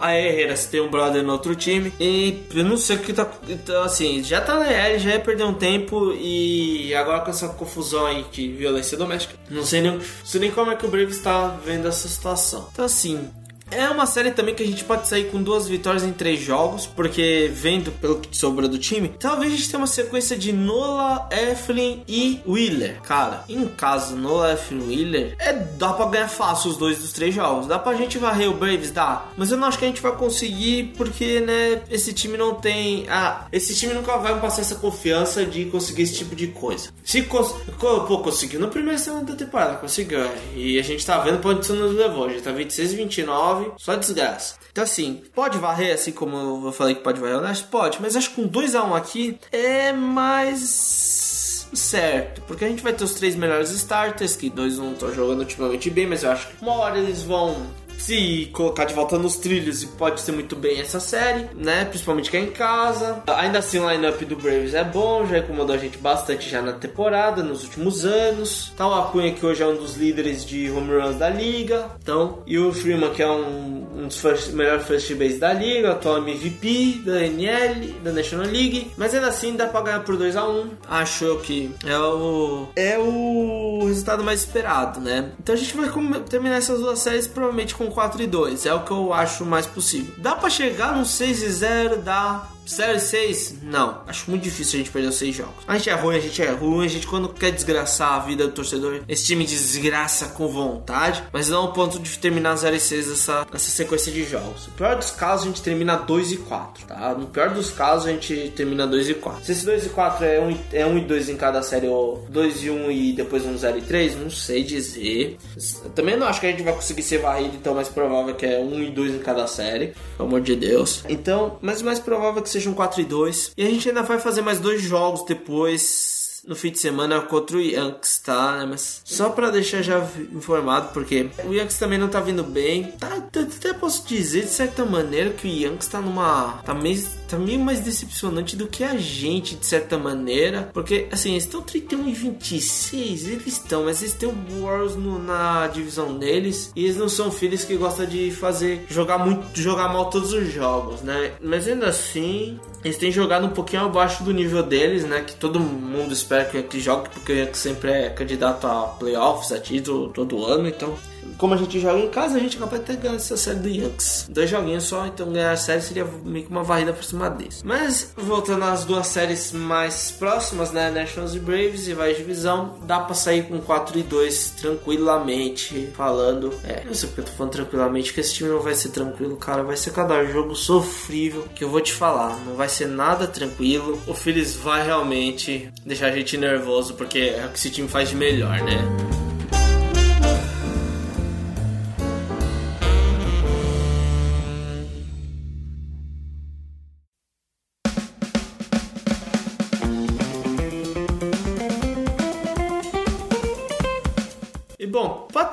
A 0.04 0.20
Herreras 0.20 0.66
tem 0.66 0.82
um 0.82 0.89
brother 0.89 1.24
no 1.24 1.32
outro 1.32 1.56
time. 1.56 1.94
E 1.98 2.44
eu 2.54 2.66
não 2.66 2.76
sei 2.76 2.98
o 2.98 3.00
que 3.00 3.13
tá. 3.13 3.26
Então, 3.48 3.84
assim, 3.84 4.22
já 4.22 4.42
tá 4.42 4.60
na 4.60 4.70
L, 4.70 5.00
já 5.00 5.12
ia 5.12 5.20
perder 5.20 5.46
um 5.46 5.54
tempo. 5.54 6.13
E 6.13 6.94
agora 6.94 7.22
com 7.22 7.32
essa 7.32 7.48
confusão 7.48 8.06
aí 8.06 8.26
de 8.30 8.50
violência 8.50 8.98
doméstica, 8.98 9.36
não 9.50 9.63
sei 9.63 9.82
nem, 9.82 10.02
sei 10.26 10.42
nem 10.42 10.52
como 10.52 10.72
é 10.72 10.76
que 10.76 10.86
o 10.86 10.89
Braves 10.89 11.16
está 11.16 11.48
vendo 11.66 11.88
essa 11.88 12.10
situação. 12.10 12.68
Então, 12.74 12.84
assim, 12.84 13.30
É 13.76 13.90
uma 13.90 14.06
série 14.06 14.32
também 14.32 14.54
que 14.54 14.64
a 14.64 14.66
gente 14.66 14.84
pode 14.84 15.08
sair 15.08 15.26
com 15.26 15.42
duas 15.42 15.68
vitórias 15.68 16.04
em 16.04 16.12
três 16.12 16.40
jogos, 16.40 16.86
porque 16.86 17.50
vendo 17.54 17.92
pelo 17.92 18.20
que 18.20 18.36
sobra 18.36 18.68
do 18.68 18.78
time, 18.78 19.10
talvez 19.20 19.52
a 19.52 19.56
gente 19.56 19.70
tenha 19.70 19.80
uma 19.80 19.88
sequência 19.88 20.38
de 20.38 20.52
Nola, 20.54 21.28
Eflin 21.32 22.04
e 22.08 22.40
Wheeler. 22.48 23.02
Cara, 23.02 23.44
em 23.50 23.66
caso 23.68 24.16
Nola, 24.16 24.54
Eflin 24.54 24.84
e 24.84 24.88
Wheeler, 24.88 25.36
é, 25.40 25.54
dá 25.54 25.94
pra 25.94 26.06
ganhar 26.06 26.28
fácil 26.28 26.72
os 26.72 26.78
dois 26.78 27.00
dos 27.00 27.12
três 27.12 27.34
jogos. 27.34 27.68
Dá 27.68 27.80
pra 27.80 27.96
gente 27.96 28.18
varrer 28.18 28.50
o 28.50 28.54
Braves? 28.54 28.92
Dá. 28.92 29.26
Mas 29.36 29.52
eu 29.52 29.58
não 29.58 29.68
acho 29.68 29.80
que 29.80 29.86
a 29.86 29.88
gente 29.88 30.02
vai 30.02 30.16
conseguir, 30.16 30.94
porque, 30.96 31.40
né, 31.40 31.82
esse 31.90 32.14
time 32.14 32.38
não 32.38 32.56
tem. 32.56 33.06
Ah, 33.10 33.48
esse 33.52 33.76
time 33.76 33.94
nunca 33.94 34.18
vai 34.18 34.40
passar 34.40 34.62
essa 34.62 34.76
confiança 34.76 35.46
de 35.46 35.66
conseguir 35.66 36.04
esse 36.04 36.16
tipo 36.16 36.36
de 36.36 36.48
coisa. 36.48 36.90
Se 37.04 37.22
cons... 37.24 37.54
Pô, 37.80 38.20
conseguiu 38.20 38.60
no 38.60 38.68
primeiro 38.68 39.00
semana 39.00 39.26
da 39.26 39.36
temporada, 39.36 39.76
conseguiu. 39.76 40.20
E 40.56 40.80
a 40.80 40.84
gente 40.84 41.06
tá 41.06 41.18
vendo 41.20 41.40
pra 41.40 41.52
onde 41.52 41.62
isso 41.62 41.74
nos 41.74 41.96
levou. 41.96 42.30
Já 42.30 42.42
tá 42.42 42.52
26 42.52 42.94
29, 42.94 43.62
só 43.78 43.95
desgraça. 43.95 44.56
Então, 44.71 44.84
assim, 44.84 45.23
pode 45.34 45.58
varrer, 45.58 45.93
assim 45.93 46.12
como 46.12 46.67
eu 46.67 46.71
falei 46.71 46.95
que 46.95 47.02
pode 47.02 47.19
varrer 47.19 47.38
o 47.38 47.41
Nash? 47.41 47.62
Pode, 47.62 48.02
mas 48.02 48.15
acho 48.15 48.32
que 48.32 48.36
com 48.36 48.49
2x1 48.49 48.97
aqui 48.97 49.39
é 49.52 49.93
mais 49.93 51.67
certo, 51.73 52.41
porque 52.43 52.65
a 52.65 52.67
gente 52.67 52.84
vai 52.84 52.93
ter 52.93 53.04
os 53.04 53.13
três 53.13 53.36
melhores 53.36 53.71
starters, 53.71 54.36
que 54.36 54.49
dois 54.49 54.78
não 54.78 54.93
estão 54.93 55.13
jogando 55.13 55.39
ultimamente 55.39 55.89
bem, 55.89 56.08
mas 56.08 56.23
eu 56.23 56.32
acho 56.32 56.47
que 56.47 56.62
uma 56.62 56.73
hora 56.73 56.97
eles 56.97 57.23
vão 57.23 57.65
se 58.04 58.50
colocar 58.52 58.84
de 58.84 58.94
volta 58.94 59.18
nos 59.18 59.38
trilhos 59.38 59.82
e 59.82 59.88
pode 59.88 60.20
ser 60.20 60.34
muito 60.34 60.58
bem 60.58 60.82
essa 60.82 61.00
série, 61.00 61.48
né? 61.56 61.86
Principalmente 61.86 62.30
que 62.30 62.36
é 62.36 62.42
em 62.42 62.52
casa. 62.52 63.24
Ainda 63.28 63.60
assim, 63.60 63.80
o 63.80 63.89
lineup 63.89 64.22
do 64.24 64.36
Braves 64.36 64.74
é 64.74 64.84
bom, 64.84 65.26
já 65.26 65.38
incomodou 65.38 65.74
a 65.74 65.78
gente 65.78 65.98
bastante 65.98 66.50
já 66.50 66.62
na 66.62 66.74
temporada, 66.74 67.41
nos 67.41 67.64
últimos 67.64 68.04
anos. 68.04 68.74
Tá 68.76 68.88
o 68.88 68.93
Acunha 68.93 69.32
que 69.32 69.45
hoje 69.45 69.64
é 69.64 69.68
um 69.68 69.78
dos 69.78 69.95
líderes 69.95 70.45
de 70.45 70.70
home 70.70 70.99
runs 70.99 71.16
da 71.16 71.30
liga. 71.30 71.91
Então, 72.01 72.43
e 72.45 72.60
o 72.60 72.74
Freeman 72.74 73.12
que 73.12 73.22
é 73.22 73.30
um, 73.30 73.88
um 73.95 74.08
dos 74.08 74.20
first, 74.20 74.51
melhores 74.51 74.86
first 74.86 75.14
base 75.14 75.38
da 75.38 75.54
liga, 75.54 75.93
atual 75.93 76.18
MVP 76.18 77.04
da 77.06 77.26
NL, 77.26 77.93
da 78.04 78.12
National 78.12 78.47
League. 78.47 78.91
Mas 78.97 79.14
ainda 79.14 79.28
assim 79.28 79.56
dá 79.56 79.68
pra 79.68 79.82
ganhar 79.82 80.01
por 80.01 80.18
2 80.18 80.36
a 80.36 80.45
1 80.45 80.51
um. 80.51 80.72
Acho 80.89 81.38
que 81.38 81.72
é 81.86 81.97
o 81.97 82.68
é 82.76 82.99
o 82.99 83.86
resultado 83.88 84.26
mais 84.26 84.41
esperado, 84.41 84.99
né? 84.99 85.32
Então 85.39 85.56
a 85.56 85.58
gente 85.58 85.74
vai 85.78 85.89
terminar 86.30 86.58
essas 86.58 86.82
duas 86.82 86.99
séries 86.99 87.28
provavelmente 87.28 87.74
com 87.74 87.93
4 87.94 88.24
e 88.24 88.28
2. 88.28 88.66
É 88.66 88.74
o 88.74 88.84
que 88.84 88.91
eu 88.91 89.14
acho 89.14 89.46
mais 89.46 89.66
possível. 89.66 90.14
Dá 90.18 90.36
para 90.36 90.50
chegar 90.50 90.96
no 90.96 91.06
6 91.06 91.44
e 91.44 91.50
0, 91.50 92.02
dá 92.02 92.48
0 92.68 92.97
e 92.97 92.99
6? 92.99 93.55
Não. 93.64 94.01
Acho 94.07 94.30
muito 94.30 94.43
difícil 94.43 94.76
a 94.76 94.84
gente 94.84 94.91
perder 94.91 95.09
os 95.09 95.16
6 95.16 95.36
jogos. 95.36 95.55
A 95.68 95.78
gente 95.78 95.89
é 95.89 95.93
ruim, 95.93 96.16
a 96.16 96.20
gente 96.20 96.41
é 96.41 96.51
ruim. 96.51 96.86
A 96.86 96.89
gente, 96.89 97.07
quando 97.07 97.30
quer 97.30 97.51
desgraçar 97.51 98.14
a 98.14 98.20
vida 98.20 98.47
do 98.47 98.53
torcedor, 98.53 99.01
esse 99.07 99.26
time 99.26 99.45
desgraça 99.45 100.28
com 100.28 100.47
vontade. 100.47 101.24
Mas 101.32 101.49
não 101.49 101.64
ao 101.64 101.74
ponto 101.74 101.99
de 101.99 102.18
terminar 102.18 102.55
0 102.55 102.76
e 102.76 102.80
6 102.80 103.11
essa, 103.11 103.47
essa 103.53 103.70
sequência 103.72 104.11
de 104.11 104.24
jogos. 104.24 104.68
No 104.68 104.74
pior 104.74 104.95
dos 104.95 105.11
casos, 105.11 105.45
a 105.45 105.47
gente 105.49 105.61
termina 105.61 105.95
2 105.95 106.32
e 106.32 106.38
4, 106.38 106.86
tá? 106.86 107.14
No 107.14 107.28
pior 107.28 107.49
dos 107.49 107.70
casos, 107.70 108.07
a 108.07 108.11
gente 108.11 108.53
termina 108.55 108.88
2 108.88 109.09
e 109.09 109.14
4. 109.16 109.45
Se 109.45 109.51
esse 109.51 109.66
2 109.66 109.86
e 109.88 109.89
4 109.89 110.26
é 110.26 110.39
1 110.39 110.47
um, 110.47 110.57
é 110.72 110.86
um 110.86 110.97
e 110.97 111.01
2 111.01 111.30
em 111.30 111.36
cada 111.36 111.61
série, 111.61 111.88
ou 111.88 112.26
2 112.30 112.64
e 112.64 112.70
1 112.70 112.86
um 112.86 112.91
e 112.91 113.14
depois 113.14 113.45
um 113.45 113.57
0 113.57 113.78
e 113.78 113.82
3, 113.82 114.16
não 114.16 114.30
sei 114.30 114.64
dizer. 114.64 115.38
Eu 115.84 115.89
também 115.91 116.18
não 116.18 116.28
acho 116.28 116.39
que 116.39 116.47
a 116.47 116.51
gente 116.51 116.64
vai 116.64 116.74
conseguir 116.74 117.03
ser 117.03 117.20
varrido, 117.20 117.55
então 117.55 117.74
mais 117.74 117.89
provável 117.89 118.34
que 118.36 118.45
é 118.45 118.59
1 118.59 118.74
um 118.74 118.82
e 118.82 118.91
2 118.91 119.16
em 119.16 119.20
cada 119.20 119.47
série. 119.47 119.93
Pelo 120.18 120.30
amor 120.30 120.41
de 120.41 120.55
Deus. 120.55 121.03
Então, 121.09 121.57
mas 121.61 121.82
mais 121.82 121.99
provável 121.99 122.41
que 122.41 122.49
sejam 122.54 122.74
4 122.74 123.01
e 123.01 123.06
2. 123.06 123.51
E 123.58 123.66
a 123.66 123.70
gente 123.70 123.89
ainda 123.89 124.04
vai 124.04 124.20
fazer 124.20 124.41
mais 124.41 124.60
dois 124.60 124.82
jogos 124.82 125.26
depois 125.26 126.22
no 126.46 126.56
fim 126.56 126.72
de 126.72 126.80
semana 126.80 127.22
contra 127.22 127.58
o 127.58 127.62
Yankees, 127.62 128.20
tá? 128.20 128.66
Mas 128.68 129.02
só 129.06 129.30
para 129.30 129.50
deixar 129.50 129.82
já 129.82 130.06
informado, 130.32 130.89
porque 130.94 131.30
o 131.46 131.54
Yankees 131.54 131.78
também 131.78 131.98
não 131.98 132.10
tá 132.10 132.20
vindo 132.20 132.44
bem. 132.44 132.91
Tá, 133.00 133.16
até 133.16 133.74
posso 133.74 134.06
dizer 134.08 134.41
de 134.41 134.50
certa 134.50 134.86
maneira 134.86 135.32
que 135.32 135.48
o 135.48 135.52
Yankees 135.52 135.88
tá 135.88 136.02
numa. 136.02 136.62
tá 136.66 136.74
meio, 136.74 137.04
tá 137.28 137.38
meio 137.38 137.60
mais 137.60 137.80
decepcionante 137.80 138.56
do 138.56 138.68
que 138.68 138.84
a 138.84 138.98
gente, 138.98 139.56
de 139.56 139.66
certa 139.66 139.98
maneira. 139.98 140.70
Porque 140.74 141.08
assim, 141.12 141.32
eles 141.32 141.44
estão 141.44 141.62
31 141.62 142.08
e 142.08 142.14
26, 142.14 143.28
eles 143.28 143.48
estão, 143.48 143.86
mas 143.86 144.02
eles 144.02 144.14
têm 144.14 144.30
o 144.30 144.62
Warriors 144.62 144.96
na 144.96 145.68
divisão 145.68 146.18
deles. 146.18 146.72
E 146.76 146.86
eles 146.86 146.98
não 146.98 147.10
são 147.10 147.32
filhos 147.32 147.64
que 147.64 147.76
gostam 147.78 148.06
de 148.06 148.32
fazer. 148.32 148.86
jogar 148.89 149.18
muito, 149.18 149.60
jogar 149.60 149.88
mal 149.89 150.10
todos 150.10 150.34
os 150.34 150.52
jogos, 150.52 151.02
né? 151.02 151.34
Mas 151.41 151.68
ainda 151.68 151.88
assim, 151.88 152.60
eles 152.84 152.98
têm 152.98 153.12
jogado 153.12 153.46
um 153.46 153.52
pouquinho 153.52 153.84
abaixo 153.84 154.24
do 154.24 154.32
nível 154.32 154.62
deles, 154.62 155.06
né? 155.06 155.22
Que 155.22 155.36
todo 155.36 155.60
mundo 155.60 156.14
espera 156.14 156.33
que 156.46 156.78
o 156.78 156.80
jogue, 156.80 157.10
porque 157.10 157.34
o 157.34 157.36
Yankees 157.36 157.58
sempre 157.58 157.92
é 157.92 158.10
candidato 158.10 158.66
a 158.68 158.88
playoffs, 159.00 159.52
a 159.52 159.60
título 159.60 160.10
todo 160.10 160.46
ano, 160.46 160.68
então 160.68 160.98
como 161.38 161.53
a 161.53 161.57
gente 161.57 161.80
joga 161.80 161.99
em 161.99 162.09
casa, 162.09 162.38
a 162.38 162.39
gente 162.39 162.57
acaba 162.57 162.78
até 162.78 162.95
ganhando 162.95 163.17
essa 163.17 163.38
série 163.38 163.59
do 163.59 163.69
Yankees. 163.69 164.28
Dois 164.30 164.49
joguinhos 164.49 164.84
só, 164.84 165.05
então 165.05 165.32
ganhar 165.32 165.51
a 165.51 165.57
série 165.57 165.82
seria 165.82 166.05
meio 166.24 166.45
que 166.45 166.51
uma 166.51 166.63
varrida 166.63 166.93
por 166.93 167.03
cima 167.03 167.30
deles. 167.30 167.61
Mas, 167.63 168.13
voltando 168.15 168.63
às 168.65 168.86
duas 168.86 169.07
séries 169.07 169.51
mais 169.51 170.11
próximas, 170.11 170.71
né? 170.71 170.89
Nationals 170.89 171.36
e 171.36 171.39
Braves 171.39 171.88
e 171.88 171.93
vai 171.93 172.13
divisão, 172.13 172.80
dá 172.86 172.99
pra 172.99 173.13
sair 173.13 173.43
com 173.43 173.59
4 173.59 173.99
e 173.99 174.03
2 174.03 174.51
tranquilamente, 174.61 175.89
falando. 175.95 176.53
É, 176.63 176.84
não 176.86 176.93
sei 176.93 177.09
porque 177.09 177.21
eu 177.21 177.26
tô 177.26 177.32
falando 177.32 177.51
tranquilamente, 177.53 178.13
que 178.13 178.19
esse 178.19 178.34
time 178.34 178.49
não 178.49 178.59
vai 178.59 178.74
ser 178.74 178.89
tranquilo, 178.89 179.36
cara. 179.38 179.63
Vai 179.63 179.78
ser 179.78 179.91
cada 179.91 180.24
jogo 180.26 180.55
sofrível, 180.55 181.43
que 181.55 181.63
eu 181.63 181.69
vou 181.69 181.82
te 181.82 181.93
falar. 181.93 182.38
Não 182.45 182.55
vai 182.55 182.69
ser 182.69 182.88
nada 182.88 183.28
tranquilo. 183.28 183.99
O 184.07 184.13
Phillies 184.13 184.55
vai 184.55 184.86
realmente 184.86 185.71
deixar 185.86 186.07
a 186.07 186.11
gente 186.11 186.38
nervoso, 186.38 186.93
porque 186.93 187.19
é 187.19 187.45
o 187.45 187.49
que 187.49 187.57
esse 187.57 187.69
time 187.69 187.88
faz 187.88 188.09
de 188.09 188.15
melhor, 188.15 188.61
né? 188.61 189.22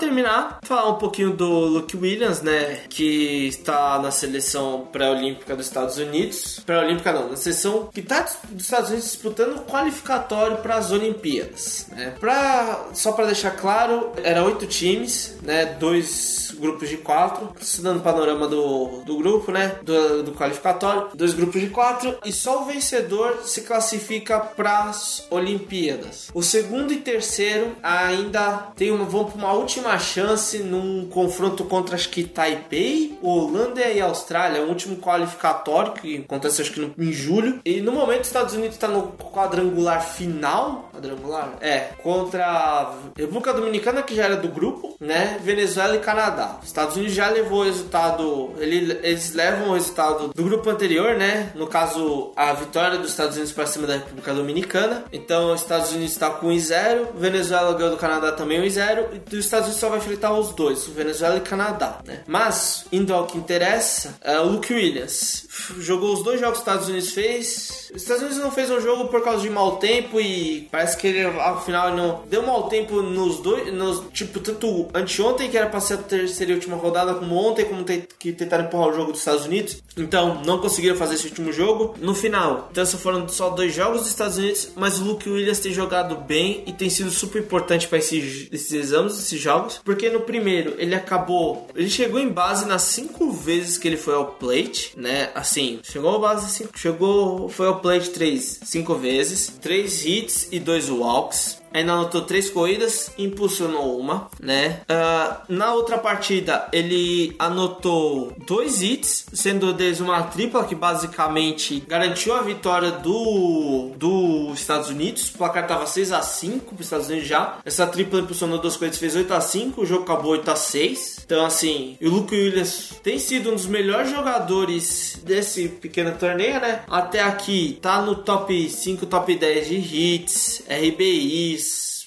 Terminar, 0.01 0.59
falar 0.62 0.88
um 0.88 0.94
pouquinho 0.94 1.30
do 1.30 1.46
Luke 1.46 1.96
Williams, 1.96 2.40
né, 2.40 2.80
que 2.88 3.46
está 3.46 3.98
na 3.98 4.11
seleção 4.11 4.88
pré-olímpica 4.90 5.55
dos 5.55 5.66
Estados 5.66 5.98
Unidos. 5.98 6.61
Pré-olímpica 6.64 7.12
não, 7.12 7.28
na 7.28 7.36
seleção 7.36 7.88
que 7.92 8.01
está 8.01 8.26
dos 8.48 8.64
Estados 8.64 8.88
Unidos 8.88 9.07
disputando 9.07 9.57
o 9.57 9.61
qualificatório 9.64 10.57
para 10.59 10.76
as 10.76 10.90
Olimpíadas, 10.90 11.86
né? 11.90 12.14
Pra, 12.18 12.86
só 12.94 13.12
para 13.12 13.26
deixar 13.26 13.51
claro, 13.53 14.12
era 14.24 14.42
oito 14.42 14.66
times, 14.66 15.36
né, 15.42 15.66
dois 15.66 16.49
grupos 16.61 16.88
de 16.88 16.96
quatro, 16.96 17.48
dando 17.80 17.98
o 17.98 18.02
panorama 18.02 18.46
do, 18.46 19.02
do 19.04 19.16
grupo, 19.16 19.50
né, 19.50 19.76
do, 19.82 20.22
do 20.22 20.32
qualificatório, 20.32 21.08
dois 21.14 21.32
grupos 21.34 21.61
de 21.61 21.68
quatro 21.68 22.16
e 22.24 22.32
só 22.32 22.62
o 22.62 22.66
vencedor 22.66 23.40
se 23.44 23.62
classifica 23.62 24.38
para 24.38 24.84
as 24.84 25.26
Olimpíadas. 25.30 26.28
O 26.34 26.42
segundo 26.42 26.92
e 26.92 26.96
terceiro 26.96 27.72
ainda 27.82 28.68
tem 28.76 28.90
uma 28.90 29.04
vão 29.04 29.30
uma 29.34 29.52
última 29.52 29.98
chance 29.98 30.58
num 30.58 31.08
confronto 31.08 31.64
contra 31.64 31.94
acho 31.94 32.08
que 32.08 32.24
Taipei, 32.24 33.18
Holanda 33.22 33.82
e 33.82 34.00
Austrália, 34.00 34.62
o 34.62 34.68
último 34.68 34.96
qualificatório 34.96 35.92
que 35.92 36.18
acontece 36.18 36.62
acho 36.62 36.72
que 36.72 36.80
no, 36.80 36.94
em 36.98 37.12
julho. 37.12 37.61
E 37.64 37.80
no 37.80 37.92
momento 37.92 38.22
os 38.22 38.26
Estados 38.26 38.54
Unidos 38.54 38.76
está 38.76 38.88
no 38.88 39.12
quadrangular 39.12 40.02
final, 40.02 40.90
quadrangular, 40.92 41.54
é, 41.61 41.90
contra 42.02 42.46
a 42.46 42.94
República 43.16 43.52
Dominicana 43.52 44.02
que 44.02 44.14
já 44.14 44.24
era 44.24 44.36
do 44.36 44.48
grupo, 44.48 44.96
né? 45.00 45.38
Venezuela 45.42 45.96
e 45.96 46.00
Canadá. 46.00 46.49
Os 46.61 46.68
Estados 46.68 46.96
Unidos 46.96 47.14
já 47.14 47.28
levou 47.28 47.61
o 47.61 47.64
resultado, 47.64 48.51
ele, 48.59 48.98
eles 49.03 49.32
levam 49.34 49.70
o 49.70 49.74
resultado 49.74 50.32
do 50.34 50.42
grupo 50.42 50.68
anterior, 50.70 51.14
né? 51.16 51.53
No 51.55 51.66
caso, 51.66 52.32
a 52.36 52.53
vitória 52.53 52.98
dos 52.98 53.11
Estados 53.11 53.36
Unidos 53.36 53.53
para 53.53 53.66
cima 53.66 53.86
da 53.86 53.94
República 53.94 54.34
Dominicana. 54.34 55.05
Então, 55.12 55.53
os 55.53 55.61
Estados 55.61 55.90
Unidos 55.92 56.12
está 56.12 56.30
com 56.30 56.48
1-0, 56.48 57.09
Venezuela 57.16 57.74
ganhou 57.74 57.90
do 57.90 57.96
Canadá 57.96 58.32
também 58.32 58.61
1-0 58.61 59.20
dos 59.28 59.44
Estados 59.44 59.66
Unidos 59.66 59.80
só 59.80 59.88
vai 59.88 59.98
enfrentar 59.98 60.32
os 60.32 60.51
dois, 60.51 60.86
o 60.88 60.92
Venezuela 60.92 61.36
e 61.36 61.40
Canadá, 61.40 62.01
né? 62.05 62.22
Mas, 62.26 62.84
indo 62.92 63.14
ao 63.14 63.26
que 63.26 63.38
interessa, 63.38 64.14
é 64.20 64.38
o 64.38 64.46
Luke 64.46 64.72
Williams 64.72 65.48
jogou 65.78 66.12
os 66.14 66.22
dois 66.22 66.40
jogos 66.40 66.59
que 66.59 66.62
os 66.62 66.68
Estados 66.68 66.88
Unidos 66.88 67.11
fez. 67.11 67.90
Os 67.94 68.03
Estados 68.03 68.22
Unidos 68.22 68.42
não 68.42 68.51
fez 68.51 68.70
um 68.70 68.80
jogo 68.80 69.09
por 69.09 69.22
causa 69.22 69.42
de 69.42 69.51
mau 69.51 69.76
tempo 69.76 70.20
e 70.20 70.68
parece 70.70 70.96
que 70.96 71.07
ele 71.07 71.24
ao 71.24 71.62
final 71.64 71.94
não 71.94 72.22
deu 72.28 72.42
mau 72.42 72.68
tempo 72.68 73.03
nos 73.03 73.40
dois, 73.40 73.72
nos, 73.72 74.03
tipo 74.12 74.40
tanto 74.40 74.88
anteontem 74.94 75.51
que 75.51 75.57
era 75.57 75.66
para 75.68 75.80
ser 75.80 75.94
a 75.94 75.98
terceira 75.98 76.39
e 76.49 76.55
última 76.55 76.76
rodada 76.76 77.14
como 77.14 77.34
ontem 77.36 77.64
como 77.64 77.84
te, 77.84 78.09
que 78.18 78.32
tentaram 78.32 78.64
empurrar 78.64 78.88
o 78.88 78.95
jogo 78.95 79.12
dos 79.12 79.20
Estados 79.20 79.45
Unidos. 79.45 79.82
Então 79.97 80.43
não 80.45 80.59
conseguiram 80.59 80.97
fazer 80.97 81.14
esse 81.14 81.26
último 81.26 81.53
jogo. 81.53 81.95
No 82.01 82.14
final, 82.14 82.68
então 82.70 82.84
só 82.86 82.97
foram 82.97 83.28
só 83.28 83.51
dois 83.51 83.74
jogos 83.74 84.01
dos 84.01 84.11
Estados 84.11 84.38
Unidos, 84.38 84.70
mas 84.76 84.99
o 84.99 85.05
Luke 85.05 85.28
Williams 85.28 85.59
tem 85.61 85.72
jogado 85.72 86.16
bem 86.16 86.62
e 86.66 86.72
tem 86.72 86.88
sido 86.88 87.11
super 87.11 87.43
importante 87.43 87.88
para 87.88 87.99
esses, 87.99 88.49
esses 88.53 88.72
exames, 88.72 89.18
esses 89.18 89.41
jogos, 89.41 89.80
porque 89.84 90.09
no 90.09 90.20
primeiro 90.20 90.74
ele 90.78 90.95
acabou, 90.95 91.66
ele 91.74 91.91
chegou 91.91 92.20
em 92.20 92.28
base 92.28 92.66
nas 92.66 92.82
cinco 92.82 93.30
vezes 93.30 93.78
que 93.78 93.88
ele 93.88 93.97
foi 93.97 94.14
ao 94.14 94.26
plate, 94.26 94.93
né? 94.97 95.30
Assim, 95.34 95.80
chegou 95.82 96.11
ao 96.11 96.20
base 96.20 96.51
cinco, 96.51 96.78
chegou, 96.78 97.49
foi 97.49 97.66
ao 97.66 97.80
plate 97.80 98.11
três, 98.11 98.61
cinco 98.64 98.95
vezes, 98.95 99.53
três 99.61 100.05
hits 100.05 100.49
e 100.51 100.59
dois 100.59 100.88
walks. 100.88 101.59
Ainda 101.72 101.92
anotou 101.92 102.22
três 102.22 102.50
corridas, 102.50 103.12
impulsionou 103.18 103.98
uma, 103.98 104.28
né? 104.40 104.80
Uh, 104.82 105.36
na 105.48 105.72
outra 105.74 105.98
partida, 105.98 106.68
ele 106.72 107.34
anotou 107.38 108.32
dois 108.46 108.82
hits, 108.82 109.26
sendo 109.32 109.72
deles 109.72 110.00
uma 110.00 110.22
tripla 110.24 110.64
que 110.64 110.74
basicamente 110.74 111.80
garantiu 111.86 112.34
a 112.34 112.42
vitória 112.42 112.90
do 112.92 113.90
dos 113.96 114.60
Estados 114.60 114.88
Unidos. 114.88 115.30
O 115.30 115.38
placar 115.38 115.66
tava 115.66 115.86
6 115.86 116.12
a 116.12 116.22
5 116.22 116.66
para 116.66 116.74
os 116.74 116.80
Estados 116.80 117.08
Unidos 117.08 117.28
já. 117.28 117.58
Essa 117.64 117.86
tripla 117.86 118.20
impulsionou 118.20 118.58
duas 118.58 118.76
corridas, 118.76 118.98
fez 118.98 119.14
8 119.16 119.32
a 119.32 119.40
5 119.40 119.80
o 119.80 119.86
jogo 119.86 120.02
acabou 120.02 120.32
8 120.32 120.50
a 120.50 120.56
6 120.56 121.20
Então, 121.24 121.44
assim, 121.44 121.96
o 122.00 122.08
Luke 122.08 122.34
Williams 122.34 122.94
tem 123.02 123.18
sido 123.18 123.50
um 123.50 123.54
dos 123.54 123.66
melhores 123.66 124.10
jogadores 124.10 125.20
desse 125.22 125.68
pequeno 125.68 126.12
torneio, 126.16 126.60
né? 126.60 126.82
Até 126.88 127.22
aqui, 127.22 127.78
tá 127.80 128.02
no 128.02 128.16
top 128.16 128.68
5, 128.68 129.06
top 129.06 129.34
10 129.34 129.68
de 129.68 129.76
hits, 129.76 130.62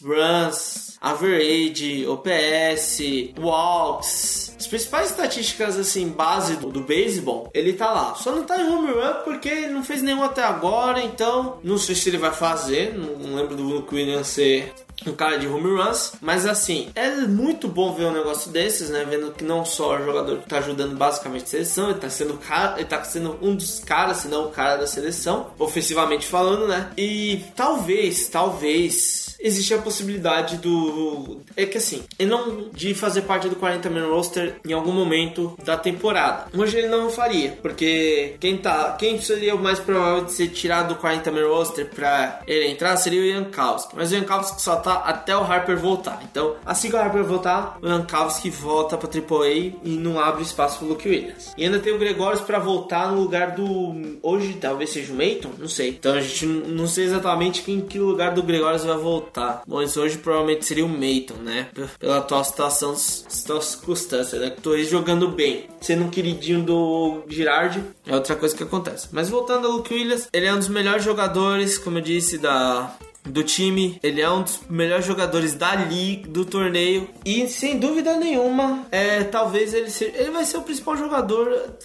Runs, 0.04 0.97
average, 0.99 2.06
OPS, 2.08 2.99
walks, 3.39 4.54
as 4.64 4.68
principais 4.68 5.10
estatísticas 5.10 5.78
assim 5.78 6.08
base 6.08 6.56
do, 6.56 6.70
do 6.70 6.82
beisebol, 6.82 7.49
ele 7.54 7.74
tá 7.74 7.91
lá. 7.91 8.16
Só 8.16 8.32
não 8.32 8.43
tá 8.43 8.58
em 8.58 8.68
home 8.68 8.91
run 8.91 9.24
porque 9.24 9.49
ele 9.49 9.74
não 9.74 9.84
fez 9.84 10.01
nenhum 10.01 10.24
até 10.24 10.43
agora, 10.43 11.01
então 11.01 11.60
não 11.64 11.78
sei 11.78 11.95
se 11.95 12.10
ele 12.10 12.18
vai 12.18 12.32
fazer. 12.32 12.93
Não, 12.97 13.18
não 13.18 13.36
lembro 13.36 13.56
do 13.56 13.86
Williams 13.91 14.28
ser 14.28 14.74
um 15.06 15.14
cara 15.14 15.38
de 15.38 15.48
home 15.48 15.78
runs, 15.78 16.14
mas 16.22 16.46
assim, 16.46 16.89
é 16.96 17.10
muito 17.12 17.68
bom 17.68 17.94
ver 17.94 18.06
um 18.06 18.12
negócio 18.12 18.52
desses, 18.52 18.89
né? 18.89 19.06
Vendo 19.10 19.32
que 19.32 19.44
não 19.44 19.66
só 19.66 19.96
o 19.96 20.06
jogador 20.06 20.38
tá 20.48 20.58
ajudando 20.58 20.96
basicamente 20.96 21.44
a 21.44 21.48
seleção, 21.48 21.89
ele 21.89 22.00
tá 22.00 22.10
sendo 22.10 22.36
cara, 22.36 22.76
ele 22.78 22.86
tá 22.86 23.04
sendo 23.04 23.38
um 23.41 23.56
dos 23.56 23.80
caras, 23.80 24.18
se 24.18 24.28
não 24.28 24.46
o 24.46 24.52
cara 24.52 24.78
da 24.78 24.88
seleção, 24.88 25.52
ofensivamente 25.60 26.26
falando, 26.26 26.68
né? 26.68 26.91
E 26.98 27.44
talvez, 27.56 28.28
talvez 28.28 29.36
existe 29.44 29.74
a 29.74 29.78
possibilidade 29.78 30.58
do 30.58 31.41
é 31.58 31.66
que 31.66 31.78
assim, 31.78 32.04
ele 32.18 32.30
não 32.30 32.70
de 32.72 32.96
fazer 32.96 33.24
parte 33.24 33.50
do 33.50 33.58
40 33.58 33.89
man 33.89 34.08
roster 34.08 34.56
em 34.66 34.72
algum 34.72 34.94
momento 34.94 35.58
da 35.66 35.76
temporada. 35.76 36.46
Hoje 36.58 36.78
ele 36.78 36.88
não 36.88 37.10
faria, 37.10 37.58
porque 37.62 38.36
quem 38.39 38.58
tá, 38.58 38.96
quem 38.98 39.20
seria 39.20 39.54
o 39.54 39.62
mais 39.62 39.80
provável 39.80 40.24
de 40.24 40.32
ser 40.32 40.48
tirado 40.48 40.89
do 40.89 40.96
40 40.96 41.30
man 41.32 41.48
roster 41.48 41.89
para 41.89 42.41
ele 42.48 42.68
entrar 42.68 42.96
seria 42.96 43.22
o 43.22 43.44
Jankowski. 43.44 43.96
Mas 43.96 44.12
o 44.12 44.16
Jankowski 44.16 44.62
só 44.62 44.78
tá 44.84 44.96
até 45.06 45.36
o 45.36 45.42
Harper 45.42 45.78
voltar. 45.78 46.22
Então, 46.30 46.56
assim 46.66 46.90
que 46.90 46.96
o 46.96 47.00
Harper 47.00 47.24
voltar, 47.24 47.78
o 47.82 47.88
Jankowski 47.88 48.50
volta 48.50 48.98
pra 48.98 49.10
AAA 49.10 49.74
e 49.84 49.98
não 49.98 50.20
abre 50.20 50.44
espaço 50.44 50.80
pro 50.80 50.88
Luke 50.88 51.08
Williams. 51.08 51.54
E 51.58 51.66
ainda 51.66 51.80
tem 51.80 51.94
o 51.94 51.98
Gregórios 51.98 52.42
para 52.42 52.60
voltar 52.60 53.12
no 53.12 53.22
lugar 53.22 53.52
do. 53.52 54.18
Hoje 54.22 54.54
talvez 54.54 54.90
seja 54.90 55.14
o 55.14 55.16
Mayton, 55.16 55.52
não 55.58 55.68
sei. 55.68 55.90
Então 55.90 56.14
a 56.14 56.22
gente 56.22 56.46
não 56.46 56.88
sei 56.88 57.06
exatamente 57.06 57.70
em 57.72 57.82
que 57.82 58.00
lugar 58.00 58.34
do 58.34 58.44
Gregórios 58.44 58.84
vai 58.84 58.98
voltar. 58.98 59.64
Bom, 59.66 59.82
isso 59.82 60.02
hoje 60.02 60.18
provavelmente 60.18 60.66
seria 60.66 60.86
o 60.86 60.90
Mayton, 60.90 61.36
né? 61.36 61.68
Pela 62.00 62.18
atual 62.18 62.44
situação, 62.44 62.96
circunstância, 62.96 64.40
né? 64.40 64.50
Tô 64.50 64.78
jogando 64.84 65.28
bem. 65.30 65.68
Sendo 65.82 66.06
um 66.06 66.10
queridinho 66.10 66.64
do 66.64 67.24
Girardi, 67.28 67.84
é 68.06 68.14
outra 68.14 68.36
coisa 68.36 68.56
que 68.56 68.64
acontece. 68.64 69.08
Mas 69.12 69.30
voltando 69.30 69.68
ao 69.68 69.74
Luke 69.74 69.94
Williams, 69.94 70.28
ele 70.34 70.46
é 70.46 70.54
um 70.54 70.60
dos 70.60 70.68
melhores 70.68 71.04
jogadores, 71.04 71.78
como 71.78 71.98
eu 71.98 72.02
disse, 72.02 72.38
da 72.38 72.96
do 73.26 73.44
time. 73.44 74.00
Ele 74.04 74.22
é 74.22 74.30
um 74.30 74.44
dos 74.44 74.62
melhores 74.70 75.06
jogadores 75.06 75.54
da 75.54 75.76
liga, 75.76 76.28
do 76.30 76.46
torneio. 76.46 77.10
E 77.26 77.48
sem 77.48 77.80
dúvida 77.80 78.16
nenhuma, 78.16 78.86
é, 78.92 79.24
talvez 79.24 79.74
ele 79.74 79.90
seja. 79.90 80.14
Ele 80.16 80.32
vai 80.32 80.46
ser 80.46 80.58
o 80.58 80.62
principal 80.62 80.98
jogador. 80.98 81.76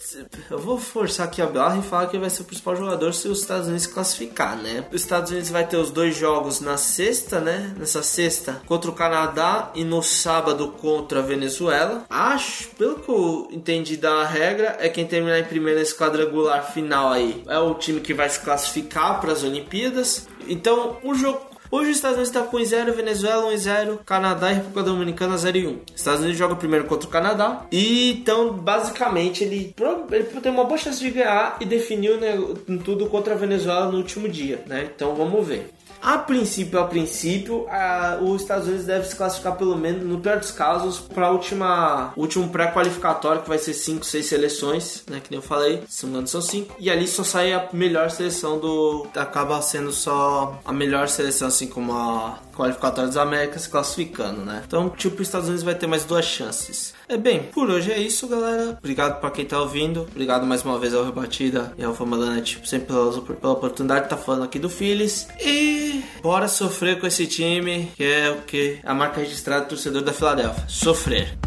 Eu 0.51 0.59
vou 0.59 0.79
forçar 0.79 1.27
aqui 1.27 1.41
a 1.41 1.47
barra 1.47 1.79
e 1.79 1.83
falar 1.83 2.07
que 2.07 2.17
ele 2.17 2.23
vai 2.23 2.31
ser 2.31 2.43
o 2.43 2.45
principal 2.45 2.77
jogador 2.77 3.13
se 3.13 3.29
os 3.29 3.41
Estados 3.41 3.67
Unidos 3.67 3.87
classificar, 3.87 4.57
né? 4.57 4.85
Os 4.93 5.01
Estados 5.01 5.31
Unidos 5.31 5.51
vai 5.51 5.67
ter 5.67 5.77
os 5.77 5.91
dois 5.91 6.17
jogos 6.17 6.61
na 6.61 6.77
sexta, 6.77 7.41
né? 7.41 7.75
Nessa 7.79 8.03
sexta 8.03 8.63
contra 8.67 8.91
o 8.91 8.95
Canadá 8.95 9.71
e 9.75 9.85
no 9.85 10.03
sábado 10.03 10.69
contra 10.81 11.21
a 11.21 11.23
Venezuela. 11.23 12.05
Acho, 12.09 12.69
pelo 12.71 12.97
que 12.97 13.09
eu 13.09 13.49
entendi 13.51 13.97
da 13.97 14.25
regra, 14.25 14.77
é 14.81 14.89
quem 14.89 15.07
terminar 15.07 15.39
em 15.39 15.45
primeiro 15.45 15.79
nesse 15.79 15.95
quadrangular 15.95 16.73
final 16.73 17.13
aí 17.13 17.43
é 17.47 17.59
o 17.59 17.75
time 17.75 18.01
que 18.01 18.15
vai 18.15 18.29
se 18.29 18.41
classificar 18.41 19.21
para 19.21 19.33
as 19.33 19.43
Olimpíadas. 19.43 20.27
Então, 20.49 20.97
o 21.03 21.15
jogo 21.15 21.49
Hoje 21.71 21.91
os 21.91 21.97
Estados 21.97 22.17
Unidos 22.17 22.35
está 22.35 22.49
com 22.49 22.57
1-0, 22.57 22.93
Venezuela 22.93 23.53
1-0, 23.53 23.99
Canadá 24.05 24.51
e 24.51 24.55
República 24.55 24.83
Dominicana 24.85 25.35
0-1. 25.35 25.81
Estados 25.95 26.21
Unidos 26.21 26.39
joga 26.39 26.57
primeiro 26.57 26.87
contra 26.87 27.07
o 27.07 27.13
Canadá. 27.13 27.67
E 27.71 28.13
então, 28.13 28.55
basicamente, 28.55 29.45
ele, 29.45 29.75
ele 30.11 30.25
tem 30.25 30.51
uma 30.51 30.65
boa 30.65 30.79
chance 30.79 30.99
de 30.99 31.11
ganhar 31.11 31.59
e 31.61 31.67
definiu 31.67 32.19
né, 32.19 32.39
tudo 32.85 33.07
contra 33.07 33.35
a 33.35 33.37
Venezuela 33.37 33.93
no 33.93 33.99
último 33.99 34.29
dia, 34.29 34.63
né? 34.67 34.89
Então 34.95 35.15
vamos 35.15 35.47
ver. 35.47 35.71
A 36.01 36.19
princípio, 36.19 36.79
a 36.79 36.85
princípio, 36.85 37.67
a, 37.69 38.19
os 38.21 38.43
Estados 38.43 38.67
Unidos 38.67 38.87
deve 38.87 39.07
se 39.07 39.17
classificar 39.17 39.57
pelo 39.57 39.77
menos, 39.77 40.05
no 40.05 40.21
pior 40.21 40.39
dos 40.39 40.51
casos, 40.51 40.99
para 40.99 41.27
a 41.27 41.31
última, 41.31 42.13
último 42.17 42.49
pré-qualificatório, 42.49 43.43
que 43.43 43.49
vai 43.49 43.59
ser 43.59 43.75
5, 43.75 44.05
6 44.05 44.27
seleções, 44.27 45.03
né? 45.09 45.21
Que 45.21 45.31
nem 45.31 45.39
eu 45.39 45.43
falei, 45.43 45.83
se 45.89 46.07
não 46.07 46.27
são 46.27 46.41
5. 46.41 46.77
E 46.79 46.91
ali 46.91 47.07
só 47.07 47.25
sai 47.25 47.53
a 47.53 47.69
melhor 47.73 48.11
seleção 48.11 48.59
do. 48.59 49.07
Acaba 49.15 49.61
sendo 49.63 49.93
só 49.93 50.59
a 50.65 50.73
melhor 50.73 51.09
seleção, 51.09 51.49
assim 51.49 51.67
como 51.67 51.93
a 51.93 52.39
qualificatória 52.55 53.09
das 53.09 53.17
Américas 53.17 53.63
se 53.63 53.71
classificando, 53.71 54.43
né? 54.43 54.63
Então, 54.67 54.91
tipo, 54.91 55.17
os 55.17 55.29
Estados 55.29 55.49
Unidos 55.49 55.65
vai 55.65 55.75
ter 55.75 55.87
mais 55.87 56.05
duas 56.05 56.25
chances. 56.25 56.95
É 57.09 57.17
bem, 57.17 57.45
por 57.45 57.71
hoje 57.71 57.91
é 57.91 57.99
isso, 57.99 58.29
galera. 58.29 58.77
Obrigado 58.79 59.19
para 59.19 59.31
quem 59.31 59.47
tá 59.47 59.59
ouvindo. 59.59 60.03
Obrigado 60.03 60.47
mais 60.47 60.63
uma 60.63 60.79
vez 60.79 60.93
ao 60.93 61.05
Rebatida 61.05 61.73
e 61.79 61.83
ao 61.83 61.95
Famalanet, 61.95 62.57
tipo, 62.57 62.69
sempre 62.69 62.89
pela, 62.89 63.21
pela 63.23 63.53
oportunidade 63.55 64.05
de 64.05 64.11
tá 64.11 64.17
falando 64.17 64.45
aqui 64.45 64.59
do 64.59 64.69
Phillies. 64.69 65.27
E 65.41 66.03
bora 66.23 66.49
sofrer 66.49 67.01
com 67.01 67.07
esse 67.07 67.27
time, 67.27 67.91
que 67.97 68.05
é 68.05 68.31
o 68.31 68.43
que 68.43 68.79
a 68.85 68.93
marca 68.93 69.21
registrada 69.21 69.65
do 69.65 69.69
torcedor 69.71 70.03
da 70.03 70.13
Filadélfia. 70.13 70.65
Sofrer. 70.69 71.39